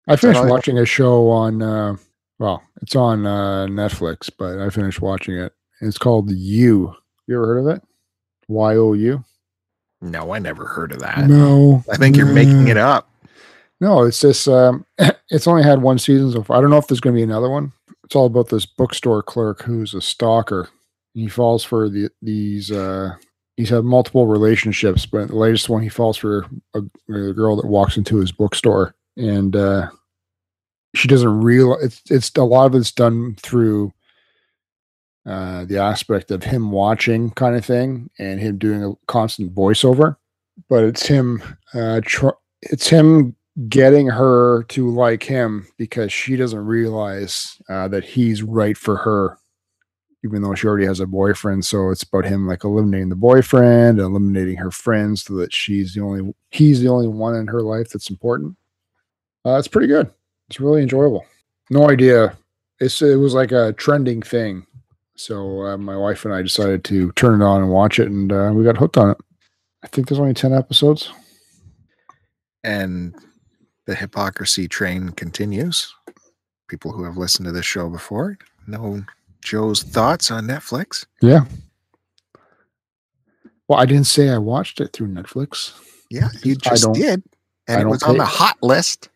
I 0.07 0.17
finished 0.17 0.45
watching 0.45 0.77
a 0.79 0.85
show 0.85 1.31
on, 1.31 1.63
uh, 1.63 1.97
well, 2.39 2.63
it's 2.83 2.95
on 2.95 3.25
uh, 3.27 3.67
Netflix, 3.71 4.31
but 4.37 4.59
I 4.59 4.69
finished 4.69 5.01
watching 5.01 5.35
it. 5.37 5.55
It's 5.81 5.97
called 5.97 6.31
You. 6.31 6.95
You 7.27 7.37
ever 7.37 7.47
heard 7.47 7.59
of 7.61 7.77
it? 7.77 7.83
Y 8.49 8.77
O 8.77 8.93
U. 8.93 9.25
No, 10.03 10.35
I 10.35 10.41
never 10.41 10.67
heard 10.67 10.93
of 10.93 10.99
that. 10.99 11.27
No, 11.27 11.83
I 11.91 11.97
think 11.97 12.17
you're 12.17 12.27
making 12.27 12.69
it 12.69 12.77
up. 12.77 13.09
No, 13.81 14.03
it's 14.05 14.21
this. 14.21 14.47
Um, 14.49 14.87
it's 15.31 15.47
only 15.47 15.63
had 15.63 15.83
one 15.83 15.99
season 15.99 16.33
so 16.33 16.43
far. 16.43 16.57
I 16.57 16.61
don't 16.61 16.71
know 16.71 16.79
if 16.79 16.87
there's 16.87 17.01
going 17.01 17.15
to 17.15 17.19
be 17.19 17.23
another 17.25 17.51
one. 17.51 17.73
It's 18.05 18.15
all 18.15 18.27
about 18.27 18.49
this 18.49 18.67
bookstore 18.67 19.23
clerk 19.23 19.63
who's 19.63 19.95
a 19.95 20.01
stalker. 20.01 20.69
He 21.15 21.29
falls 21.29 21.65
for 21.65 21.89
the 21.89 22.11
these. 22.23 22.71
Uh, 22.71 23.13
he's 23.57 23.71
had 23.71 23.85
multiple 23.85 24.27
relationships, 24.27 25.07
but 25.07 25.29
the 25.29 25.37
latest 25.37 25.69
one 25.69 25.83
he 25.83 25.89
falls 25.89 26.17
for 26.17 26.47
a, 26.75 26.81
a 27.09 27.33
girl 27.33 27.57
that 27.57 27.67
walks 27.67 27.97
into 27.97 28.17
his 28.19 28.33
bookstore, 28.33 28.95
and 29.17 29.55
uh, 29.57 29.89
she 30.95 31.09
doesn't 31.09 31.41
realize 31.41 31.83
it's 31.85 32.03
it's 32.11 32.31
a 32.37 32.45
lot 32.45 32.67
of 32.67 32.75
it's 32.75 32.93
done 32.93 33.37
through 33.41 33.93
uh, 35.27 35.65
the 35.65 35.79
aspect 35.79 36.31
of 36.31 36.43
him 36.43 36.71
watching 36.71 37.31
kind 37.31 37.57
of 37.57 37.65
thing 37.65 38.11
and 38.19 38.41
him 38.41 38.59
doing 38.59 38.85
a 38.85 38.93
constant 39.07 39.55
voiceover. 39.55 40.17
But 40.69 40.85
it's 40.85 41.07
him. 41.07 41.43
Uh, 41.73 42.01
tr- 42.05 42.29
it's 42.63 42.89
him 42.89 43.35
getting 43.69 44.09
her 44.09 44.65
to 44.65 44.91
like 44.91 45.23
him 45.23 45.67
because 45.77 46.13
she 46.13 46.37
doesn't 46.37 46.65
realize 46.65 47.57
uh, 47.69 47.89
that 47.89 48.05
he's 48.05 48.43
right 48.43 48.77
for 48.77 48.97
her 48.97 49.39
even 50.25 50.41
though 50.41 50.55
she 50.55 50.67
already 50.67 50.87
has 50.87 51.01
a 51.01 51.07
boyfriend. 51.07 51.65
So 51.65 51.91
it's 51.91 52.03
about 52.03 52.25
him 52.25 52.47
like 52.47 52.65
eliminating 52.65 53.11
the 53.11 53.17
boyfriend 53.17 54.01
eliminating 54.01 54.57
her 54.57 54.71
friends 54.71 55.23
so 55.23 55.35
that 55.35 55.53
she's 55.53 55.95
the 55.95 56.01
only 56.01 56.35
he's 56.51 56.81
the 56.81 56.89
only 56.89 57.09
one 57.09 57.37
in 57.37 57.47
her 57.47 57.63
life 57.63 57.91
that's 57.91 58.11
important. 58.11 58.57
Uh, 59.45 59.59
it's 59.59 59.69
pretty 59.69 59.87
good. 59.87 60.11
It's 60.49 60.61
really 60.61 60.83
enjoyable. 60.83 61.27
No 61.71 61.91
idea. 61.91 62.37
It's 62.81 63.03
it 63.03 63.17
was 63.17 63.35
like 63.35 63.53
a 63.53 63.75
trending 63.75 64.23
thing. 64.23 64.67
So 65.17 65.63
uh, 65.63 65.77
my 65.77 65.97
wife 65.97 66.25
and 66.25 66.35
i 66.35 66.43
decided 66.43 66.83
to 66.85 67.13
turn 67.13 67.41
it 67.41 67.45
on 67.45 67.63
and 67.63 67.71
watch 67.71 68.01
it 68.01 68.09
and 68.09 68.33
uh, 68.33 68.51
we 68.53 68.65
got 68.65 68.77
hooked 68.77 68.97
on 68.97 69.11
it. 69.11 69.19
I 69.85 69.89
think 69.89 70.09
there's 70.09 70.19
only 70.19 70.35
10 70.35 70.53
episodes. 70.53 71.13
And 72.65 73.15
the 73.87 73.95
hypocrisy 73.95 74.69
train 74.69 75.11
continues. 75.11 75.95
People 76.69 76.93
who 76.93 77.05
have 77.05 77.17
listened 77.17 77.47
to 77.47 77.53
this 77.53 77.67
show 77.67 77.89
before 77.89 78.39
know 78.67 79.05
Joe's 79.43 79.83
thoughts 79.83 80.31
on 80.31 80.47
Netflix. 80.47 81.07
Yeah. 81.21 81.45
Well, 83.69 83.79
I 83.79 83.87
didn't 83.87 84.07
say 84.07 84.31
I 84.31 84.39
watched 84.39 84.81
it 84.81 84.93
through 84.93 85.09
Netflix. 85.09 85.73
Yeah, 86.11 86.29
you 86.43 86.55
just 86.57 86.93
did. 86.93 87.23
And 87.67 87.83
it 87.83 87.87
was 87.87 88.03
on 88.03 88.19
the 88.19 88.25
hot 88.25 88.57
list. 88.63 89.09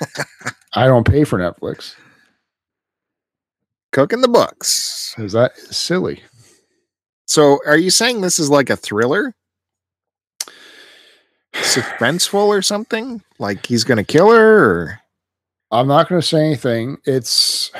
I 0.74 0.86
don't 0.86 1.06
pay 1.06 1.24
for 1.24 1.38
Netflix 1.38 1.94
Cooking 3.92 4.20
the 4.20 4.28
books. 4.28 5.14
Is 5.16 5.32
that 5.32 5.56
silly. 5.56 6.22
So 7.26 7.60
are 7.66 7.78
you 7.78 7.90
saying 7.90 8.20
this 8.20 8.38
is 8.38 8.50
like 8.50 8.68
a 8.68 8.76
thriller? 8.76 9.34
Suspenseful 11.62 12.46
or 12.46 12.62
something? 12.62 13.22
Like 13.38 13.66
he's 13.66 13.84
gonna 13.84 14.04
kill 14.04 14.30
her 14.30 14.70
or 14.70 15.00
I'm 15.72 15.88
not 15.88 16.08
going 16.08 16.20
to 16.20 16.26
say 16.26 16.46
anything. 16.46 16.96
It's 17.06 17.72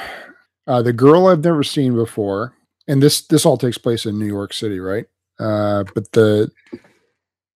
uh, 0.67 0.83
the 0.83 0.93
girl 0.93 1.29
I've 1.29 1.45
never 1.45 1.63
seen 1.63 1.95
before, 1.95 2.53
and 2.89 3.01
this 3.01 3.21
this 3.23 3.47
all 3.47 3.57
takes 3.57 3.79
place 3.79 4.07
in 4.07 4.19
New 4.19 4.27
York 4.27 4.53
City, 4.53 4.81
right? 4.81 5.07
Uh, 5.39 5.85
but 5.95 6.11
the 6.13 6.51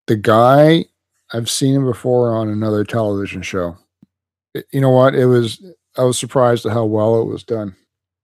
the 0.06 0.14
guy 0.16 0.84
I've 1.32 1.50
seen 1.50 1.74
him 1.74 1.84
before 1.84 2.32
on 2.34 2.48
another 2.48 2.84
television 2.84 3.42
show. 3.42 3.76
It- 4.54 4.66
you 4.72 4.80
know 4.80 4.90
what? 4.90 5.16
It 5.16 5.26
was 5.26 5.60
I 5.96 6.04
was 6.04 6.16
surprised 6.18 6.64
at 6.64 6.72
how 6.72 6.84
well 6.84 7.20
it 7.20 7.26
was 7.26 7.42
done. 7.42 7.74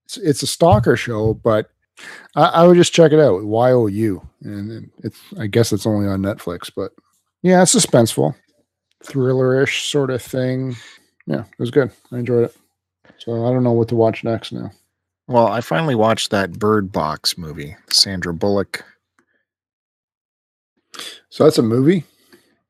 It's 0.04 0.16
it's 0.16 0.42
a 0.44 0.46
stalker 0.46 0.96
show, 0.96 1.34
but 1.34 1.70
I, 2.36 2.44
I 2.44 2.66
would 2.68 2.76
just 2.76 2.92
check 2.94 3.10
it 3.10 3.18
out. 3.18 3.42
Y 3.44 3.72
O 3.72 3.88
U, 3.88 4.22
and 4.42 4.88
it's 5.02 5.18
I 5.40 5.48
guess 5.48 5.72
it's 5.72 5.86
only 5.86 6.06
on 6.06 6.22
Netflix, 6.22 6.70
but 6.74 6.92
yeah, 7.46 7.62
it's 7.62 7.74
suspenseful, 7.74 8.34
thriller-ish 9.04 9.88
sort 9.88 10.10
of 10.10 10.22
thing 10.22 10.76
yeah, 11.26 11.40
it 11.40 11.58
was 11.58 11.70
good. 11.70 11.90
I 12.12 12.18
enjoyed 12.18 12.44
it. 12.44 12.56
So 13.18 13.46
I 13.46 13.52
don't 13.52 13.64
know 13.64 13.72
what 13.72 13.88
to 13.88 13.96
watch 13.96 14.24
next 14.24 14.52
now. 14.52 14.70
well, 15.26 15.48
I 15.48 15.60
finally 15.60 15.94
watched 15.94 16.30
that 16.30 16.58
Bird 16.58 16.92
Box 16.92 17.36
movie. 17.36 17.76
Sandra 17.88 18.32
Bullock. 18.32 18.84
So 21.30 21.44
that's 21.44 21.58
a 21.58 21.62
movie. 21.62 22.04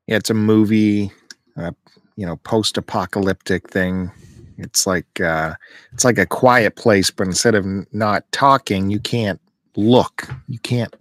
Yeah, 0.07 0.17
it's 0.17 0.29
a 0.29 0.33
movie, 0.33 1.11
uh, 1.55 1.71
you 2.15 2.25
know, 2.25 2.37
post-apocalyptic 2.37 3.69
thing. 3.69 4.11
It's 4.57 4.87
like 4.87 5.21
uh, 5.21 5.53
it's 5.93 6.03
like 6.03 6.17
a 6.17 6.25
quiet 6.25 6.75
place, 6.75 7.11
but 7.11 7.27
instead 7.27 7.53
of 7.53 7.63
n- 7.65 7.85
not 7.91 8.29
talking, 8.31 8.89
you 8.89 8.99
can't 8.99 9.39
look. 9.75 10.27
You 10.47 10.57
can't. 10.59 10.93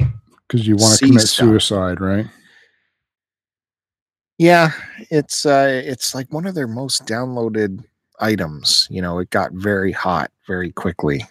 because 0.47 0.69
you 0.69 0.77
want 0.77 0.99
to 0.99 1.07
commit 1.07 1.23
stuff. 1.23 1.47
suicide, 1.47 2.01
right? 2.01 2.27
Yeah, 4.39 4.73
it's 5.11 5.47
uh, 5.47 5.83
it's 5.85 6.15
like 6.15 6.31
one 6.33 6.47
of 6.47 6.55
their 6.55 6.67
most 6.69 7.07
downloaded 7.07 7.85
items. 8.21 8.87
You 8.91 9.01
know, 9.03 9.19
it 9.19 9.31
got 9.31 9.53
very 9.53 9.93
hot 9.93 10.31
very 10.47 10.73
quickly. 10.73 11.25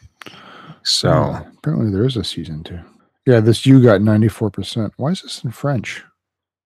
So 0.84 1.10
Oh, 1.10 1.48
apparently 1.58 1.92
there 1.92 2.06
is 2.06 2.18
a 2.18 2.24
season 2.24 2.64
two. 2.64 2.80
Yeah, 3.26 3.40
this 3.40 3.66
you 3.66 3.82
got 3.82 4.02
ninety 4.02 4.28
four 4.28 4.50
percent. 4.50 4.94
Why 4.98 5.10
is 5.10 5.22
this 5.22 5.44
in 5.44 5.52
French? 5.52 5.98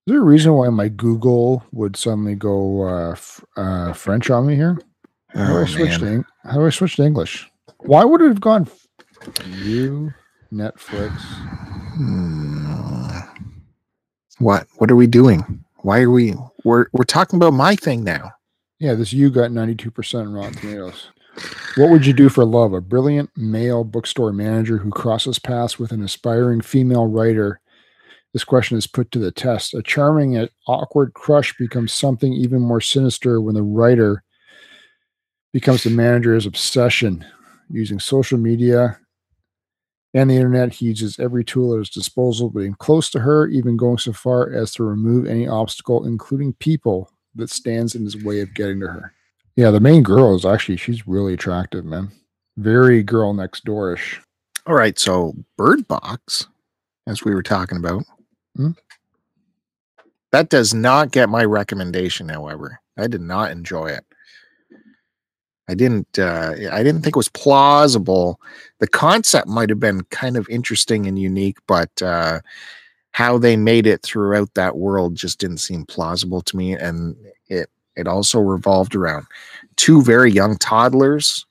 Is 0.08 0.14
there 0.14 0.22
a 0.22 0.24
reason 0.26 0.54
why 0.54 0.70
my 0.70 0.88
Google 0.88 1.64
would 1.72 1.96
suddenly 1.96 2.36
go 2.36 2.84
uh, 2.88 3.12
f- 3.12 3.44
uh, 3.58 3.94
French 3.94 4.30
on 4.30 4.48
me 4.48 4.56
here? 4.56 4.78
How 5.30 5.48
do 5.48 5.54
oh, 5.54 5.62
I 5.62 5.66
switch 5.66 6.00
to 6.00 6.26
How 6.44 6.54
do 6.56 6.66
I 6.66 6.70
switch 6.70 6.96
to 6.96 7.04
English? 7.04 7.50
Why 7.80 8.04
would 8.04 8.22
it 8.22 8.28
have 8.30 8.42
gone? 8.42 8.64
f- 8.64 8.88
You 9.62 10.14
Netflix. 10.52 11.12
Hmm. 11.96 13.20
What? 14.40 14.68
What 14.78 14.90
are 14.90 14.96
we 14.96 15.08
doing? 15.08 15.64
Why 15.90 16.02
are 16.02 16.12
we? 16.12 16.36
We're 16.64 16.86
we're 16.94 17.04
talking 17.04 17.38
about 17.38 17.54
my 17.54 17.76
thing 17.76 18.04
now. 18.04 18.34
Yeah, 18.78 18.94
this 18.94 19.12
you 19.12 19.32
got 19.32 19.50
92% 19.50 19.92
Rotten 20.36 20.54
Tomatoes. 20.54 21.08
What 21.78 21.90
would 21.90 22.06
you 22.06 22.14
do 22.14 22.30
for 22.30 22.46
love? 22.46 22.74
A 22.74 22.80
brilliant 22.80 23.32
male 23.36 23.84
bookstore 23.84 24.32
manager 24.32 24.78
who 24.78 24.92
crosses 24.92 25.40
paths 25.40 25.80
with 25.80 25.92
an 25.92 26.04
aspiring 26.04 26.62
female 26.62 27.08
writer. 27.08 27.60
This 28.34 28.44
question 28.44 28.78
is 28.78 28.86
put 28.86 29.10
to 29.14 29.18
the 29.18 29.32
test. 29.32 29.74
A 29.74 29.82
charming 29.82 30.34
yet 30.34 30.52
awkward 30.68 31.16
crush 31.16 31.58
becomes 31.58 31.92
something 31.92 32.34
even 32.34 32.62
more 32.62 32.82
sinister 32.82 33.42
when 33.42 33.56
the 33.56 33.64
writer 33.64 34.24
becomes 35.54 35.82
the 35.82 35.90
manager's 35.90 36.46
obsession. 36.46 37.26
Using 37.68 38.00
social 38.00 38.38
media 38.38 39.00
and 40.14 40.30
the 40.30 40.36
internet, 40.36 40.74
he 40.74 40.88
uses 40.88 41.20
every 41.20 41.44
tool 41.44 41.74
at 41.74 41.80
his 41.80 41.90
disposal, 41.90 42.50
being 42.50 42.74
close 42.76 43.10
to 43.12 43.20
her, 43.20 43.48
even 43.48 43.78
going 43.78 43.98
so 43.98 44.14
far 44.14 44.52
as 44.52 44.74
to 44.74 44.84
remove 44.84 45.28
any 45.28 45.48
obstacle, 45.48 46.06
including 46.06 46.54
people, 46.54 47.12
that 47.36 47.50
stands 47.50 47.94
in 47.96 48.04
his 48.04 48.22
way 48.24 48.42
of 48.42 48.54
getting 48.56 48.80
to 48.80 48.88
her. 48.88 49.14
Yeah, 49.56 49.72
the 49.72 49.80
main 49.80 50.04
girl 50.04 50.36
is 50.36 50.46
actually 50.46 50.78
she's 50.78 51.08
really 51.08 51.34
attractive, 51.34 51.86
man. 51.86 52.12
Very 52.58 53.04
girl 53.04 53.34
next 53.34 53.66
doorish. 53.66 54.20
All 54.66 54.74
right, 54.76 54.98
so 54.98 55.34
Bird 55.58 55.88
Box, 55.88 56.48
as 57.08 57.24
we 57.24 57.34
were 57.34 57.44
talking 57.44 57.78
about, 57.78 58.04
Hmm. 58.56 58.72
that 60.32 60.50
does 60.50 60.74
not 60.74 61.12
get 61.12 61.30
my 61.30 61.44
recommendation. 61.46 62.30
However, 62.30 62.80
I 62.98 63.08
did 63.08 63.22
not 63.22 63.52
enjoy 63.52 63.88
it. 63.88 64.06
I 65.70 65.76
didn't. 65.76 66.20
Uh, 66.20 66.56
I 66.72 66.84
didn't 66.84 67.04
think 67.04 67.16
it 67.16 67.24
was 67.24 67.30
plausible. 67.30 68.42
The 68.80 68.88
concept 68.88 69.48
might 69.48 69.70
have 69.70 69.80
been 69.80 70.04
kind 70.06 70.36
of 70.36 70.50
interesting 70.50 71.06
and 71.06 71.18
unique, 71.20 71.58
but 71.68 72.02
uh, 72.02 72.40
how 73.12 73.38
they 73.38 73.56
made 73.56 73.86
it 73.86 74.02
throughout 74.02 74.54
that 74.56 74.78
world 74.78 75.16
just 75.16 75.40
didn't 75.40 75.60
seem 75.60 75.86
plausible 75.86 76.42
to 76.42 76.58
me. 76.58 76.74
And 76.74 77.16
it 77.48 77.70
it 77.96 78.08
also 78.08 78.40
revolved 78.40 78.96
around 78.96 79.28
two 79.76 80.02
very 80.02 80.32
young 80.32 80.58
toddlers 80.58 81.46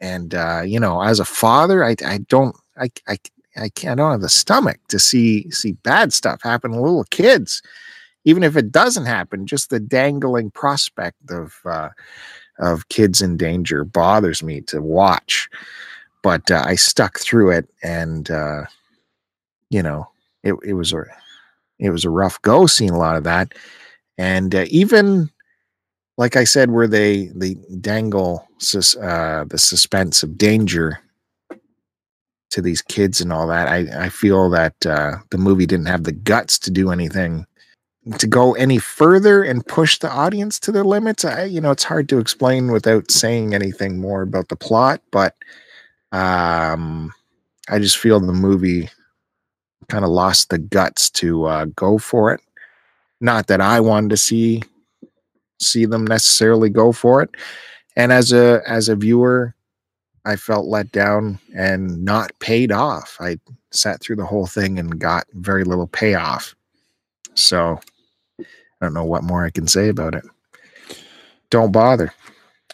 and 0.00 0.34
uh, 0.34 0.62
you 0.64 0.78
know 0.78 1.00
as 1.00 1.20
a 1.20 1.24
father 1.24 1.84
i, 1.84 1.94
I 2.04 2.18
don't 2.28 2.56
I, 2.76 2.90
I 3.08 3.18
i 3.56 3.68
can't 3.68 4.00
i 4.00 4.02
don't 4.02 4.12
have 4.12 4.20
the 4.20 4.28
stomach 4.28 4.78
to 4.88 4.98
see 4.98 5.50
see 5.50 5.72
bad 5.72 6.12
stuff 6.12 6.42
happen 6.42 6.72
to 6.72 6.80
little 6.80 7.04
kids 7.04 7.62
even 8.24 8.42
if 8.42 8.56
it 8.56 8.72
doesn't 8.72 9.06
happen 9.06 9.46
just 9.46 9.70
the 9.70 9.80
dangling 9.80 10.50
prospect 10.50 11.30
of 11.30 11.54
uh, 11.64 11.88
of 12.58 12.88
kids 12.88 13.22
in 13.22 13.36
danger 13.36 13.84
bothers 13.84 14.42
me 14.42 14.60
to 14.60 14.80
watch 14.80 15.48
but 16.22 16.50
uh, 16.50 16.62
i 16.66 16.74
stuck 16.74 17.18
through 17.18 17.50
it 17.50 17.68
and 17.82 18.30
uh, 18.30 18.62
you 19.70 19.82
know 19.82 20.06
it, 20.42 20.54
it 20.64 20.74
was 20.74 20.92
a 20.92 21.04
it 21.78 21.90
was 21.90 22.04
a 22.04 22.10
rough 22.10 22.40
go 22.42 22.66
seeing 22.66 22.90
a 22.90 22.98
lot 22.98 23.16
of 23.16 23.24
that. 23.24 23.54
And 24.16 24.54
uh, 24.54 24.66
even 24.68 25.30
like 26.16 26.36
I 26.36 26.44
said, 26.44 26.70
where 26.70 26.86
they 26.86 27.26
they 27.34 27.54
dangle 27.80 28.46
sus, 28.58 28.96
uh, 28.96 29.44
the 29.48 29.58
suspense 29.58 30.22
of 30.22 30.38
danger 30.38 31.00
to 32.50 32.60
these 32.60 32.82
kids 32.82 33.20
and 33.20 33.32
all 33.32 33.48
that, 33.48 33.68
I 33.68 34.04
I 34.04 34.08
feel 34.10 34.48
that 34.50 34.74
uh, 34.86 35.16
the 35.30 35.38
movie 35.38 35.66
didn't 35.66 35.86
have 35.86 36.04
the 36.04 36.12
guts 36.12 36.58
to 36.60 36.70
do 36.70 36.90
anything 36.90 37.46
to 38.18 38.26
go 38.26 38.54
any 38.54 38.78
further 38.78 39.42
and 39.42 39.66
push 39.66 39.98
the 39.98 40.10
audience 40.10 40.58
to 40.60 40.72
their 40.72 40.84
limits. 40.84 41.24
I 41.24 41.44
you 41.44 41.60
know 41.60 41.70
it's 41.70 41.84
hard 41.84 42.08
to 42.10 42.18
explain 42.18 42.72
without 42.72 43.10
saying 43.10 43.54
anything 43.54 43.98
more 43.98 44.22
about 44.22 44.48
the 44.48 44.56
plot, 44.56 45.00
but 45.10 45.36
um, 46.10 47.12
I 47.68 47.78
just 47.78 47.98
feel 47.98 48.20
the 48.20 48.32
movie 48.32 48.88
kind 49.88 50.04
of 50.04 50.10
lost 50.10 50.50
the 50.50 50.58
guts 50.58 51.10
to 51.10 51.44
uh, 51.44 51.64
go 51.76 51.98
for 51.98 52.32
it. 52.32 52.40
Not 53.20 53.46
that 53.46 53.60
I 53.60 53.80
wanted 53.80 54.10
to 54.10 54.16
see 54.16 54.62
see 55.60 55.86
them 55.86 56.04
necessarily 56.04 56.68
go 56.68 56.92
for 56.92 57.22
it. 57.22 57.30
And 57.96 58.12
as 58.12 58.32
a 58.32 58.62
as 58.66 58.88
a 58.88 58.96
viewer, 58.96 59.54
I 60.24 60.36
felt 60.36 60.66
let 60.66 60.90
down 60.92 61.38
and 61.54 62.04
not 62.04 62.36
paid 62.40 62.72
off. 62.72 63.16
I 63.20 63.38
sat 63.70 64.00
through 64.00 64.16
the 64.16 64.26
whole 64.26 64.46
thing 64.46 64.78
and 64.78 64.98
got 64.98 65.26
very 65.34 65.64
little 65.64 65.86
payoff. 65.86 66.54
So 67.34 67.80
I 68.82 68.86
don't 68.86 68.94
know 68.94 69.04
what 69.04 69.22
more 69.22 69.44
I 69.44 69.50
can 69.50 69.68
say 69.68 69.88
about 69.88 70.16
it. 70.16 70.24
Don't 71.50 71.70
bother. 71.70 72.12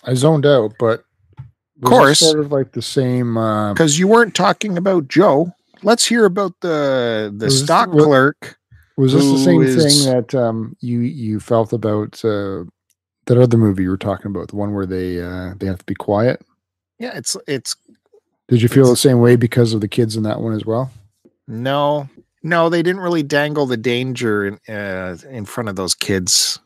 I 0.04 0.14
zoned 0.14 0.46
out, 0.46 0.72
but 0.78 1.04
of 1.38 1.84
course. 1.84 2.20
sort 2.20 2.40
of 2.40 2.50
like 2.50 2.72
the 2.72 2.80
same. 2.80 3.36
Uh, 3.36 3.74
Because 3.74 3.98
you 3.98 4.09
weren't 4.09 4.34
talking 4.34 4.78
about 4.78 5.09
Joe. 5.09 5.52
Let's 5.82 6.06
hear 6.06 6.24
about 6.24 6.54
the 6.61 7.30
the 7.36 7.44
Was 7.46 7.54
this 7.56 7.64
stock 7.64 7.90
clerk. 7.90 8.56
was 8.96 9.12
this 9.12 9.22
the 9.22 9.38
same 9.44 9.62
is- 9.62 9.76
thing 10.04 10.14
that 10.14 10.34
um, 10.34 10.74
you 10.80 11.00
you 11.00 11.40
felt 11.40 11.74
about 11.74 12.24
uh, 12.24 12.64
that 13.26 13.36
other 13.38 13.59
movie 13.59 13.82
you 13.82 13.90
were 13.90 13.98
talking 13.98 14.30
about, 14.30 14.48
the 14.48 14.56
one 14.56 14.72
where 14.72 14.86
they 14.86 15.20
uh, 15.20 15.52
they 15.59 15.66
have 15.66 15.78
to 15.80 15.84
be 15.84 15.94
quiet? 15.94 16.40
Yeah, 16.98 17.12
it's 17.16 17.36
it's 17.46 17.76
Did 18.48 18.62
you 18.62 18.68
feel 18.68 18.88
the 18.88 18.96
same 18.96 19.20
way 19.20 19.36
because 19.36 19.74
of 19.74 19.82
the 19.82 19.88
kids 19.88 20.16
in 20.16 20.22
that 20.22 20.40
one 20.40 20.54
as 20.54 20.64
well? 20.64 20.90
No, 21.46 22.09
no, 22.43 22.68
they 22.68 22.82
didn't 22.82 23.01
really 23.01 23.22
dangle 23.22 23.66
the 23.66 23.76
danger 23.76 24.47
in, 24.47 24.74
uh, 24.74 25.16
in 25.30 25.45
front 25.45 25.68
of 25.68 25.76
those 25.76 25.95
kids 25.95 26.59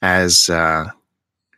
as 0.00 0.48
uh, 0.50 0.86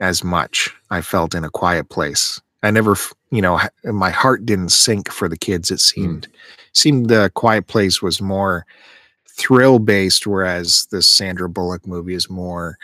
as 0.00 0.22
much. 0.22 0.74
I 0.90 1.00
felt 1.00 1.34
in 1.34 1.44
a 1.44 1.50
quiet 1.50 1.88
place. 1.88 2.40
I 2.62 2.70
never, 2.70 2.96
you 3.30 3.42
know, 3.42 3.60
my 3.84 4.10
heart 4.10 4.46
didn't 4.46 4.70
sink 4.70 5.10
for 5.10 5.28
the 5.28 5.36
kids. 5.36 5.70
It 5.70 5.80
seemed 5.80 6.28
seemed 6.72 7.08
the 7.08 7.30
quiet 7.34 7.66
place 7.66 8.02
was 8.02 8.20
more 8.20 8.66
thrill 9.28 9.78
based, 9.78 10.26
whereas 10.26 10.86
this 10.90 11.08
Sandra 11.08 11.48
Bullock 11.48 11.86
movie 11.86 12.14
is 12.14 12.30
more 12.30 12.78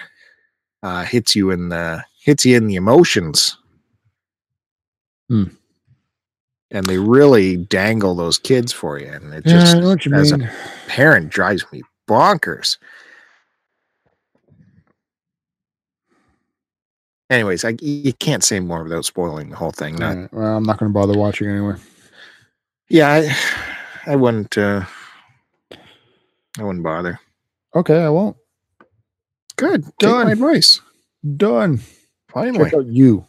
uh, 0.82 1.04
hits 1.04 1.34
you 1.34 1.50
in 1.50 1.68
the 1.68 2.04
hits 2.22 2.44
you 2.44 2.56
in 2.56 2.66
the 2.66 2.76
emotions. 2.76 3.56
Hmm. 5.28 5.44
And 6.72 6.86
they 6.86 6.98
really 6.98 7.56
dangle 7.56 8.14
those 8.14 8.38
kids 8.38 8.72
for 8.72 8.98
you, 8.98 9.08
and 9.08 9.34
it 9.34 9.44
just 9.44 9.74
I 9.74 9.80
know 9.80 9.88
what 9.88 10.06
you 10.06 10.14
as 10.14 10.30
a 10.30 10.38
parent 10.86 11.30
drives 11.30 11.64
me 11.72 11.82
bonkers. 12.08 12.78
Anyways, 17.28 17.64
I 17.64 17.76
you 17.80 18.12
can't 18.12 18.42
say 18.42 18.60
more 18.60 18.82
without 18.82 19.04
spoiling 19.04 19.50
the 19.50 19.56
whole 19.56 19.70
thing. 19.70 19.96
Not, 19.96 20.16
Alright, 20.16 20.32
well, 20.32 20.56
I'm 20.56 20.64
not 20.64 20.78
going 20.78 20.90
to 20.90 20.94
bother 20.94 21.16
watching 21.18 21.48
anyway. 21.48 21.76
yeah, 22.88 23.08
I, 24.06 24.12
I 24.12 24.16
wouldn't. 24.16 24.56
Uh, 24.58 24.84
I 26.58 26.62
wouldn't 26.64 26.82
bother. 26.82 27.20
Okay, 27.74 28.02
I 28.02 28.08
won't. 28.08 28.36
Good, 29.56 29.84
take 29.84 29.98
Done. 30.00 30.26
my 30.26 30.32
advice. 30.32 30.80
Done. 31.36 31.80
Finally, 32.32 32.64
Check 32.64 32.74
out 32.74 32.86
you. 32.86 33.26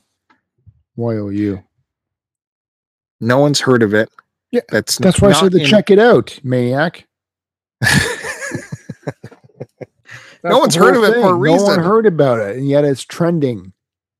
Y 0.95 1.15
O 1.15 1.29
U. 1.29 1.63
no 3.21 3.37
one's 3.39 3.61
heard 3.61 3.81
of 3.83 3.93
it. 3.93 4.09
Yeah, 4.51 4.61
that's 4.69 4.97
That's 4.97 5.21
why 5.21 5.29
I 5.29 5.33
said 5.33 5.53
to 5.53 5.59
in- 5.59 5.65
check 5.65 5.89
it 5.89 5.99
out, 5.99 6.37
maniac. 6.43 7.07
no 10.43 10.59
one's 10.59 10.75
heard 10.75 10.95
of 10.95 11.03
it 11.03 11.07
for 11.07 11.11
a 11.11 11.13
thing. 11.13 11.21
No 11.23 11.31
reason. 11.31 11.67
one 11.67 11.79
heard 11.79 12.05
about 12.05 12.39
it, 12.39 12.57
and 12.57 12.67
yet 12.67 12.83
it's 12.83 13.03
trending. 13.03 13.73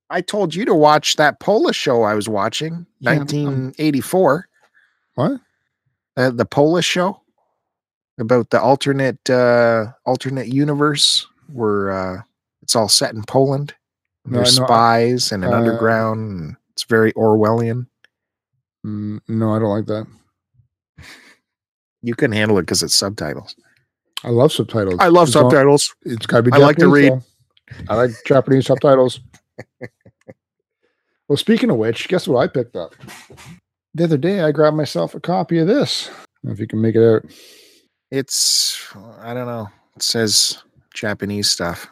I 0.10 0.22
told 0.22 0.54
you 0.54 0.66
to 0.66 0.76
watch 0.76 1.16
that 1.16 1.39
Polish 1.39 1.76
show 1.78 2.04
I 2.04 2.14
was 2.16 2.28
watching, 2.30 2.86
Yeah, 2.99 3.16
1984. 3.18 4.47
What? 5.16 5.41
uh, 6.18 6.30
the 6.32 6.45
Polish 6.45 6.86
show 6.86 7.22
about 8.20 8.49
the 8.49 8.62
alternate 8.62 9.30
uh 9.30 9.88
alternate 10.06 10.47
universe 10.47 11.26
where 11.52 11.91
uh 11.91 12.22
it's 12.62 12.76
all 12.76 12.89
set 12.89 13.14
in 13.14 13.24
Poland. 13.24 13.74
And 14.26 14.34
No, 14.34 14.38
There's 14.39 14.60
know- 14.60 14.66
spies 14.66 15.32
and 15.32 15.43
an 15.45 15.54
uh, 15.54 15.58
underground. 15.58 16.39
And 16.41 16.56
it's 16.74 16.84
very 16.84 17.14
Orwellian. 17.14 17.88
Mm, 18.86 19.20
no, 19.28 19.54
I 19.54 19.60
don't 19.60 19.70
like 19.70 19.86
that. 19.88 20.08
You 22.02 22.16
can 22.16 22.32
handle 22.32 22.58
it 22.58 22.64
because 22.64 22.82
it's 22.84 22.96
subtitles. 22.96 23.56
I 24.24 24.30
love 24.30 24.52
subtitles. 24.52 24.96
I 25.00 25.08
love 25.08 25.34
long- 25.34 25.50
subtitles. 25.50 25.94
It's 26.04 26.26
got 26.26 26.38
to 26.38 26.44
be. 26.44 26.52
I 26.54 26.58
like 26.58 26.78
to 26.78 26.88
read. 26.88 27.12
though. 27.12 27.24
I 27.90 27.96
like 27.96 28.12
Japanese 28.26 28.66
subtitles. 28.68 29.20
Well, 31.28 31.38
speaking 31.38 31.70
of 31.70 31.78
which, 31.78 32.10
guess 32.10 32.28
what 32.28 32.40
I 32.42 32.48
picked 32.48 32.76
up? 32.76 32.94
The 33.96 34.04
other 34.04 34.18
day, 34.18 34.42
I 34.42 34.52
grabbed 34.52 34.76
myself 34.76 35.16
a 35.16 35.22
copy 35.22 35.60
of 35.60 35.68
this. 35.68 36.10
I 36.10 36.14
don't 36.14 36.26
know 36.44 36.52
if 36.52 36.60
you 36.60 36.68
can 36.68 36.82
make 36.82 36.96
it 36.96 37.08
out. 37.10 37.24
It's 38.12 38.86
I 39.22 39.34
don't 39.34 39.48
know. 39.48 39.70
It 39.96 40.04
says 40.04 40.62
Japanese 40.94 41.50
stuff. 41.50 41.88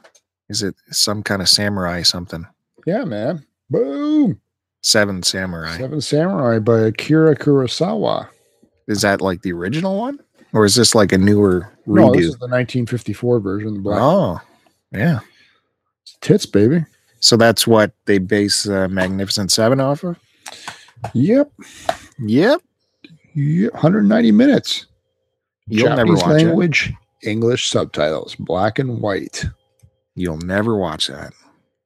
Is 0.50 0.62
it 0.62 0.76
some 0.92 1.24
kind 1.24 1.42
of 1.42 1.48
samurai 1.48 2.02
something? 2.02 2.46
Yeah, 2.86 3.06
man. 3.06 3.46
Boom. 3.70 4.42
Seven 4.82 5.23
Samurai. 5.23 5.77
Seven 5.77 6.01
Samurai 6.01 6.59
by 6.59 6.80
Akira 6.80 7.36
Kurosawa. 7.36 8.27
Is 8.88 9.01
that 9.01 9.21
like 9.21 9.41
the 9.41 9.53
original 9.53 9.99
one? 9.99 10.19
Or 10.53 10.65
is 10.65 10.75
this 10.75 10.95
like 10.95 11.11
a 11.11 11.17
newer 11.17 11.71
No, 11.86 12.11
this 12.11 12.21
redo? 12.21 12.30
is 12.30 12.38
the 12.38 12.47
1954 12.47 13.39
version. 13.39 13.73
The 13.75 13.80
black 13.82 13.99
oh, 14.01 14.41
yeah. 14.91 15.19
tits, 16.21 16.45
baby. 16.45 16.86
So 17.19 17.38
that's 17.38 17.67
what 17.67 17.91
they 18.05 18.17
base 18.17 18.67
uh, 18.67 18.88
Magnificent 18.88 19.51
Seven 19.51 19.80
off 19.80 20.03
of. 20.03 20.17
Yep. 21.13 21.51
Yep. 22.19 22.61
yep. 23.36 23.73
190 23.73 24.32
minutes. 24.32 24.86
You'll 25.67 25.89
never 25.89 26.15
Japanese 26.15 26.23
watch 26.23 26.32
language, 26.32 26.93
English 27.21 27.69
subtitles, 27.69 28.36
black 28.36 28.80
and 28.80 28.99
white. 29.01 29.45
You'll 30.15 30.39
never 30.39 30.77
watch 30.77 31.07
that. 31.07 31.34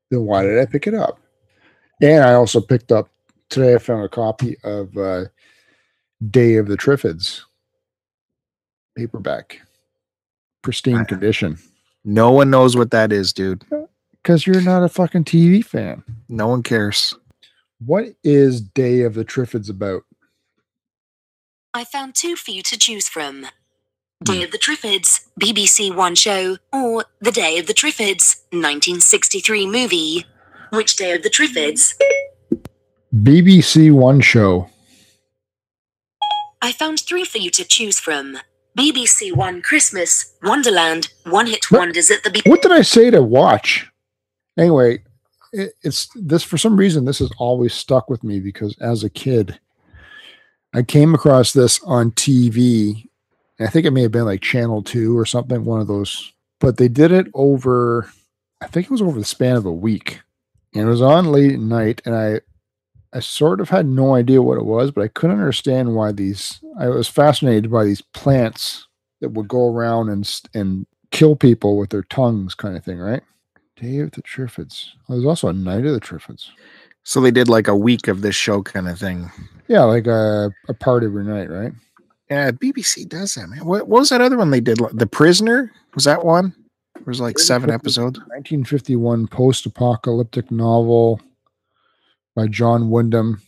Then 0.09 0.21
why 0.21 0.43
did 0.43 0.59
I 0.59 0.65
pick 0.65 0.87
it 0.87 0.93
up? 0.93 1.19
And 2.03 2.21
I 2.25 2.33
also 2.33 2.59
picked 2.59 2.91
up 2.91 3.09
today. 3.49 3.75
I 3.75 3.77
found 3.77 4.03
a 4.03 4.09
copy 4.09 4.57
of 4.65 4.97
uh, 4.97 5.25
Day 6.29 6.55
of 6.57 6.67
the 6.67 6.75
Triffids 6.75 7.41
paperback, 8.97 9.61
pristine 10.61 10.97
I- 10.97 11.03
condition. 11.05 11.57
No 12.03 12.31
one 12.31 12.49
knows 12.49 12.75
what 12.75 12.91
that 12.91 13.13
is, 13.13 13.31
dude. 13.31 13.63
Because 14.21 14.45
you're 14.45 14.59
not 14.61 14.83
a 14.83 14.89
fucking 14.89 15.23
TV 15.23 15.63
fan. 15.63 16.03
No 16.27 16.49
one 16.49 16.61
cares. 16.61 17.13
What 17.79 18.07
is 18.21 18.59
Day 18.59 19.03
of 19.03 19.13
the 19.13 19.23
Triffids 19.23 19.69
about? 19.69 20.03
I 21.73 21.85
found 21.85 22.15
two 22.15 22.35
for 22.35 22.51
you 22.51 22.61
to 22.63 22.77
choose 22.77 23.07
from 23.07 23.45
Day 24.21 24.43
of 24.43 24.51
the 24.51 24.57
Triffids, 24.57 25.27
BBC 25.39 25.95
One 25.95 26.15
show, 26.15 26.57
or 26.73 27.05
The 27.21 27.31
Day 27.31 27.57
of 27.57 27.67
the 27.67 27.73
Triffids, 27.73 28.41
1963 28.51 29.65
movie. 29.65 30.25
Which 30.73 30.95
Day 30.95 31.11
of 31.13 31.21
the 31.21 31.29
Triffids? 31.29 31.93
BBC 33.15 33.91
One 33.91 34.21
show. 34.21 34.67
I 36.63 36.71
found 36.71 36.99
three 36.99 37.25
for 37.25 37.37
you 37.37 37.51
to 37.51 37.63
choose 37.63 37.99
from. 37.99 38.39
BBC 38.75 39.35
One 39.35 39.61
Christmas, 39.61 40.33
Wonderland, 40.41 41.09
One 41.25 41.45
Hit 41.45 41.69
What? 41.69 41.77
Wonders 41.79 42.09
at 42.09 42.23
the 42.23 42.31
B- 42.31 42.41
What 42.47 42.63
did 42.63 42.71
I 42.71 42.81
say 42.81 43.11
to 43.11 43.21
watch? 43.21 43.87
Anyway, 44.57 45.03
it, 45.51 45.73
it's 45.83 46.09
this 46.15 46.41
for 46.41 46.57
some 46.57 46.75
reason. 46.75 47.05
This 47.05 47.19
has 47.19 47.29
always 47.37 47.75
stuck 47.75 48.09
with 48.09 48.23
me 48.23 48.39
because 48.39 48.75
as 48.81 49.03
a 49.03 49.11
kid, 49.11 49.59
I 50.73 50.81
came 50.81 51.13
across 51.13 51.53
this 51.53 51.83
on 51.83 52.09
TV. 52.13 53.07
I 53.59 53.67
think 53.67 53.85
it 53.85 53.91
may 53.91 54.01
have 54.01 54.11
been 54.11 54.25
like 54.25 54.41
Channel 54.41 54.81
Two 54.81 55.15
or 55.15 55.27
something, 55.27 55.63
one 55.65 55.81
of 55.81 55.87
those. 55.87 56.33
But 56.59 56.77
they 56.77 56.87
did 56.87 57.11
it 57.11 57.27
over. 57.35 58.09
I 58.59 58.65
think 58.65 58.85
it 58.85 58.91
was 58.91 59.03
over 59.03 59.19
the 59.19 59.25
span 59.25 59.55
of 59.55 59.67
a 59.67 59.71
week, 59.71 60.21
and 60.73 60.83
it 60.83 60.89
was 60.89 61.01
on 61.01 61.31
late 61.31 61.53
at 61.53 61.59
night. 61.59 62.01
And 62.05 62.15
I, 62.15 62.41
I 63.13 63.19
sort 63.19 63.61
of 63.61 63.69
had 63.69 63.85
no 63.85 64.15
idea 64.15 64.41
what 64.41 64.57
it 64.57 64.65
was, 64.65 64.91
but 64.91 65.03
I 65.03 65.07
couldn't 65.07 65.39
understand 65.39 65.95
why 65.95 66.11
these. 66.11 66.59
I 66.79 66.87
was 66.87 67.07
fascinated 67.07 67.71
by 67.71 67.85
these 67.85 68.01
plants 68.01 68.87
that 69.21 69.29
would 69.29 69.47
go 69.47 69.73
around 69.73 70.09
and 70.09 70.29
and 70.53 70.85
kill 71.11 71.35
people 71.35 71.77
with 71.77 71.91
their 71.91 72.03
tongues, 72.03 72.55
kind 72.55 72.75
of 72.75 72.83
thing, 72.83 72.99
right? 72.99 73.21
Day 73.75 73.99
of 73.99 74.11
the 74.11 74.21
Triffids. 74.21 74.89
Oh, 75.07 75.13
there's 75.13 75.25
also 75.25 75.47
a 75.47 75.53
Night 75.53 75.85
of 75.85 75.93
the 75.93 76.01
Triffids. 76.01 76.49
So 77.03 77.19
they 77.19 77.31
did 77.31 77.49
like 77.49 77.67
a 77.67 77.75
week 77.75 78.07
of 78.07 78.21
this 78.21 78.35
show 78.35 78.63
kind 78.63 78.87
of 78.87 78.97
thing. 78.97 79.31
Yeah, 79.67 79.83
like 79.83 80.07
a, 80.07 80.51
a 80.67 80.73
part 80.73 81.03
every 81.03 81.23
night, 81.23 81.49
right? 81.49 81.73
Yeah, 82.29 82.51
BBC 82.51 83.07
does 83.07 83.35
that, 83.35 83.47
man. 83.47 83.65
What, 83.65 83.87
what 83.87 83.99
was 83.99 84.09
that 84.09 84.21
other 84.21 84.37
one 84.37 84.51
they 84.51 84.61
did? 84.61 84.79
The 84.93 85.05
Prisoner? 85.05 85.71
Was 85.93 86.05
that 86.05 86.25
one? 86.25 86.55
It 87.03 87.07
was 87.07 87.19
like 87.19 87.37
seven 87.37 87.69
episodes. 87.69 88.17
1951 88.19 89.27
post-apocalyptic 89.27 90.49
novel 90.49 91.19
by 92.33 92.47
John 92.47 92.89
Wyndham. 92.89 93.41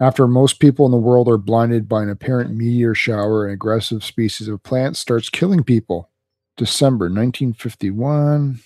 After 0.00 0.26
most 0.26 0.58
people 0.58 0.84
in 0.84 0.90
the 0.90 0.98
world 0.98 1.28
are 1.28 1.38
blinded 1.38 1.88
by 1.88 2.02
an 2.02 2.10
apparent 2.10 2.50
meteor 2.50 2.92
shower, 2.92 3.46
an 3.46 3.52
aggressive 3.52 4.02
species 4.02 4.48
of 4.48 4.64
plant 4.64 4.96
starts 4.96 5.28
killing 5.28 5.62
people. 5.62 6.10
December 6.56 7.04
1951. 7.04 8.58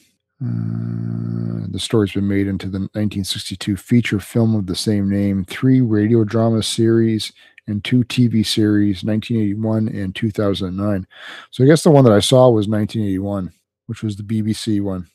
Uh, 0.43 1.67
the 1.71 1.79
story's 1.79 2.13
been 2.13 2.29
made 2.29 2.47
into 2.47 2.67
the 2.69 2.79
1962 2.79 3.77
feature 3.77 4.21
film 4.21 4.55
of 4.55 4.67
the 4.67 4.75
same 4.75 5.11
name, 5.11 5.45
three 5.45 5.83
radio 5.83 6.25
drama 6.25 6.63
series, 6.63 7.31
and 7.67 7.85
two 7.85 8.05
TV 8.05 8.47
series, 8.47 9.05
1981 9.05 9.89
and 9.89 10.15
2009. 10.15 11.07
So 11.51 11.63
I 11.63 11.67
guess 11.67 11.83
the 11.83 11.91
one 11.91 12.05
that 12.05 12.13
I 12.15 12.21
saw 12.21 12.49
was 12.49 12.69
1981, 12.69 13.53
which 13.89 14.03
was 14.03 14.16
the 14.16 14.22
BBC 14.22 14.80
one. 14.80 15.09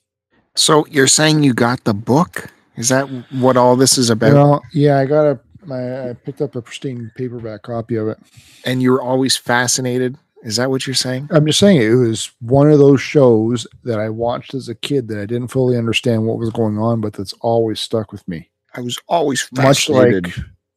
So 0.55 0.85
you're 0.87 1.07
saying 1.07 1.43
you 1.43 1.53
got 1.53 1.83
the 1.83 1.93
book? 1.93 2.51
Is 2.75 2.89
that 2.89 3.03
what 3.31 3.55
all 3.55 3.75
this 3.75 3.97
is 3.97 4.09
about? 4.09 4.33
Well, 4.33 4.61
yeah, 4.73 4.97
I 4.97 5.05
got 5.05 5.25
a 5.25 5.39
my 5.65 6.09
I 6.09 6.13
picked 6.13 6.41
up 6.41 6.55
a 6.55 6.61
pristine 6.61 7.11
paperback 7.15 7.61
copy 7.61 7.95
of 7.95 8.07
it. 8.09 8.17
and 8.65 8.81
you 8.81 8.91
were 8.91 9.01
always 9.01 9.37
fascinated? 9.37 10.17
Is 10.43 10.57
that 10.57 10.69
what 10.69 10.85
you're 10.85 10.93
saying? 10.93 11.29
I'm 11.31 11.45
just 11.45 11.59
saying 11.59 11.81
it 11.81 11.95
was 11.95 12.31
one 12.41 12.69
of 12.69 12.79
those 12.79 12.99
shows 12.99 13.65
that 13.85 13.99
I 13.99 14.09
watched 14.09 14.53
as 14.53 14.67
a 14.67 14.75
kid 14.75 15.07
that 15.07 15.21
I 15.21 15.25
didn't 15.25 15.47
fully 15.47 15.77
understand 15.77 16.25
what 16.25 16.37
was 16.37 16.49
going 16.49 16.77
on, 16.77 16.99
but 16.99 17.13
that's 17.13 17.33
always 17.39 17.79
stuck 17.79 18.11
with 18.11 18.27
me. 18.27 18.49
I 18.75 18.81
was 18.81 18.99
always 19.07 19.41
fascinated. 19.41 20.25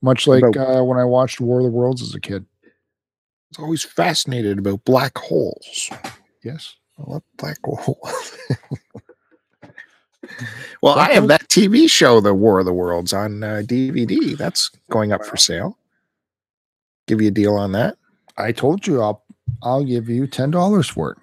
Much 0.03 0.27
like 0.29 0.43
much 0.43 0.57
like 0.57 0.57
uh, 0.57 0.85
when 0.85 0.99
I 0.99 1.05
watched 1.05 1.41
War 1.41 1.59
of 1.59 1.65
the 1.65 1.71
Worlds 1.71 2.03
as 2.03 2.15
a 2.15 2.21
kid. 2.21 2.45
I 2.63 2.69
was 3.51 3.59
always 3.59 3.85
fascinated 3.85 4.59
about 4.59 4.85
black 4.85 5.19
holes. 5.19 5.91
Yes. 6.45 6.77
Love 6.99 7.23
black 7.37 7.59
holes. 7.65 8.37
well, 10.83 10.99
I 10.99 11.13
have 11.13 11.29
that 11.29 11.49
TV 11.49 11.89
show, 11.91 12.21
The 12.21 12.35
War 12.35 12.59
of 12.61 12.67
the 12.67 12.73
Worlds, 12.73 13.13
on 13.13 13.43
uh, 13.43 13.63
DVD. 13.65 14.37
That's 14.37 14.71
going 14.91 15.13
up 15.13 15.25
for 15.25 15.37
sale. 15.37 15.79
Give 17.07 17.21
you 17.21 17.29
a 17.29 17.33
deal 17.33 17.55
on 17.55 17.73
that. 17.73 17.97
I 18.37 18.53
told 18.53 18.87
you 18.87 19.01
I'll 19.01 19.23
I'll 19.63 19.85
give 19.85 20.09
you 20.09 20.27
ten 20.27 20.51
dollars 20.51 20.89
for 20.89 21.13
it. 21.13 21.19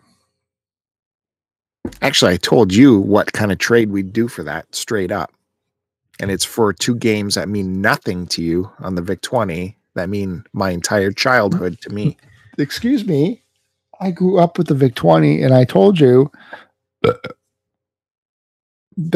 Actually, 2.02 2.34
I 2.34 2.38
told 2.38 2.74
you 2.74 3.00
what 3.00 3.34
kind 3.34 3.52
of 3.52 3.58
trade 3.58 3.92
we'd 3.92 4.14
do 4.14 4.28
for 4.28 4.44
that 4.44 4.74
straight 4.74 5.12
up. 5.12 5.34
And 6.20 6.32
it's 6.32 6.46
for 6.46 6.72
two 6.72 6.96
games 6.96 7.36
that 7.36 7.50
mean 7.50 7.82
nothing 7.82 8.28
to 8.28 8.42
you 8.42 8.72
on 8.80 8.96
the 8.96 9.02
VIC 9.02 9.22
20 9.22 9.78
that 9.96 10.10
mean 10.10 10.44
my 10.54 10.70
entire 10.70 11.12
childhood 11.12 11.80
to 11.82 11.90
me. 11.90 12.18
Excuse 12.58 13.06
me. 13.06 13.43
I 14.04 14.12
grew 14.12 14.40
up 14.40 14.58
with 14.58 14.68
the 14.68 14.76
Vic 14.76 14.96
20 14.96 15.42
and 15.42 15.54
I 15.54 15.64
told 15.64 16.00
you 16.00 16.30
that 17.02 17.24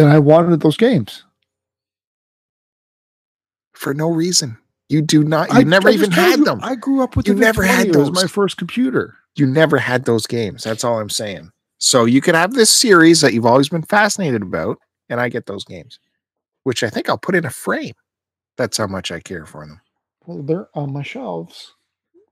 I 0.07 0.19
wanted 0.19 0.61
those 0.61 0.77
games. 0.77 1.23
for 3.73 3.93
no 3.93 4.09
reason. 4.09 4.57
You 4.89 5.03
do 5.03 5.23
not, 5.23 5.51
I- 5.51 5.59
you 5.59 5.65
never 5.65 5.89
I 5.89 5.91
even 5.91 6.09
had 6.09 6.39
you, 6.39 6.45
them. 6.45 6.59
I 6.63 6.73
grew 6.75 7.03
up 7.03 7.15
with 7.15 7.27
You 7.27 7.33
the 7.35 7.39
Vic 7.39 7.45
never 7.45 7.61
20. 7.63 7.73
had 7.77 7.87
It 7.89 7.95
was 7.95 8.11
my 8.11 8.25
first 8.25 8.57
computer. 8.57 9.15
you 9.35 9.45
never 9.45 9.77
had 9.77 10.05
those 10.05 10.25
games. 10.25 10.63
That's 10.63 10.83
all 10.83 10.99
I'm 10.99 11.11
saying. 11.11 11.51
So 11.77 12.05
you 12.05 12.19
could 12.21 12.33
have 12.33 12.55
this 12.55 12.71
series 12.71 13.21
that 13.21 13.33
you've 13.33 13.45
always 13.45 13.69
been 13.69 13.83
fascinated 13.83 14.41
about, 14.41 14.79
and 15.09 15.21
I 15.21 15.29
get 15.29 15.45
those 15.45 15.63
games, 15.63 15.99
which 16.63 16.81
I 16.81 16.89
think 16.89 17.07
I'll 17.07 17.19
put 17.19 17.35
in 17.35 17.45
a 17.45 17.51
frame. 17.51 17.93
That's 18.57 18.77
how 18.77 18.87
much 18.87 19.11
I 19.11 19.19
care 19.19 19.45
for 19.45 19.63
them. 19.63 19.79
Well, 20.25 20.41
they're 20.41 20.69
on 20.73 20.91
my 20.91 21.03
shelves 21.03 21.75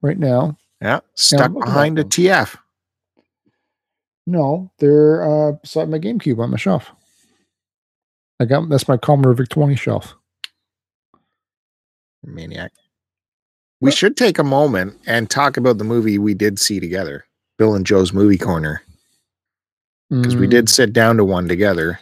right 0.01 0.17
now. 0.17 0.57
Yeah, 0.81 0.99
stuck 1.15 1.51
at 1.51 1.53
behind 1.53 1.97
a 1.99 2.03
them. 2.03 2.09
TF. 2.09 2.57
No, 4.27 4.71
they're 4.79 5.23
uh, 5.23 5.51
beside 5.53 5.89
my 5.89 5.99
GameCube 5.99 6.39
on 6.39 6.49
my 6.51 6.57
shelf. 6.57 6.91
I 8.39 8.45
got 8.45 8.67
that's 8.69 8.87
my 8.87 8.97
Commodore 8.97 9.33
Vic 9.33 9.49
20 9.49 9.75
shelf. 9.75 10.15
Maniac. 12.23 12.71
We 13.81 13.91
should 13.91 14.17
take 14.17 14.39
a 14.39 14.43
moment 14.43 14.97
and 15.05 15.29
talk 15.29 15.57
about 15.57 15.77
the 15.77 15.83
movie 15.83 16.17
we 16.17 16.33
did 16.33 16.57
see 16.59 16.79
together, 16.79 17.25
Bill 17.57 17.75
and 17.75 17.85
Joe's 17.85 18.13
Movie 18.13 18.37
Corner, 18.37 18.81
because 20.09 20.35
we 20.35 20.47
Mm, 20.47 20.51
did 20.51 20.69
sit 20.69 20.91
down 20.91 21.17
to 21.17 21.23
one 21.25 21.47
together. 21.47 21.99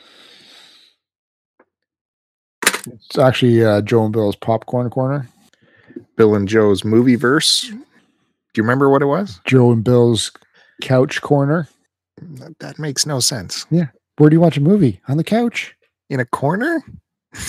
It's 2.88 3.18
actually 3.18 3.64
uh, 3.66 3.82
Joe 3.82 4.06
and 4.06 4.14
Bill's 4.14 4.36
Popcorn 4.36 4.90
Corner. 4.90 5.28
Bill 6.16 6.36
and 6.36 6.48
Joe's 6.48 6.84
Movie 6.86 7.16
Verse. 7.16 7.72
Do 8.54 8.60
you 8.60 8.64
remember 8.64 8.90
what 8.90 9.02
it 9.02 9.06
was? 9.08 9.40
Joe 9.46 9.72
and 9.72 9.84
Bill's 9.84 10.32
Couch 10.82 11.22
Corner. 11.22 11.68
That, 12.22 12.58
that 12.60 12.80
makes 12.80 13.06
no 13.06 13.20
sense. 13.20 13.66
Yeah. 13.72 13.88
Where 14.18 14.30
do 14.30 14.36
you 14.36 14.42
watch 14.42 14.58
a 14.58 14.62
movie? 14.62 15.02
On 15.08 15.18
the 15.18 15.24
couch. 15.24 15.76
In 16.10 16.20
a 16.20 16.26
corner? 16.26 16.84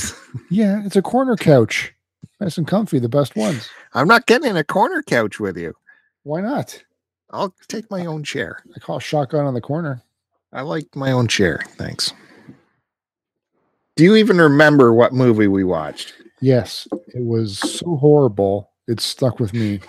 Yeah, 0.51 0.83
it's 0.85 0.97
a 0.97 1.03
corner 1.03 1.37
couch. 1.37 1.95
Nice 2.41 2.59
and 2.59 2.67
comfy, 2.67 2.99
the 2.99 3.09
best 3.09 3.37
ones. 3.37 3.69
I'm 3.95 4.09
not 4.09 4.27
getting 4.27 4.51
in 4.51 4.57
a 4.57 4.65
corner 4.65 5.01
couch 5.03 5.39
with 5.39 5.57
you. 5.57 5.75
Why 6.25 6.41
not? 6.41 6.83
I'll 7.31 7.55
take 7.69 7.89
my 7.91 8.07
own 8.07 8.25
chair. 8.25 8.59
I 8.75 8.81
call 8.81 8.99
shotgun 8.99 9.47
on 9.47 9.55
the 9.55 9.61
corner. 9.61 10.03
I 10.53 10.63
like 10.63 10.97
my 10.97 11.13
own 11.13 11.29
chair. 11.29 11.63
Thanks. 11.77 12.13
Do 13.97 14.03
you 14.05 14.17
even 14.17 14.39
remember 14.39 14.93
what 14.93 15.13
movie 15.13 15.47
we 15.47 15.63
watched? 15.63 16.15
Yes, 16.41 16.89
it 17.15 17.25
was 17.25 17.59
so 17.59 17.97
horrible. 17.97 18.71
It 18.89 19.01
stuck 19.01 19.39
with 19.39 19.55
me, 19.55 19.81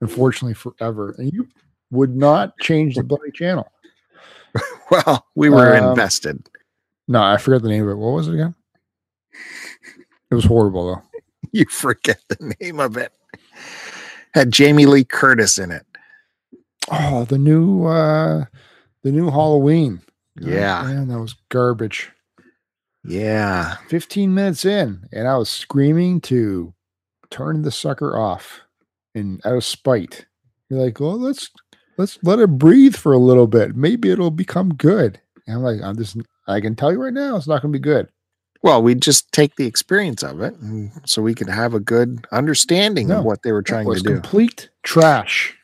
unfortunately, 0.00 0.54
forever. 0.54 1.14
And 1.18 1.32
you 1.32 1.48
would 1.90 2.16
not 2.16 2.58
change 2.58 2.94
the 2.96 3.02
bloody 3.02 3.30
channel. 3.32 3.70
Well, 4.90 5.26
we 5.34 5.50
were 5.50 5.76
Um, 5.76 5.90
invested. 5.90 6.48
No, 7.08 7.20
I 7.22 7.36
forget 7.38 7.60
the 7.62 7.68
name 7.68 7.82
of 7.84 7.90
it. 7.90 7.96
What 7.98 8.12
was 8.12 8.28
it 8.28 8.34
again? 8.34 8.54
It 10.30 10.34
was 10.34 10.44
horrible 10.44 10.86
though. 10.86 11.02
You 11.52 11.64
forget 11.70 12.18
the 12.28 12.54
name 12.60 12.80
of 12.80 12.96
it. 12.96 13.12
Had 14.34 14.50
Jamie 14.52 14.86
Lee 14.86 15.04
Curtis 15.04 15.58
in 15.58 15.70
it. 15.70 15.84
Oh, 16.90 17.24
the 17.24 17.38
new 17.38 17.84
uh 17.86 18.44
the 19.02 19.12
new 19.12 19.30
Halloween. 19.30 20.00
God 20.38 20.48
Yeah. 20.48 20.82
Man, 20.84 21.08
that 21.08 21.20
was 21.20 21.34
garbage. 21.48 22.10
Yeah. 23.04 23.76
15 23.88 24.34
minutes 24.34 24.64
in, 24.64 25.06
and 25.12 25.28
I 25.28 25.36
was 25.36 25.48
screaming 25.48 26.20
to 26.22 26.74
turn 27.30 27.62
the 27.62 27.70
sucker 27.72 28.16
off 28.18 28.60
and 29.16 29.40
out 29.44 29.56
of 29.56 29.64
spite. 29.64 30.26
You're 30.70 30.80
like, 30.84 31.00
well, 31.00 31.18
let's 31.18 31.50
let's 31.98 32.18
let 32.22 32.38
it 32.38 32.58
breathe 32.58 32.94
for 32.94 33.12
a 33.12 33.18
little 33.18 33.46
bit. 33.46 33.74
Maybe 33.74 34.10
it'll 34.10 34.30
become 34.30 34.74
good. 34.74 35.20
And 35.46 35.56
I'm 35.56 35.62
like, 35.62 35.80
I'm 35.82 35.96
just 35.96 36.16
I 36.46 36.60
can 36.60 36.76
tell 36.76 36.92
you 36.92 37.02
right 37.02 37.12
now, 37.12 37.36
it's 37.36 37.48
not 37.48 37.62
gonna 37.62 37.72
be 37.72 37.78
good. 37.78 38.08
Well, 38.62 38.82
we 38.82 38.94
just 38.94 39.30
take 39.32 39.54
the 39.56 39.66
experience 39.66 40.22
of 40.22 40.40
it 40.40 40.54
and 40.56 40.90
so 41.04 41.22
we 41.22 41.34
could 41.34 41.48
have 41.48 41.74
a 41.74 41.80
good 41.80 42.26
understanding 42.32 43.08
No, 43.08 43.18
of 43.18 43.24
what 43.24 43.42
they 43.42 43.52
were 43.52 43.62
trying 43.62 43.92
to 43.92 44.00
do. 44.00 44.14
complete 44.14 44.70
trash. 44.82 45.56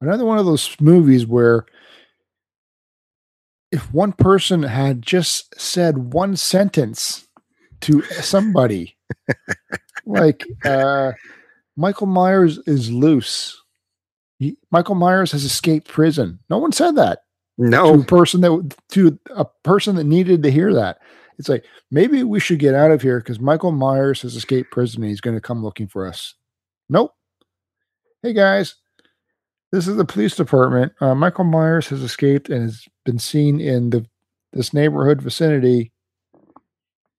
Another 0.00 0.24
one 0.24 0.38
of 0.38 0.46
those 0.46 0.74
movies 0.80 1.26
where 1.26 1.66
if 3.72 3.92
one 3.92 4.12
person 4.12 4.62
had 4.62 5.02
just 5.02 5.58
said 5.60 6.12
one 6.12 6.36
sentence 6.36 7.26
to 7.82 8.02
somebody, 8.02 8.96
like 10.06 10.44
uh, 10.64 11.12
Michael 11.76 12.06
Myers 12.06 12.58
is 12.66 12.90
loose. 12.90 13.60
He, 14.38 14.56
Michael 14.70 14.94
Myers 14.94 15.32
has 15.32 15.44
escaped 15.44 15.88
prison. 15.88 16.38
No 16.50 16.58
one 16.58 16.72
said 16.72 16.96
that 16.96 17.20
to 17.58 17.64
a 17.64 17.70
No, 17.70 18.02
person 18.02 18.40
that 18.42 18.76
to 18.90 19.18
a 19.34 19.44
person 19.64 19.96
that 19.96 20.04
needed 20.04 20.42
to 20.42 20.50
hear 20.50 20.74
that. 20.74 20.98
It's 21.38 21.48
like 21.48 21.64
maybe 21.90 22.22
we 22.22 22.40
should 22.40 22.58
get 22.58 22.74
out 22.74 22.90
of 22.90 23.02
here 23.02 23.18
because 23.20 23.40
Michael 23.40 23.72
Myers 23.72 24.22
has 24.22 24.36
escaped 24.36 24.72
prison 24.72 25.02
and 25.02 25.10
he's 25.10 25.20
going 25.20 25.36
to 25.36 25.40
come 25.40 25.62
looking 25.62 25.86
for 25.86 26.06
us. 26.06 26.34
Nope. 26.88 27.12
Hey 28.22 28.32
guys, 28.32 28.74
this 29.72 29.86
is 29.86 29.96
the 29.96 30.04
police 30.04 30.34
department. 30.34 30.92
Uh, 31.00 31.14
Michael 31.14 31.44
Myers 31.44 31.88
has 31.88 32.02
escaped 32.02 32.48
and 32.48 32.62
has 32.62 32.84
been 33.04 33.18
seen 33.18 33.60
in 33.60 33.90
the 33.90 34.06
this 34.52 34.72
neighborhood 34.72 35.20
vicinity. 35.20 35.92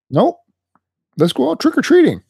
Nope. 0.10 0.40
Let's 1.18 1.34
go 1.34 1.52
out 1.52 1.60
trick 1.60 1.78
or 1.78 1.82
treating. 1.82 2.24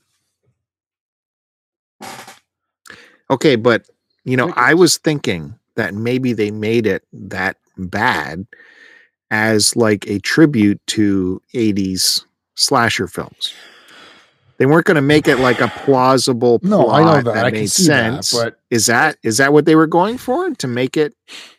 Okay, 3.30 3.56
but 3.56 3.88
you 4.24 4.38
know, 4.38 4.54
I 4.56 4.74
was 4.74 4.98
thinking 4.98 5.56
that 5.76 5.94
maybe 5.94 6.34
they 6.34 6.52
made 6.52 6.86
it 6.86 7.04
that 7.14 7.58
bad 7.78 8.46
as 9.32 9.76
like 9.76 10.08
a 10.08 10.20
tribute 10.20 10.80
to 10.88 11.42
80s 11.54 12.24
slasher 12.56 13.08
films. 13.08 13.54
They 14.58 14.66
weren't 14.66 14.86
going 14.86 14.96
to 14.96 15.02
make 15.02 15.28
it 15.28 15.38
like 15.38 15.60
a 15.62 15.68
plausible 15.68 16.60
No, 16.64 16.86
plot 16.86 17.02
I 17.02 17.04
know 17.06 17.22
that. 17.22 17.34
that 17.36 17.46
I 17.46 17.52
made 17.52 17.70
sense. 17.70 18.32
that, 18.32 18.44
but 18.44 18.60
is 18.72 18.88
that 18.88 19.18
is 19.22 19.38
that 19.38 19.54
what 19.54 19.66
they 19.66 19.76
were 19.76 19.86
going 19.88 20.18
for 20.18 20.50
to 20.52 20.68
make 20.68 20.98
it 20.98 21.14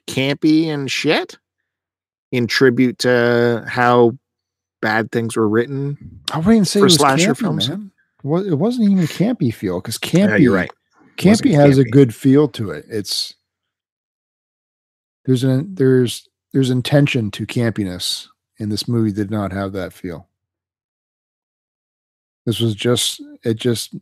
campy 0.09 0.66
and 0.66 0.91
shit 0.91 1.39
in 2.32 2.47
tribute 2.49 2.99
to 3.01 3.64
how 3.68 4.18
bad 4.82 5.12
things 5.12 5.36
were 5.36 5.49
written? 5.49 6.20
I 6.32 6.39
wouldn't 6.39 6.66
say 6.66 6.80
For 6.80 6.86
it 6.86 6.91
was 6.91 6.95
slasher 6.97 7.34
campy, 7.34 7.39
films? 7.39 7.68
man. 7.68 7.93
Well, 8.23 8.45
it 8.45 8.55
wasn't 8.55 8.91
even 8.91 9.05
a 9.05 9.07
campy 9.07 9.53
feel 9.53 9.81
because 9.81 9.99
campy. 9.99 10.31
Yeah, 10.31 10.37
you're 10.37 10.55
right. 10.55 10.71
Campy 11.16 11.53
has 11.55 11.79
a 11.79 11.85
good 11.85 12.14
feel 12.14 12.49
to 12.49 12.71
it. 12.71 12.85
It's 12.89 13.35
there's 15.25 15.45
an 15.45 15.75
there's 15.75 16.29
there's 16.53 16.71
intention 16.71 17.31
to 17.33 17.47
campiness, 17.47 18.29
and 18.59 18.73
this 18.73 18.89
movie 18.89 19.12
did 19.12 19.31
not 19.31 19.53
have 19.53 19.73
that 19.73 19.93
feel. 19.93 20.29
This 22.47 22.61
was 22.61 22.75
just 22.75 23.21
it 23.45 23.55
just 23.55 23.95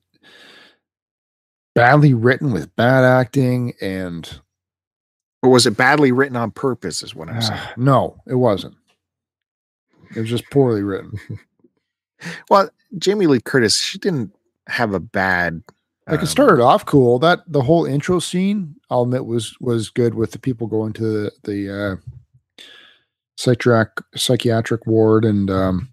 badly 1.74 2.14
written 2.14 2.52
with 2.52 2.74
bad 2.76 3.04
acting 3.04 3.74
and 3.82 4.40
Or 5.42 5.50
was 5.50 5.66
it 5.66 5.76
badly 5.76 6.12
written 6.12 6.36
on 6.36 6.50
purpose? 6.52 7.02
Is 7.02 7.14
what 7.14 7.28
I'm 7.28 7.38
ah, 7.38 7.40
saying. 7.40 7.60
no, 7.76 8.22
it 8.26 8.36
wasn't. 8.36 8.76
It 10.14 10.20
was 10.20 10.30
just 10.30 10.48
poorly 10.50 10.82
written. 10.82 11.18
Well, 12.50 12.70
Jamie 12.98 13.26
Lee 13.26 13.40
Curtis, 13.40 13.78
she 13.78 13.98
didn't 13.98 14.32
have 14.68 14.94
a 14.94 15.00
bad. 15.00 15.62
Like 16.08 16.20
um, 16.20 16.24
it 16.24 16.28
started 16.28 16.62
off 16.62 16.86
cool. 16.86 17.18
That 17.18 17.40
the 17.46 17.62
whole 17.62 17.84
intro 17.84 18.18
scene, 18.18 18.76
I'll 18.90 19.02
admit, 19.02 19.26
was 19.26 19.56
was 19.60 19.90
good 19.90 20.14
with 20.14 20.32
the 20.32 20.38
people 20.38 20.66
going 20.66 20.92
to 20.94 21.02
the, 21.02 21.32
the 21.44 22.00
uh, 22.00 22.64
psychiatric 23.36 23.90
psychiatric 24.14 24.86
ward 24.86 25.24
and 25.24 25.50
um, 25.50 25.88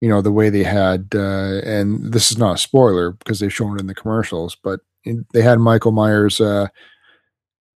you 0.00 0.08
know 0.08 0.20
the 0.20 0.32
way 0.32 0.50
they 0.50 0.64
had. 0.64 1.08
Uh, 1.14 1.60
and 1.64 2.12
this 2.12 2.30
is 2.30 2.38
not 2.38 2.56
a 2.56 2.58
spoiler 2.58 3.12
because 3.12 3.40
they've 3.40 3.52
shown 3.52 3.76
it 3.76 3.80
in 3.80 3.86
the 3.86 3.94
commercials, 3.94 4.56
but 4.56 4.80
in, 5.04 5.26
they 5.32 5.42
had 5.42 5.58
Michael 5.58 5.92
Myers 5.92 6.40
uh, 6.40 6.68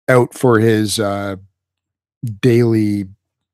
out 0.09 0.34
for 0.34 0.59
his 0.59 0.99
uh, 0.99 1.36
daily 2.40 3.07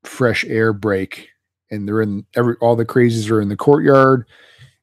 fresh 0.05 0.45
air 0.45 0.73
break, 0.73 1.29
and 1.75 1.89
they're 1.89 2.03
in 2.03 2.25
every 2.35 2.57
all 2.61 2.77
the 2.77 2.85
crazies 2.85 3.31
are 3.31 3.41
in 3.41 3.49
the 3.49 3.57
courtyard 3.57 4.27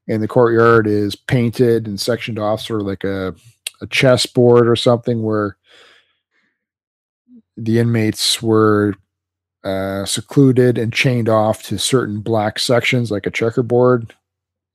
and 0.08 0.22
the 0.22 0.28
courtyard 0.28 0.88
is 0.88 1.16
painted 1.16 1.88
and 1.88 2.00
sectioned 2.00 2.40
off 2.40 2.62
sort 2.62 2.82
of 2.82 2.88
like 2.88 3.04
a, 3.04 3.34
a 3.82 3.88
chessboard 3.88 4.68
or 4.68 4.76
something 4.76 5.24
where 5.24 5.58
the 7.58 7.80
inmates 7.80 8.42
were 8.42 8.96
uh, 9.64 10.06
secluded 10.06 10.78
and 10.78 10.92
chained 10.92 11.30
off 11.30 11.64
to 11.64 11.78
certain 11.78 12.20
black 12.20 12.58
sections 12.60 13.12
like 13.12 13.26
a 13.26 13.32
checkerboard. 13.32 14.14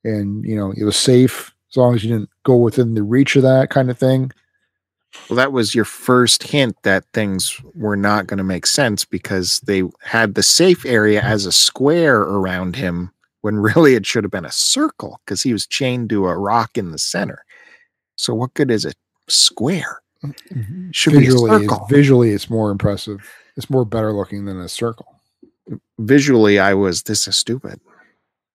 And 0.05 0.45
you 0.45 0.57
know 0.57 0.73
it 0.77 0.85
was 0.85 0.97
safe 0.97 1.53
as 1.71 1.77
long 1.77 1.95
as 1.95 2.05
you 2.05 2.13
didn't 2.13 2.31
go 2.45 2.57
within 2.57 2.95
the 2.95 3.03
reach 3.03 3.37
of 3.37 3.43
that 3.43 3.71
kind 3.71 3.91
of 3.91 3.99
thing 3.99 4.31
Well, 5.29 5.37
that 5.37 5.53
was 5.53 5.75
your 5.75 5.85
first 5.85 6.43
hint 6.43 6.77
that 6.83 7.05
things 7.13 7.61
were 7.75 7.97
not 7.97 8.27
going 8.27 8.39
to 8.39 8.45
make 8.45 8.67
sense 8.67 9.05
because 9.05 9.61
they 9.61 9.83
had 10.03 10.35
the 10.35 10.43
safe 10.43 10.85
area 10.85 11.23
as 11.23 11.47
a 11.47 11.53
square 11.53 12.21
around 12.21 12.77
him 12.77 13.11
when 13.41 13.57
really 13.61 13.95
it 13.95 14.07
should 14.07 14.25
have 14.25 14.31
been 14.31 14.45
a 14.45 14.53
circle 14.53 15.21
because 15.25 15.43
he 15.43 15.53
was 15.53 15.67
chained 15.67 16.11
to 16.11 16.27
a 16.27 16.37
rock 16.37 16.77
in 16.77 16.91
the 16.91 16.99
center. 16.99 17.45
So, 18.17 18.35
what 18.35 18.55
good 18.55 18.71
is 18.71 18.85
a 18.85 18.93
square? 19.29 20.01
Mm, 20.25 20.35
mm-hmm. 20.53 20.91
Should 20.93 21.13
be 21.13 21.19
a 21.19 21.21
visually 21.21 21.61
circle. 21.61 21.87
visually 21.91 22.31
it's 22.31 22.49
more 22.49 22.71
impressive 22.71 23.31
it's 23.55 23.69
more 23.69 23.85
better 23.85 24.15
looking 24.15 24.47
than 24.47 24.59
a 24.59 24.69
circle 24.69 25.17
Visually, 25.99 26.59
I 26.59 26.75
was 26.75 27.03
this 27.03 27.27
is 27.27 27.37
stupid. 27.37 27.81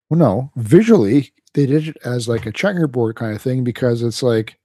Well, 0.10 0.20
no, 0.20 0.52
visually 0.56 1.32
they 1.54 1.66
did 1.66 1.90
it 1.90 1.98
as 2.06 2.28
like 2.28 2.46
a 2.46 2.52
checkerboard 2.52 3.16
kind 3.16 3.36
of 3.36 3.42
thing 3.42 3.64
because 3.64 4.02
it's 4.04 4.24
like 4.24 4.58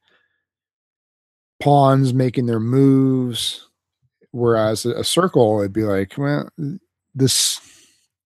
pawns 1.61 2.13
making 2.15 2.47
their 2.47 2.61
moves, 2.61 3.69
whereas 4.33 4.85
a, 4.87 5.05
circle 5.05 5.61
it'd 5.61 5.73
be 5.73 5.85
like, 5.85 6.15
well, 6.19 6.49
this 7.15 7.61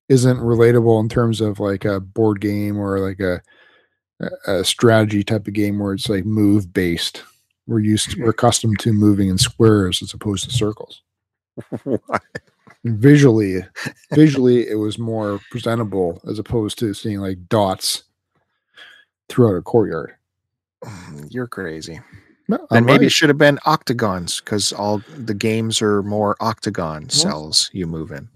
isn't 0.08 0.38
relatable 0.38 1.00
in 1.00 1.08
terms 1.08 1.40
of 1.40 1.60
like 1.60 1.84
a 1.84 2.00
board 2.00 2.40
game 2.40 2.78
or 2.78 2.98
like 2.98 3.20
a 3.20 3.40
a- 4.46 4.64
strategy 4.64 5.22
type 5.22 5.46
of 5.46 5.54
game 5.54 5.78
where 5.78 5.92
it's 5.94 6.08
like 6.08 6.24
move 6.24 6.72
based. 6.72 7.22
We're 7.66 7.80
used 7.80 8.18
we're 8.18 8.30
accustomed 8.30 8.78
to 8.80 8.92
moving 8.92 9.28
in 9.28 9.38
squares 9.38 10.02
as 10.02 10.12
opposed 10.12 10.44
to 10.44 10.50
circles. 10.50 11.02
Visually, 12.84 13.62
visually 14.14 14.66
it 14.66 14.76
was 14.76 14.98
more 14.98 15.38
presentable 15.50 16.18
as 16.26 16.38
opposed 16.38 16.78
to 16.78 16.94
seeing 16.94 17.18
like 17.20 17.46
dots 17.48 18.04
throughout 19.28 19.56
a 19.56 19.62
courtyard. 19.62 20.14
Mm, 20.82 21.26
you're 21.30 21.46
crazy. 21.46 22.00
No, 22.50 22.58
Then 22.70 22.78
I'm 22.78 22.84
maybe 22.84 23.06
it 23.06 23.12
should 23.12 23.28
have 23.30 23.38
been 23.38 23.58
octagons 23.66 24.40
because 24.40 24.72
all 24.72 25.02
the 25.16 25.34
games 25.34 25.80
are 25.82 26.02
more 26.02 26.36
octagon 26.40 27.08
cells 27.08 27.70
you 27.72 27.86
move 27.86 28.10
in. 28.10 28.28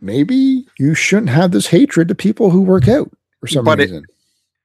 maybe 0.00 0.66
you 0.78 0.94
shouldn't 0.94 1.30
have 1.30 1.50
this 1.52 1.66
hatred 1.68 2.08
to 2.08 2.14
people 2.14 2.50
who 2.50 2.60
work 2.60 2.88
out 2.88 3.10
for 3.40 3.46
some 3.46 3.64
But 3.64 3.78
reason. 3.78 4.04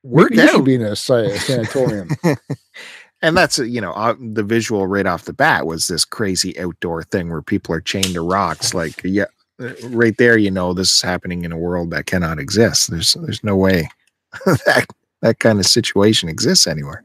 Work 0.04 0.32
you 0.32 0.42
should 0.48 0.56
out. 0.62 0.66
be 0.66 0.76
in 0.76 0.82
a 0.82 0.96
sa- 0.96 1.30
sanatorium. 1.38 2.10
and 3.22 3.36
that's 3.38 3.60
uh, 3.60 3.64
you 3.64 3.82
know 3.82 3.92
uh, 3.94 4.16
the 4.34 4.44
visual 4.44 4.88
right 4.88 5.06
off 5.06 5.26
the 5.26 5.34
bat 5.34 5.66
was 5.68 5.88
this 5.88 6.06
crazy 6.06 6.58
outdoor 6.60 7.04
thing 7.04 7.30
where 7.30 7.42
people 7.42 7.76
are 7.76 7.82
chained 7.82 8.14
to 8.14 8.22
rocks 8.22 8.74
like 8.74 9.02
yeah 9.04 9.26
uh, 9.62 9.74
right 9.90 10.16
there 10.18 10.38
you 10.38 10.50
know 10.50 10.74
this 10.74 10.90
is 10.96 11.02
happening 11.02 11.44
in 11.44 11.52
a 11.52 11.58
world 11.58 11.92
that 11.92 12.06
cannot 12.06 12.40
exist 12.40 12.90
there's 12.90 13.14
there's 13.16 13.44
no 13.44 13.58
way 13.58 13.90
that 14.46 14.86
that 15.22 15.40
kind 15.40 15.60
of 15.60 15.66
situation 15.66 16.30
exists 16.30 16.66
anywhere 16.66 17.04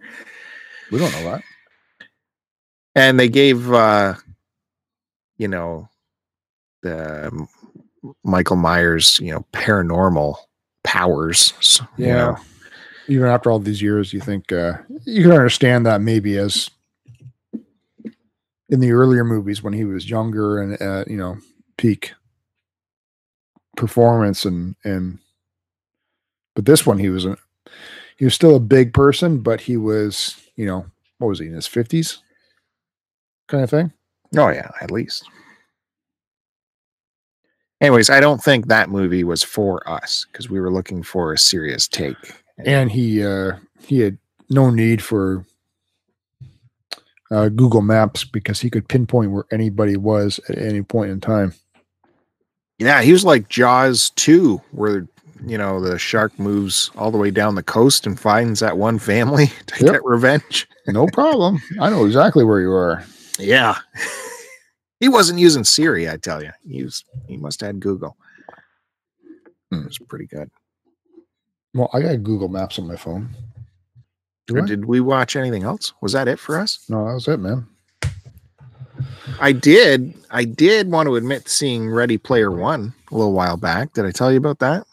we 0.93 0.99
don't 1.01 1.11
know 1.13 1.25
that. 1.25 1.43
And 2.95 3.19
they 3.19 3.29
gave 3.29 3.73
uh 3.73 4.15
you 5.39 5.49
know 5.49 5.89
the 6.83 7.47
michael 8.23 8.57
myers 8.57 9.19
you 9.21 9.31
know 9.33 9.45
paranormal 9.53 10.37
powers 10.83 11.81
you 11.97 12.07
Yeah. 12.07 12.15
know. 12.15 12.37
Even 13.07 13.27
after 13.29 13.51
all 13.51 13.59
these 13.59 13.83
years, 13.83 14.15
you 14.15 14.21
think 14.21 14.51
uh, 14.51 14.79
you 15.05 15.25
can 15.25 15.33
understand 15.33 15.85
that 15.85 16.01
maybe 16.01 16.39
as 16.39 16.71
in 18.71 18.81
the 18.81 18.93
earlier 18.93 19.25
movies 19.25 19.63
when 19.63 19.75
he 19.75 19.85
was 19.85 20.09
younger 20.09 20.59
and 20.59 20.81
uh, 20.81 21.05
you 21.07 21.19
know 21.19 21.37
peak 21.77 22.15
performance 23.77 24.47
and 24.47 24.75
and 24.85 25.19
but 26.55 26.65
this 26.65 26.87
one 26.87 26.99
he 26.99 27.11
was 27.11 27.27
a, 27.27 27.37
he 28.17 28.25
was 28.25 28.33
still 28.35 28.57
a 28.57 28.61
big 28.61 28.95
person, 28.95 29.41
but 29.41 29.61
he 29.61 29.77
was 29.77 30.41
you 30.57 30.65
know 30.65 30.87
what 31.19 31.29
was 31.29 31.41
he 31.41 31.47
in 31.47 31.53
his 31.53 31.67
fifties 31.67 32.23
kind 33.49 33.63
of 33.65 33.71
thing. 33.71 33.93
Oh 34.37 34.49
yeah, 34.49 34.71
at 34.81 34.91
least. 34.91 35.25
Anyways, 37.81 38.09
I 38.11 38.21
don't 38.21 38.43
think 38.43 38.67
that 38.69 38.89
movie 38.89 39.25
was 39.25 39.43
for 39.43 39.87
us 39.89 40.27
because 40.31 40.49
we 40.49 40.61
were 40.61 40.73
looking 40.73 41.03
for 41.03 41.33
a 41.33 41.39
serious 41.39 41.87
take. 41.89 42.17
and 42.59 42.91
he 42.91 43.23
uh 43.25 43.53
he 43.87 44.01
had 44.01 44.17
no 44.49 44.71
need 44.71 45.03
for 45.03 45.45
uh 47.33 47.49
google 47.49 47.83
maps 47.83 48.23
because 48.25 48.61
he 48.61 48.71
could 48.71 48.87
pinpoint 48.89 49.33
where 49.33 49.45
anybody 49.51 49.97
was 49.97 50.39
at 50.49 50.57
any 50.59 50.83
point 50.83 51.11
in 51.11 51.21
time 51.21 51.53
yeah, 52.81 53.03
he 53.03 53.13
was 53.13 53.25
like 53.25 53.49
Jaws 53.49 54.11
2, 54.17 54.61
where 54.73 55.07
you 55.47 55.57
know 55.57 55.81
the 55.81 55.97
shark 55.99 56.37
moves 56.41 56.91
all 56.97 57.11
the 57.13 57.19
way 57.19 57.31
down 57.31 57.55
the 57.55 57.63
coast 57.63 58.05
and 58.07 58.19
finds 58.19 58.59
that 58.61 58.79
one 58.79 58.99
family 58.99 59.47
to 59.67 59.85
Yep. 59.85 59.93
get 59.95 60.05
revenge. 60.05 60.69
no 60.89 61.07
problem 61.09 61.61
i 61.81 61.89
know 61.91 62.05
exactly 62.05 62.45
where 62.45 62.61
you 62.61 62.73
are 62.73 63.05
Yeah. 63.39 63.77
he 65.01 65.09
wasn't 65.09 65.39
using 65.41 65.65
Siri, 65.65 66.09
I 66.09 66.17
tell 66.17 66.43
you. 66.43 66.51
He 66.69 66.83
was 66.83 67.05
he 67.27 67.37
must 67.37 67.61
have 67.61 67.69
had 67.69 67.81
Google. 67.81 68.17
Hmm. 69.73 69.81
It 69.81 69.87
was 69.87 69.99
pretty 69.99 70.27
good. 70.27 70.51
well 71.75 71.89
i 71.93 72.01
got 72.01 72.23
google 72.23 72.49
maps 72.49 72.79
on 72.79 72.87
my 72.87 72.97
phone 72.97 73.29
Do 74.47 74.61
Did 74.67 74.85
we 74.85 75.01
watch 75.01 75.35
anything 75.37 75.63
else? 75.65 75.93
Was 76.01 76.13
that 76.13 76.29
it 76.29 76.39
for 76.39 76.59
us? 76.61 76.85
no 76.89 77.05
that 77.07 77.15
was 77.15 77.29
it 77.29 77.41
man 77.41 77.67
I 79.41 79.51
did. 79.51 80.15
I 80.31 80.45
did 80.45 80.89
want 80.93 81.09
to 81.09 81.17
admit 81.17 81.49
seeing 81.49 81.91
Ready 81.91 82.17
Player 82.17 82.53
One 82.53 82.95
a 83.11 83.17
little 83.17 83.33
while 83.33 83.57
back. 83.57 83.93
Did 83.95 84.05
I 84.05 84.13
tell 84.13 84.31
you 84.31 84.39
about 84.39 84.61
that? 84.61 84.87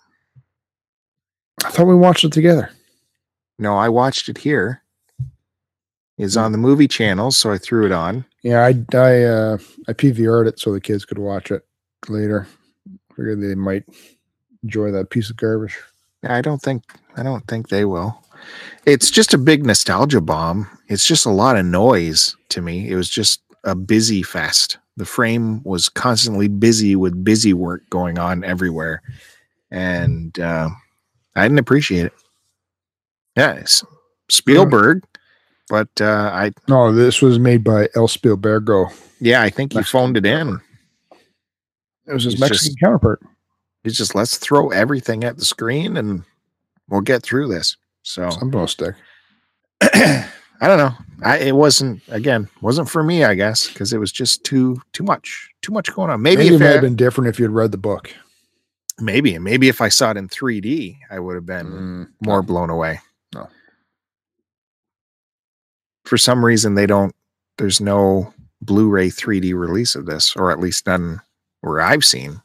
i 1.63 1.69
thought 1.69 1.85
we 1.85 1.93
watched 1.95 2.23
it 2.23 2.31
together 2.31 2.71
No, 3.59 3.77
I 3.77 3.87
watched 3.89 4.29
it 4.29 4.37
here 4.39 4.80
is 6.21 6.37
on 6.37 6.51
the 6.51 6.57
movie 6.57 6.87
channel, 6.87 7.31
so 7.31 7.51
I 7.51 7.57
threw 7.57 7.85
it 7.85 7.91
on. 7.91 8.23
Yeah, 8.43 8.63
I 8.63 8.69
I 8.95 9.23
uh, 9.23 9.57
I 9.87 9.93
PVR'd 9.93 10.47
it 10.47 10.59
so 10.59 10.71
the 10.71 10.79
kids 10.79 11.03
could 11.03 11.17
watch 11.17 11.51
it 11.51 11.65
later. 12.07 12.47
Figured 13.15 13.41
they 13.41 13.55
might 13.55 13.83
enjoy 14.63 14.91
that 14.91 15.09
piece 15.09 15.31
of 15.31 15.37
garbage. 15.37 15.77
I 16.23 16.41
don't 16.41 16.61
think 16.61 16.83
I 17.17 17.23
don't 17.23 17.45
think 17.47 17.69
they 17.69 17.85
will. 17.85 18.23
It's 18.85 19.09
just 19.09 19.33
a 19.33 19.39
big 19.39 19.65
nostalgia 19.65 20.21
bomb. 20.21 20.67
It's 20.87 21.05
just 21.05 21.25
a 21.25 21.31
lot 21.31 21.57
of 21.57 21.65
noise 21.65 22.35
to 22.49 22.61
me. 22.61 22.89
It 22.89 22.95
was 22.95 23.09
just 23.09 23.41
a 23.63 23.75
busy 23.75 24.21
fest. 24.21 24.77
The 24.97 25.05
frame 25.05 25.63
was 25.63 25.89
constantly 25.89 26.47
busy 26.47 26.95
with 26.95 27.23
busy 27.23 27.53
work 27.53 27.89
going 27.89 28.19
on 28.19 28.43
everywhere, 28.43 29.01
and 29.71 30.37
uh, 30.39 30.69
I 31.35 31.43
didn't 31.43 31.59
appreciate 31.59 32.05
it. 32.05 32.13
Yes, 33.35 33.83
it's 34.27 34.35
Spielberg, 34.35 35.03
but 35.71 35.87
uh, 36.01 36.29
I 36.33 36.51
No, 36.67 36.91
this 36.93 37.21
was 37.21 37.39
made 37.39 37.63
by 37.63 37.87
El 37.95 38.07
Spielbergo. 38.07 38.91
yeah 39.21 39.41
I 39.41 39.49
think 39.49 39.71
he 39.73 39.81
phoned 39.81 40.17
it 40.17 40.25
in. 40.25 40.59
It 42.05 42.13
was 42.13 42.25
his 42.25 42.33
It's 42.33 42.41
Mexican 42.41 42.67
just- 42.73 42.79
counterpart. 42.79 43.21
It's 43.83 43.97
just 43.97 44.13
let's 44.13 44.37
throw 44.37 44.69
everything 44.69 45.23
at 45.23 45.37
the 45.37 45.45
screen 45.45 45.97
and 45.97 46.23
we'll 46.89 47.01
get 47.01 47.23
through 47.23 47.47
this. 47.47 47.77
So 48.03 48.29
Some 48.29 48.67
stick. 48.67 48.93
I 49.81 50.67
don't 50.67 50.77
know. 50.77 50.93
I 51.23 51.37
it 51.37 51.55
wasn't 51.55 52.01
again 52.09 52.47
wasn't 52.61 52.89
for 52.89 53.01
me. 53.01 53.23
I 53.23 53.33
guess 53.33 53.67
because 53.67 53.93
it 53.93 53.97
was 53.97 54.11
just 54.11 54.43
too 54.43 54.79
too 54.93 55.03
much 55.03 55.49
too 55.63 55.71
much 55.71 55.91
going 55.93 56.09
on. 56.11 56.21
Maybe 56.21 56.43
Maybe 56.43 56.55
it 56.55 56.59
might 56.59 56.65
have 56.73 56.81
been 56.81 56.95
different 56.95 57.29
if 57.29 57.39
you'd 57.39 57.49
read 57.51 57.71
the 57.71 57.77
book. 57.79 58.13
maybe 58.99 59.33
and 59.33 59.43
maybe 59.43 59.67
if 59.69 59.81
I 59.81 59.89
saw 59.89 60.11
it 60.11 60.17
in 60.17 60.27
3D, 60.27 60.97
I 61.09 61.17
would 61.19 61.33
have 61.35 61.45
been 61.47 61.65
Mm, 61.67 62.07
more 62.23 62.43
blown 62.43 62.69
away. 62.69 62.99
No. 63.33 63.47
For 66.11 66.17
some 66.17 66.43
reason, 66.43 66.75
they 66.75 66.87
don't. 66.87 67.15
There's 67.57 67.79
no 67.79 68.33
Blu-ray 68.61 69.11
3D 69.11 69.53
release 69.53 69.95
of 69.95 70.07
this, 70.07 70.35
or 70.35 70.51
at 70.51 70.59
least 70.59 70.85
none 70.85 71.21
where 71.61 71.79
I've 71.79 72.03
seen. 72.03 72.41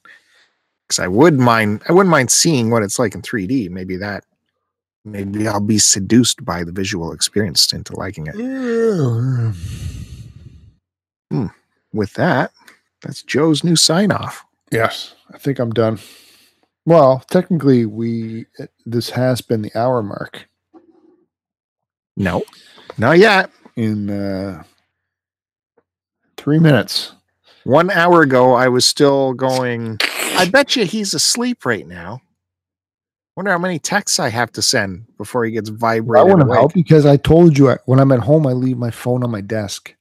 Because 0.86 1.00
I 1.00 1.08
would 1.08 1.40
mind, 1.40 1.82
I 1.88 1.92
wouldn't 1.92 2.12
mind 2.12 2.30
seeing 2.30 2.70
what 2.70 2.84
it's 2.84 3.00
like 3.00 3.16
in 3.16 3.22
3D. 3.22 3.68
Maybe 3.70 3.96
that, 3.96 4.22
maybe 5.04 5.48
I'll 5.48 5.58
be 5.58 5.78
seduced 5.78 6.44
by 6.44 6.62
the 6.62 6.70
visual 6.70 7.10
experience 7.10 7.72
into 7.72 7.96
liking 7.96 8.28
it. 8.28 8.36
Hmm. 11.32 11.48
With 11.92 12.14
that, 12.14 12.52
that's 13.02 13.24
Joe's 13.24 13.64
new 13.64 13.74
sign 13.74 14.12
off. 14.12 14.44
Yes, 14.70 15.16
I 15.34 15.38
think 15.38 15.58
I'm 15.58 15.72
done. 15.72 15.98
Well, 16.84 17.24
technically, 17.32 17.84
we 17.84 18.46
this 18.84 19.10
has 19.10 19.40
been 19.40 19.62
the 19.62 19.76
hour 19.76 20.04
mark 20.04 20.46
No, 22.16 22.42
not 22.98 23.18
yet. 23.18 23.50
in 23.76 24.08
uh, 24.10 24.62
three 26.36 26.58
minutes. 26.58 27.12
One 27.64 27.90
hour 27.90 28.22
ago, 28.22 28.54
I 28.54 28.68
was 28.68 28.86
still 28.86 29.34
going. 29.34 29.98
I 30.36 30.48
bet 30.48 30.76
you 30.76 30.84
he's 30.84 31.14
asleep 31.14 31.66
right 31.66 31.86
now. 31.86 32.20
Wonder 33.36 33.50
how 33.50 33.58
many 33.58 33.78
texts 33.78 34.18
I 34.18 34.28
have 34.30 34.50
to 34.52 34.62
send 34.62 35.04
before 35.18 35.44
he 35.44 35.50
gets 35.50 35.68
I 35.68 35.74
vibrated. 35.74 36.24
wouldn't 36.24 36.42
awake. 36.48 36.58
help 36.58 36.74
because 36.74 37.04
I 37.04 37.16
told 37.18 37.58
you 37.58 37.70
I, 37.70 37.76
when 37.84 37.98
I'm 38.00 38.12
at 38.12 38.20
home, 38.20 38.46
I 38.46 38.52
leave 38.52 38.78
my 38.78 38.90
phone 38.90 39.22
on 39.24 39.30
my 39.30 39.42
desk, 39.42 39.94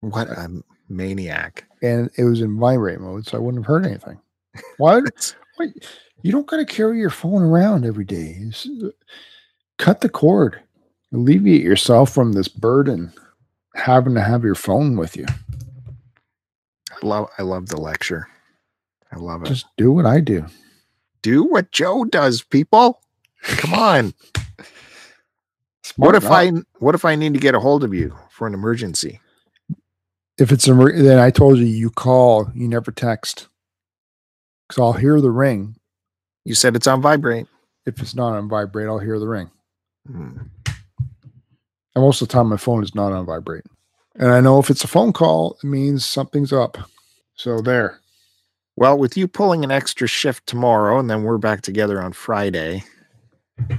What 0.00 0.28
a 0.28 0.62
maniac! 0.88 1.64
and 1.82 2.08
it 2.16 2.24
was 2.24 2.40
in 2.40 2.58
vibrate 2.58 3.00
mode, 3.00 3.26
so 3.26 3.36
I 3.36 3.40
wouldn't 3.40 3.64
have 3.64 3.68
heard 3.68 3.84
anything. 3.84 4.18
Why? 4.78 5.00
why 5.56 5.72
you 6.22 6.32
don't 6.32 6.46
got 6.46 6.56
to 6.56 6.64
carry 6.64 6.98
your 6.98 7.10
phone 7.10 7.42
around 7.42 7.84
every 7.84 8.04
day. 8.06 8.50
Cut 9.78 10.00
the 10.00 10.08
cord. 10.08 10.60
Alleviate 11.12 11.62
yourself 11.62 12.10
from 12.10 12.32
this 12.32 12.48
burden 12.48 13.12
having 13.74 14.14
to 14.14 14.22
have 14.22 14.44
your 14.44 14.54
phone 14.54 14.96
with 14.96 15.16
you. 15.16 15.26
I 16.90 17.06
love. 17.06 17.28
I 17.38 17.42
love 17.42 17.68
the 17.68 17.80
lecture. 17.80 18.28
I 19.12 19.16
love 19.16 19.42
it. 19.42 19.48
Just 19.48 19.66
do 19.76 19.92
what 19.92 20.06
I 20.06 20.20
do. 20.20 20.46
do 21.22 21.44
what 21.44 21.70
Joe 21.72 22.04
does, 22.04 22.42
people. 22.42 23.00
Come 23.42 23.74
on. 23.74 24.14
Smart 25.84 26.08
what 26.08 26.14
if 26.16 26.24
enough. 26.24 26.32
I? 26.32 26.52
What 26.78 26.94
if 26.94 27.04
I 27.04 27.14
need 27.14 27.34
to 27.34 27.40
get 27.40 27.54
a 27.54 27.60
hold 27.60 27.84
of 27.84 27.94
you 27.94 28.16
for 28.30 28.46
an 28.46 28.54
emergency? 28.54 29.20
if 30.38 30.52
it's 30.52 30.68
a 30.68 30.74
then 30.74 31.18
I 31.18 31.30
told 31.30 31.58
you 31.58 31.64
you 31.64 31.90
call, 31.90 32.50
you 32.54 32.68
never 32.68 32.92
text. 32.92 33.48
Because 34.68 34.80
I'll 34.80 34.92
hear 34.92 35.20
the 35.20 35.30
ring. 35.30 35.76
You 36.44 36.54
said 36.54 36.76
it's 36.76 36.86
on 36.86 37.00
vibrate. 37.00 37.46
If 37.86 38.00
it's 38.00 38.14
not 38.14 38.34
on 38.34 38.48
vibrate, 38.48 38.88
I'll 38.88 38.98
hear 38.98 39.18
the 39.18 39.28
ring. 39.28 39.50
Hmm. 40.06 40.38
And 41.96 42.04
most 42.04 42.20
of 42.20 42.28
the 42.28 42.32
time, 42.32 42.48
my 42.48 42.58
phone 42.58 42.84
is 42.84 42.94
not 42.94 43.12
on 43.12 43.24
vibrate. 43.24 43.64
And 44.16 44.30
I 44.30 44.40
know 44.40 44.58
if 44.58 44.68
it's 44.68 44.84
a 44.84 44.88
phone 44.88 45.14
call, 45.14 45.56
it 45.62 45.66
means 45.66 46.04
something's 46.04 46.52
up. 46.52 46.76
So 47.36 47.62
there. 47.62 48.00
Well, 48.76 48.98
with 48.98 49.16
you 49.16 49.26
pulling 49.26 49.64
an 49.64 49.70
extra 49.70 50.06
shift 50.06 50.46
tomorrow, 50.46 50.98
and 50.98 51.08
then 51.08 51.22
we're 51.22 51.38
back 51.38 51.62
together 51.62 52.02
on 52.02 52.12
Friday, 52.12 52.84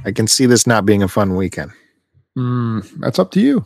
I 0.04 0.12
can 0.12 0.28
see 0.28 0.48
this 0.48 0.66
not 0.66 0.84
being 0.84 1.04
a 1.04 1.08
fun 1.08 1.36
weekend. 1.36 1.72
Mm, 2.36 3.00
that's 3.00 3.20
up 3.20 3.30
to 3.32 3.40
you. 3.40 3.64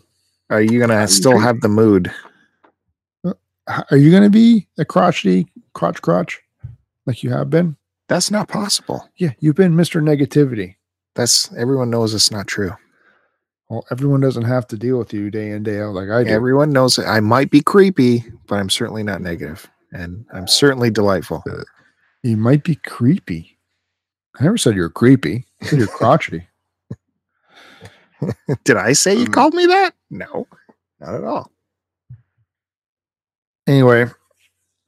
Are 0.49 0.61
you 0.61 0.79
gonna 0.79 1.07
still 1.07 1.39
have 1.39 1.61
the 1.61 1.69
mood? 1.69 2.11
Are 3.89 3.97
you 3.97 4.11
going 4.11 4.23
to 4.23 4.29
be 4.29 4.67
a 4.77 4.83
crotchety 4.83 5.47
crotch 5.73 6.01
crotch 6.01 6.41
like 7.05 7.23
you 7.23 7.29
have 7.29 7.49
been? 7.49 7.77
That's 8.09 8.29
not 8.29 8.49
possible. 8.49 9.07
Yeah, 9.15 9.31
you've 9.39 9.55
been 9.55 9.75
Mr. 9.75 10.01
Negativity. 10.01 10.75
That's 11.15 11.53
everyone 11.53 11.89
knows 11.89 12.13
it's 12.13 12.31
not 12.31 12.47
true. 12.47 12.71
Well, 13.71 13.85
everyone 13.89 14.19
doesn't 14.19 14.43
have 14.43 14.67
to 14.67 14.75
deal 14.77 14.97
with 14.97 15.13
you 15.13 15.31
day 15.31 15.51
in, 15.51 15.63
day 15.63 15.79
out 15.79 15.93
like 15.93 16.09
I 16.09 16.25
do. 16.25 16.29
Everyone 16.29 16.71
knows. 16.73 16.99
I 16.99 17.21
might 17.21 17.49
be 17.49 17.61
creepy, 17.61 18.25
but 18.47 18.55
I'm 18.55 18.69
certainly 18.69 19.01
not 19.01 19.21
negative, 19.21 19.65
and 19.93 20.25
I'm 20.33 20.45
certainly 20.45 20.89
delightful. 20.89 21.41
you 22.21 22.35
might 22.35 22.65
be 22.65 22.75
creepy. 22.75 23.57
I 24.37 24.43
never 24.43 24.57
said 24.57 24.75
you're 24.75 24.89
creepy. 24.89 25.45
I 25.61 25.67
said 25.67 25.79
you're 25.79 25.87
crotchety. 25.87 26.45
Did 28.65 28.75
I 28.75 28.91
say 28.91 29.15
you 29.15 29.27
Mm. 29.27 29.33
called 29.33 29.53
me 29.53 29.65
that? 29.67 29.91
No, 30.09 30.47
not 30.99 31.15
at 31.15 31.23
all. 31.23 31.49
Anyway, 33.67 34.07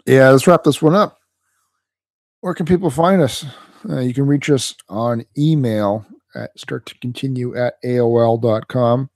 yeah, 0.06 0.30
let's 0.30 0.46
wrap 0.46 0.66
this 0.66 0.82
one 0.82 0.94
up. 0.94 1.22
Where 2.42 2.54
can 2.54 2.66
people 2.66 2.90
find 2.90 3.22
us? 3.22 3.46
Uh, 3.90 4.00
you 4.00 4.14
can 4.14 4.28
reach 4.28 4.50
us 4.50 4.76
on 4.90 5.24
email 5.38 6.06
at 6.36 6.58
start 6.60 6.86
to 6.88 6.96
continue 7.00 7.56
at 7.58 7.82
AOL.com. 7.84 9.10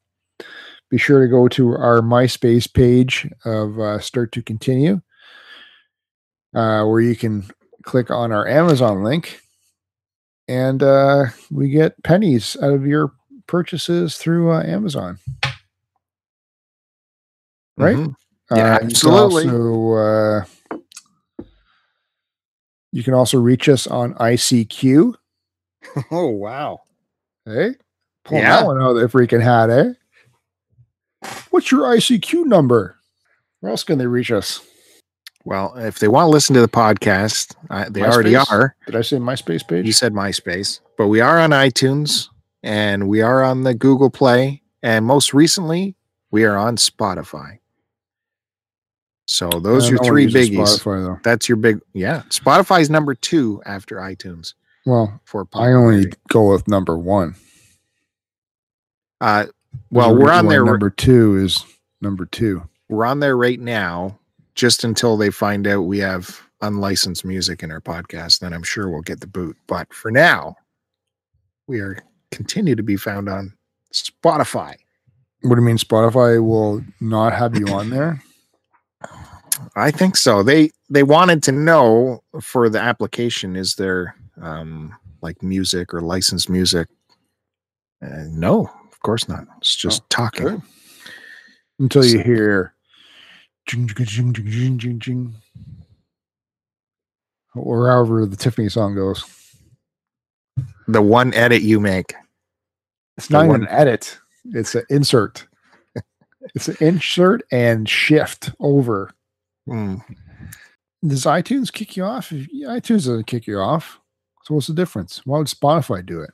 Be 0.89 0.97
sure 0.97 1.21
to 1.21 1.27
go 1.27 1.47
to 1.49 1.71
our 1.71 2.01
MySpace 2.01 2.71
page 2.71 3.27
of 3.45 3.77
uh, 3.79 3.99
Start 3.99 4.31
to 4.33 4.41
Continue, 4.41 5.01
uh, 6.55 6.85
where 6.85 7.01
you 7.01 7.15
can 7.15 7.45
click 7.83 8.09
on 8.09 8.31
our 8.31 8.47
Amazon 8.47 9.03
link 9.03 9.41
and 10.47 10.81
uh, 10.81 11.25
we 11.51 11.69
get 11.69 12.01
pennies 12.03 12.55
out 12.61 12.71
of 12.73 12.85
your 12.85 13.11
purchases 13.47 14.17
through 14.17 14.51
uh, 14.51 14.63
Amazon. 14.63 15.19
Right? 17.77 17.97
Mhm. 17.97 18.13
Uh, 18.51 18.55
Yeah, 18.55 18.73
you 18.73 18.77
can 18.79 18.85
absolutely. 18.87 19.49
also, 19.49 19.91
uh, 19.93 20.45
you 22.93 23.03
can 23.03 23.13
also 23.13 23.39
reach 23.39 23.67
us 23.69 23.87
on 23.87 24.13
ICQ. 24.15 25.13
Oh 26.11 26.27
wow. 26.27 26.79
Hey, 27.47 27.75
pull 28.25 28.39
Yeah. 28.39 28.57
that 28.57 28.65
one 28.65 28.81
out 28.81 28.97
of 28.97 28.97
the 28.97 29.07
freaking 29.07 29.41
hat, 29.41 29.69
eh? 29.69 29.93
What's 31.49 31.71
your 31.71 31.83
ICQ 31.85 32.43
number? 32.45 32.97
Where 33.61 33.69
else 33.69 33.85
can 33.85 33.97
they 33.97 34.05
reach 34.05 34.31
us? 34.31 34.59
Well, 35.45 35.73
if 35.77 35.99
they 35.99 36.09
want 36.09 36.25
to 36.25 36.29
listen 36.29 36.53
to 36.55 36.61
the 36.61 36.67
podcast, 36.67 37.55
uh, 37.69 37.85
they 37.89 38.03
already 38.03 38.35
are. 38.35 38.75
Did 38.85 38.97
I 38.97 39.01
say 39.01 39.15
MySpace 39.15 39.65
page? 39.65 39.85
You 39.85 39.93
said 39.93 40.11
MySpace, 40.13 40.81
but 40.97 41.07
we 41.07 41.21
are 41.21 41.39
on 41.39 41.51
iTunes 41.51 42.27
and 42.63 43.07
we 43.07 43.21
are 43.21 43.41
on 43.43 43.63
the 43.63 43.73
Google 43.73 44.09
Play, 44.09 44.61
and 44.83 45.05
most 45.05 45.33
recently, 45.33 45.95
we 46.31 46.43
are 46.43 46.57
on 46.57 46.75
Spotify. 46.75 47.59
So 49.25 49.49
those 49.49 49.87
are 49.87 49.91
your 49.95 50.03
three 50.03 50.27
biggies. 50.27 50.81
Spotify. 50.81 51.23
That's 51.23 51.47
your 51.47 51.55
big, 51.55 51.79
yeah. 51.93 52.23
Spotify's 52.29 52.89
number 52.89 53.15
two 53.15 53.61
after 53.65 53.97
iTunes 53.97 54.53
Well, 54.87 55.19
for 55.25 55.45
I 55.53 55.73
only 55.73 56.13
go 56.29 56.49
with 56.49 56.65
number 56.65 56.97
one. 56.97 57.35
Uh, 59.19 59.47
well, 59.91 60.15
we're 60.15 60.31
on 60.31 60.47
there. 60.47 60.63
Number 60.63 60.89
two 60.89 61.35
is 61.35 61.65
number 61.99 62.25
two. 62.25 62.63
We're 62.87 63.05
on 63.05 63.19
there 63.19 63.35
right 63.35 63.59
now, 63.59 64.17
just 64.55 64.85
until 64.85 65.17
they 65.17 65.29
find 65.29 65.67
out 65.67 65.81
we 65.81 65.99
have 65.99 66.39
unlicensed 66.61 67.25
music 67.25 67.63
in 67.63 67.71
our 67.71 67.81
podcast. 67.81 68.39
Then 68.39 68.53
I'm 68.53 68.63
sure 68.63 68.89
we'll 68.89 69.01
get 69.01 69.19
the 69.19 69.27
boot. 69.27 69.57
But 69.67 69.93
for 69.93 70.09
now, 70.09 70.55
we 71.67 71.81
are 71.81 71.99
continue 72.31 72.77
to 72.77 72.83
be 72.83 72.95
found 72.95 73.27
on 73.27 73.53
Spotify. 73.93 74.77
What 75.41 75.55
do 75.55 75.61
you 75.61 75.67
mean 75.67 75.77
Spotify 75.77 76.41
will 76.41 76.81
not 77.01 77.33
have 77.33 77.57
you 77.57 77.67
on 77.67 77.89
there? 77.89 78.23
I 79.75 79.91
think 79.91 80.15
so. 80.15 80.43
They 80.43 80.71
they 80.89 81.03
wanted 81.03 81.43
to 81.43 81.51
know 81.51 82.23
for 82.39 82.69
the 82.69 82.79
application 82.79 83.57
is 83.57 83.75
there 83.75 84.15
um 84.41 84.95
like 85.21 85.41
music 85.41 85.93
or 85.93 86.01
licensed 86.01 86.49
music? 86.49 86.87
Uh, 88.03 88.25
no, 88.29 88.69
of 88.91 88.99
course 89.01 89.27
not. 89.27 89.45
It's 89.57 89.75
just 89.75 90.07
talking. 90.09 90.45
good. 90.45 90.61
until 91.79 92.05
you 92.05 92.19
hear 92.19 92.73
jing, 93.65 93.87
jing, 93.87 94.33
jing, 94.33 94.77
jing, 94.77 94.99
jing, 94.99 95.35
or 97.55 97.87
however 97.89 98.25
the 98.25 98.35
Tiffany 98.35 98.69
song 98.69 98.95
goes. 98.95 99.23
The 100.87 101.01
one 101.01 101.33
edit 101.33 101.61
you 101.63 101.79
make. 101.79 102.13
It's 103.17 103.29
not 103.29 103.45
even 103.45 103.49
one- 103.49 103.61
an 103.63 103.67
edit; 103.69 104.19
it's 104.45 104.75
an 104.75 104.83
insert. 104.89 105.47
it's 106.55 106.67
an 106.67 106.77
insert 106.79 107.41
and 107.51 107.89
shift 107.89 108.51
over. 108.59 109.11
Hmm. 109.65 109.95
Does 111.05 111.25
iTunes 111.25 111.71
kick 111.71 111.97
you 111.97 112.03
off? 112.03 112.29
ITunes 112.29 113.05
doesn't 113.05 113.27
kick 113.27 113.47
you 113.47 113.59
off. 113.59 113.99
So 114.47 114.53
what's 114.55 114.67
the 114.67 114.73
difference? 114.73 115.21
Why 115.25 115.39
would 115.39 115.47
Spotify 115.47 116.05
do 116.05 116.21
it? 116.21 116.29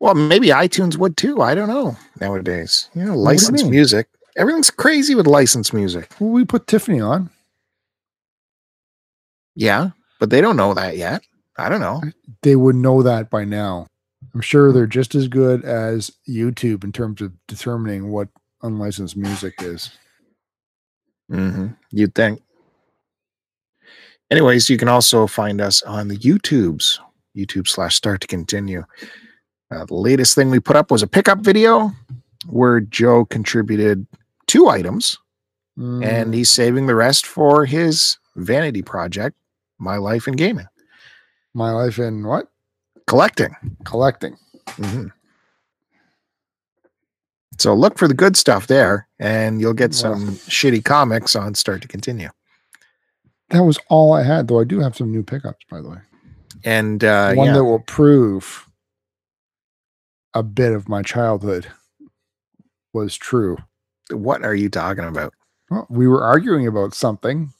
Well, 0.00 0.14
maybe 0.14 0.48
iTunes 0.48 0.98
would 0.98 1.16
too. 1.16 1.40
I 1.40 1.54
don't 1.54 1.70
know 1.70 1.96
nowadays. 2.20 2.90
You 2.94 3.06
know, 3.06 3.32
do 3.32 3.62
you 3.64 3.70
music. 3.70 4.08
Everything's 4.36 4.70
crazy 4.70 5.14
with 5.14 5.26
licensed 5.26 5.72
music. 5.72 6.10
Well, 6.20 6.28
we 6.28 6.44
put 6.44 6.66
Tiffany 6.66 7.00
on. 7.00 7.30
Yeah, 9.54 9.90
but 10.20 10.28
they 10.28 10.42
don't 10.42 10.58
know 10.58 10.74
that 10.74 10.98
yet. 10.98 11.22
I 11.56 11.70
don't 11.70 11.80
know. 11.80 12.02
They 12.42 12.54
would 12.54 12.76
know 12.76 13.02
that 13.02 13.30
by 13.30 13.46
now. 13.46 13.86
I'm 14.34 14.42
sure 14.42 14.70
they're 14.70 14.86
just 14.86 15.14
as 15.14 15.26
good 15.26 15.64
as 15.64 16.12
YouTube 16.28 16.84
in 16.84 16.92
terms 16.92 17.22
of 17.22 17.32
determining 17.46 18.10
what 18.10 18.28
unlicensed 18.62 19.16
music 19.16 19.54
is. 19.62 19.90
hmm 21.30 21.68
You'd 21.90 22.14
think. 22.14 22.42
Anyways, 24.30 24.68
you 24.68 24.76
can 24.76 24.88
also 24.88 25.26
find 25.26 25.60
us 25.60 25.82
on 25.82 26.08
the 26.08 26.16
YouTubes, 26.16 26.98
YouTube 27.36 27.66
slash 27.68 27.96
start 27.96 28.20
to 28.20 28.26
continue. 28.26 28.84
Uh, 29.70 29.84
the 29.86 29.94
latest 29.94 30.34
thing 30.34 30.50
we 30.50 30.60
put 30.60 30.76
up 30.76 30.90
was 30.90 31.02
a 31.02 31.06
pickup 31.06 31.40
video 31.40 31.92
where 32.46 32.80
Joe 32.80 33.24
contributed 33.24 34.06
two 34.46 34.68
items 34.68 35.18
Mm, 35.78 36.04
and 36.04 36.34
he's 36.34 36.50
saving 36.50 36.88
the 36.88 36.94
rest 36.96 37.24
for 37.24 37.64
his 37.64 38.18
vanity 38.34 38.82
project, 38.82 39.36
My 39.78 39.96
Life 39.96 40.26
in 40.26 40.34
Gaming, 40.34 40.66
my 41.54 41.70
life 41.70 42.00
in 42.00 42.26
what? 42.26 42.48
collecting. 43.06 43.54
Collecting. 43.84 44.36
Mhm. 44.70 45.12
So 47.60 47.74
look 47.74 47.96
for 47.96 48.08
the 48.08 48.14
good 48.14 48.36
stuff 48.36 48.66
there, 48.66 49.06
and 49.20 49.60
you'll 49.60 49.72
get 49.72 49.94
some 49.94 50.30
shitty 50.48 50.84
comics 50.84 51.36
on 51.36 51.54
Start 51.54 51.80
to 51.82 51.88
Continue. 51.88 52.30
That 53.50 53.64
was 53.64 53.78
all 53.88 54.12
I 54.12 54.22
had, 54.22 54.48
though 54.48 54.60
I 54.60 54.64
do 54.64 54.80
have 54.80 54.96
some 54.96 55.10
new 55.10 55.22
pickups, 55.22 55.64
by 55.70 55.80
the 55.80 55.88
way. 55.90 55.98
And 56.64 57.02
uh, 57.04 57.34
One 57.34 57.48
yeah, 57.48 57.52
that 57.54 57.64
will 57.64 57.80
prove 57.80 58.68
a 60.34 60.42
bit 60.42 60.72
of 60.72 60.88
my 60.88 61.02
childhood 61.02 61.66
was 62.92 63.16
true. 63.16 63.56
what 64.10 64.42
are 64.44 64.54
you 64.54 64.68
talking 64.68 65.04
about? 65.04 65.34
Well, 65.70 65.86
we 65.90 66.06
were 66.08 66.22
arguing 66.22 66.66
about 66.66 66.94
something 66.94 67.52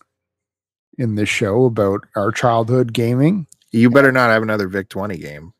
in 0.99 1.15
this 1.15 1.29
show 1.29 1.65
about 1.65 2.07
our 2.17 2.33
childhood 2.33 2.93
gaming, 2.93 3.47
You 3.71 3.89
better 3.91 4.11
not 4.13 4.31
have 4.31 4.43
another 4.43 4.67
Vic 4.69 4.89
20 4.89 5.17
game. 5.19 5.53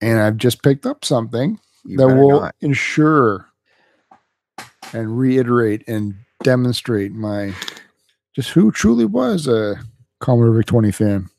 and 0.00 0.18
I've 0.20 0.36
just 0.36 0.62
picked 0.62 0.86
up 0.86 1.04
something 1.04 1.58
You 1.84 1.96
that 1.98 2.08
will 2.08 2.40
not. 2.42 2.54
ensure 2.60 3.46
and 4.92 5.18
reiterate 5.18 5.82
and 5.88 6.14
demonstrate 6.44 7.12
my 7.12 7.54
just 8.34 8.50
who 8.50 8.70
truly 8.70 9.04
was 9.04 9.46
a 9.46 9.76
Commodore 10.20 10.54
VIC 10.54 10.66
20 10.66 10.92
fan 10.92 11.30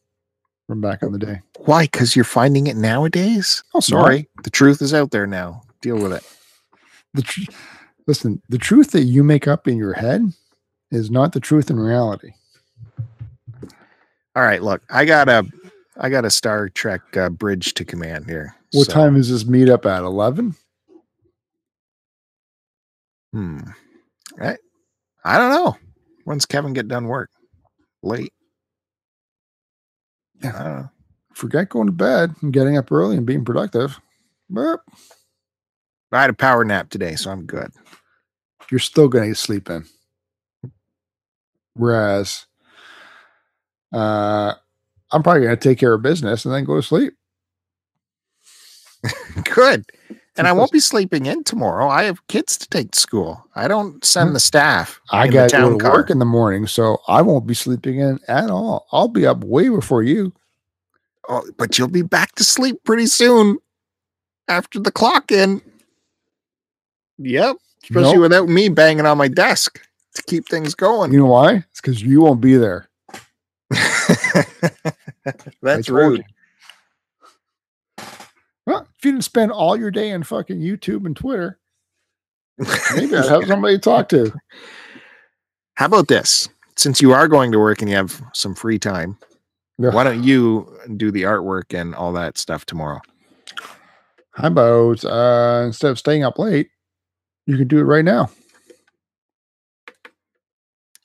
from 0.67 0.81
back 0.81 1.01
in 1.03 1.11
the 1.11 1.19
day. 1.19 1.41
Why? 1.65 1.83
Because 1.83 2.15
you're 2.15 2.25
finding 2.25 2.67
it 2.67 2.75
nowadays? 2.75 3.63
Oh, 3.73 3.79
Sorry. 3.79 4.27
The 4.43 4.49
truth 4.49 4.81
is 4.81 4.93
out 4.93 5.11
there 5.11 5.27
now. 5.27 5.61
Deal 5.81 5.97
with 6.01 6.13
it. 6.13 6.23
The 7.13 7.21
tr- 7.23 7.51
listen, 8.07 8.41
the 8.49 8.57
truth 8.57 8.91
that 8.91 9.03
you 9.03 9.23
make 9.23 9.47
up 9.47 9.67
in 9.67 9.77
your 9.77 9.93
head 9.93 10.31
is 10.91 11.11
not 11.11 11.33
the 11.33 11.39
truth 11.39 11.69
in 11.69 11.79
reality. 11.79 12.31
All 14.35 14.43
right, 14.43 14.61
look, 14.63 14.81
I 14.89 15.03
got 15.05 15.27
a 15.27 15.45
I 15.97 16.09
got 16.09 16.23
a 16.25 16.29
Star 16.29 16.69
Trek 16.69 17.01
uh, 17.17 17.29
bridge 17.29 17.73
to 17.75 17.83
command 17.85 18.25
here. 18.29 18.55
What 18.71 18.87
So, 18.87 18.93
time 18.93 19.15
is 19.17 19.29
this 19.29 19.43
meetup 19.43 19.85
at? 19.85 20.03
11? 20.03 20.55
Hmm. 23.33 23.59
I, 24.41 24.57
I 25.25 25.37
don't 25.37 25.49
know. 25.51 25.77
When's 26.26 26.45
Kevin 26.45 26.74
get 26.74 26.88
done 26.88 27.07
work? 27.07 27.30
Late. 28.03 28.34
Yeah. 30.43 30.49
I 30.49 30.63
don't 30.63 30.76
know. 30.78 30.89
Forget 31.34 31.69
going 31.69 31.88
to 31.88 31.93
bed 31.93 32.36
and 32.41 32.51
getting 32.53 32.78
up 32.78 32.91
early 32.91 33.17
and 33.17 33.26
being 33.26 33.45
productive. 33.45 33.99
But 34.49 34.82
I 36.11 36.22
had 36.22 36.30
a 36.30 36.34
power 36.34 36.63
nap 36.65 36.89
today, 36.89 37.15
so 37.15 37.32
I'm 37.32 37.45
good. 37.45 37.72
you're 38.69 38.80
still 38.80 39.07
going 39.07 39.30
to 39.30 39.36
sleep 39.36 39.69
in. 39.69 39.86
Whereas 41.74 42.45
uh, 43.93 44.53
I'm 45.11 45.24
probably 45.24 45.43
going 45.43 45.55
to 45.55 45.69
take 45.69 45.78
care 45.78 45.93
of 45.93 46.01
business 46.01 46.45
and 46.45 46.53
then 46.53 46.65
go 46.65 46.76
to 46.76 46.84
sleep. 46.84 47.13
Good. 49.55 49.86
And 50.38 50.47
I 50.47 50.53
won't 50.53 50.71
be 50.71 50.79
sleeping 50.79 51.25
in 51.25 51.43
tomorrow. 51.43 51.89
I 51.89 52.03
have 52.03 52.25
kids 52.27 52.57
to 52.57 52.69
take 52.69 52.91
to 52.91 52.99
school. 52.99 53.45
I 53.55 53.67
don't 53.67 54.03
send 54.03 54.29
hmm. 54.29 54.34
the 54.34 54.39
staff. 54.39 55.01
I 55.11 55.27
got 55.27 55.49
to 55.49 55.57
go 55.57 55.77
to 55.77 55.89
work 55.89 56.09
in 56.09 56.19
the 56.19 56.25
morning, 56.25 56.67
so 56.67 56.99
I 57.07 57.21
won't 57.21 57.45
be 57.45 57.53
sleeping 57.53 57.99
in 57.99 58.19
at 58.27 58.49
all. 58.49 58.88
I'll 58.91 59.09
be 59.09 59.25
up 59.25 59.43
way 59.43 59.67
before 59.67 60.03
you. 60.03 60.32
Oh, 61.27 61.43
but 61.57 61.77
you'll 61.77 61.89
be 61.89 62.01
back 62.01 62.34
to 62.36 62.43
sleep 62.43 62.84
pretty 62.84 63.07
soon 63.07 63.57
after 64.47 64.79
the 64.79 64.91
clock 64.91 65.32
in. 65.32 65.61
Yep. 67.17 67.57
Especially 67.84 68.13
Nope. 68.13 68.21
without 68.21 68.49
me 68.49 68.69
banging 68.69 69.05
on 69.05 69.17
my 69.17 69.27
desk 69.27 69.82
to 70.15 70.23
keep 70.23 70.47
things 70.47 70.75
going. 70.75 71.11
You 71.11 71.19
know 71.19 71.25
why? 71.25 71.55
It's 71.71 71.82
because 71.82 72.01
you 72.01 72.21
won't 72.21 72.41
be 72.41 72.55
there. 72.55 72.89
That's 75.61 75.89
rude. 75.89 76.19
you. 76.19 76.23
If 79.01 79.05
you 79.05 79.13
didn't 79.13 79.23
spend 79.23 79.51
all 79.51 79.75
your 79.75 79.89
day 79.89 80.11
on 80.11 80.21
fucking 80.21 80.59
YouTube 80.59 81.07
and 81.07 81.17
Twitter, 81.17 81.57
maybe 82.95 83.15
I'd 83.15 83.25
have 83.27 83.45
somebody 83.47 83.73
to 83.77 83.81
talk 83.81 84.09
to. 84.09 84.31
How 85.73 85.87
about 85.87 86.07
this? 86.07 86.47
Since 86.75 87.01
you 87.01 87.11
are 87.11 87.27
going 87.27 87.51
to 87.51 87.57
work 87.57 87.81
and 87.81 87.89
you 87.89 87.95
have 87.95 88.21
some 88.35 88.53
free 88.53 88.77
time, 88.77 89.17
Yeah. 89.79 89.89
why 89.89 90.03
don't 90.03 90.23
you 90.23 90.71
do 90.97 91.09
the 91.09 91.23
artwork 91.23 91.73
and 91.73 91.95
all 91.95 92.13
that 92.13 92.37
stuff 92.37 92.67
tomorrow? 92.67 92.99
How 94.35 94.49
about 94.49 95.03
uh, 95.03 95.63
instead 95.65 95.89
of 95.89 95.97
staying 95.97 96.23
up 96.23 96.37
late, 96.37 96.69
you 97.47 97.57
can 97.57 97.67
do 97.67 97.79
it 97.79 97.83
right 97.85 98.05
now. 98.05 98.29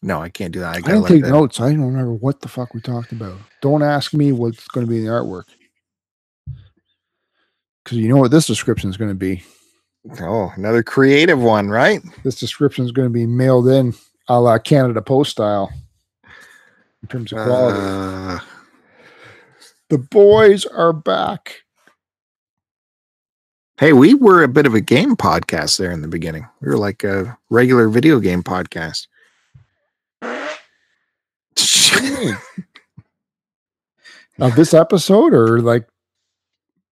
No, 0.03 0.21
I 0.21 0.29
can't 0.29 0.53
do 0.53 0.61
that. 0.61 0.75
I 0.75 0.79
I 0.79 0.81
didn't 0.83 1.07
take 1.07 1.23
notes. 1.23 1.61
I 1.61 1.71
don't 1.71 1.81
remember 1.81 2.13
what 2.13 2.43
the 2.43 2.49
fuck 2.49 2.75
we 2.75 2.83
talked 2.83 3.13
about. 3.13 3.39
Don't 3.63 3.83
ask 3.83 4.13
me 4.13 4.33
what's 4.33 4.69
going 4.69 4.87
to 4.87 4.91
be 4.91 4.99
in 4.99 5.05
the 5.07 5.11
artwork. 5.11 5.45
Because 7.87 7.99
you 7.99 8.09
know 8.09 8.17
what 8.17 8.33
this 8.33 8.49
description 8.49 8.91
is 8.91 8.97
going 8.97 9.13
to 9.13 9.15
be. 9.15 9.45
Oh, 10.21 10.53
another 10.57 10.83
creative 10.83 11.41
one, 11.41 11.69
right? 11.69 12.03
This 12.25 12.35
description 12.35 12.85
is 12.85 12.91
going 12.91 13.07
to 13.07 13.13
be 13.13 13.27
mailed 13.27 13.69
in 13.69 13.95
a 14.27 14.41
la 14.41 14.59
Canada 14.59 15.01
Post 15.01 15.31
style 15.31 15.73
in 17.01 17.09
terms 17.09 17.33
of 17.33 17.47
quality. 17.47 17.79
Uh, 17.81 18.41
the 19.89 19.99
boys 19.99 20.65
are 20.65 20.93
back. 20.93 21.61
hey, 23.79 23.93
we 23.93 24.15
were 24.15 24.43
a 24.43 24.49
bit 24.49 24.67
of 24.67 24.75
a 24.75 24.81
game 24.81 25.15
podcast 25.15 25.79
there 25.79 25.93
in 25.93 26.03
the 26.03 26.09
beginning. 26.09 26.45
We 26.61 26.67
were 26.67 26.79
like 26.79 27.05
a 27.05 27.39
regular 27.51 27.89
video 27.89 28.19
game 28.19 28.43
podcast. 28.43 29.07
What 30.19 30.59
do 31.55 32.05
you 32.05 32.19
mean? 32.19 32.39
of 34.41 34.57
this 34.57 34.75
episode 34.75 35.33
or 35.33 35.61
like 35.61 35.89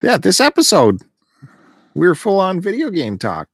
yeah, 0.04 0.18
this 0.18 0.38
episode, 0.40 1.02
we 1.94 2.06
were 2.06 2.14
full 2.14 2.38
on 2.38 2.60
video 2.60 2.90
game 2.90 3.18
talk. 3.18 3.48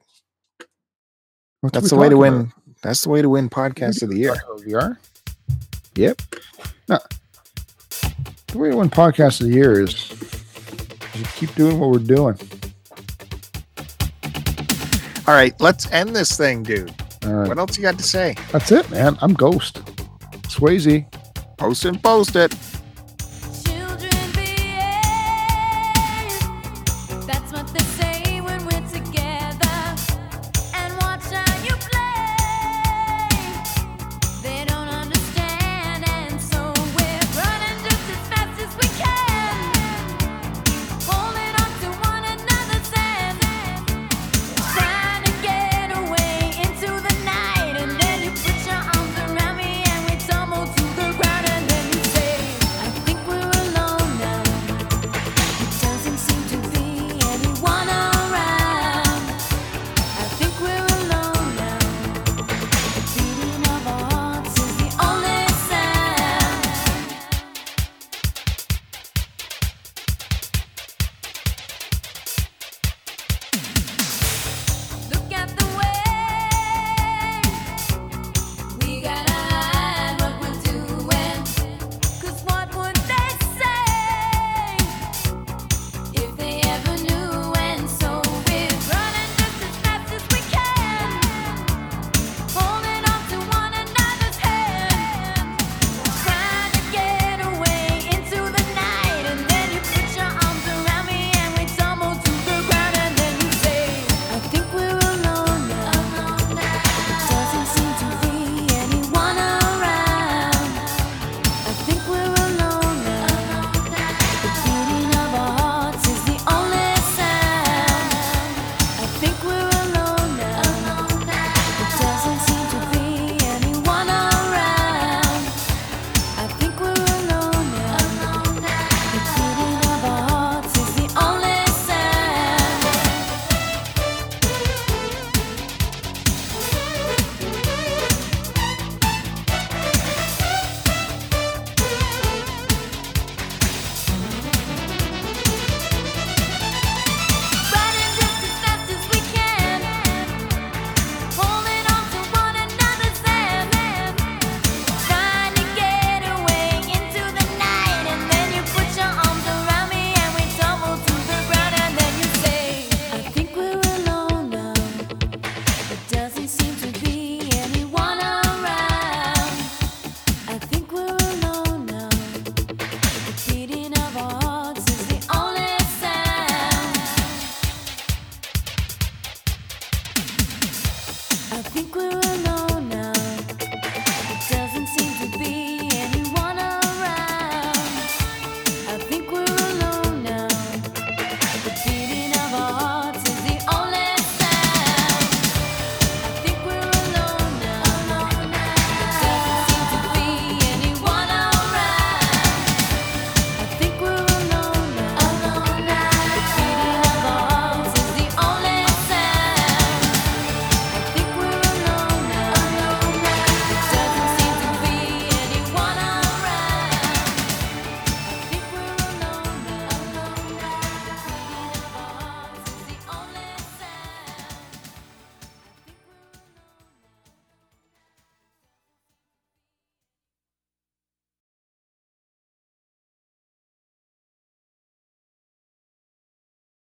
what's 1.61 1.75
That's 1.75 1.91
the 1.91 1.97
way 1.97 2.09
to 2.09 2.17
win. 2.17 2.53
That's 2.83 3.03
the 3.03 3.11
way 3.11 3.23
to 3.23 3.29
win 3.29 3.49
podcast 3.49 4.03
of 4.03 4.11
the 4.11 4.19
year. 4.19 4.33
about? 4.33 4.61
VR? 4.61 4.99
Yep. 5.95 6.23
No. 6.89 6.99
The 8.49 8.59
way 8.59 8.71
to 8.71 8.77
win 8.77 8.91
podcast 8.91 9.41
of 9.41 9.47
the 9.47 9.53
year 9.53 9.81
is 9.81 9.95
just 9.95 11.37
keep 11.37 11.55
doing 11.55 11.79
what 11.79 11.91
we're 11.91 11.99
doing. 11.99 12.39
All 15.29 15.35
right, 15.35 15.55
let's 15.61 15.91
end 15.93 16.17
this 16.17 16.37
thing, 16.37 16.65
dude. 16.65 16.93
All 17.25 17.33
right. 17.33 17.49
What 17.49 17.59
else 17.59 17.77
you 17.77 17.83
got 17.83 17.99
to 17.99 18.05
say? 18.05 18.35
That's 18.51 18.73
it, 18.73 18.91
man. 18.91 19.17
I'm 19.21 19.35
Ghost. 19.35 19.77
Swayze. 20.49 21.07
Post 21.59 21.85
and 21.85 22.03
post 22.03 22.35
it. 22.35 22.53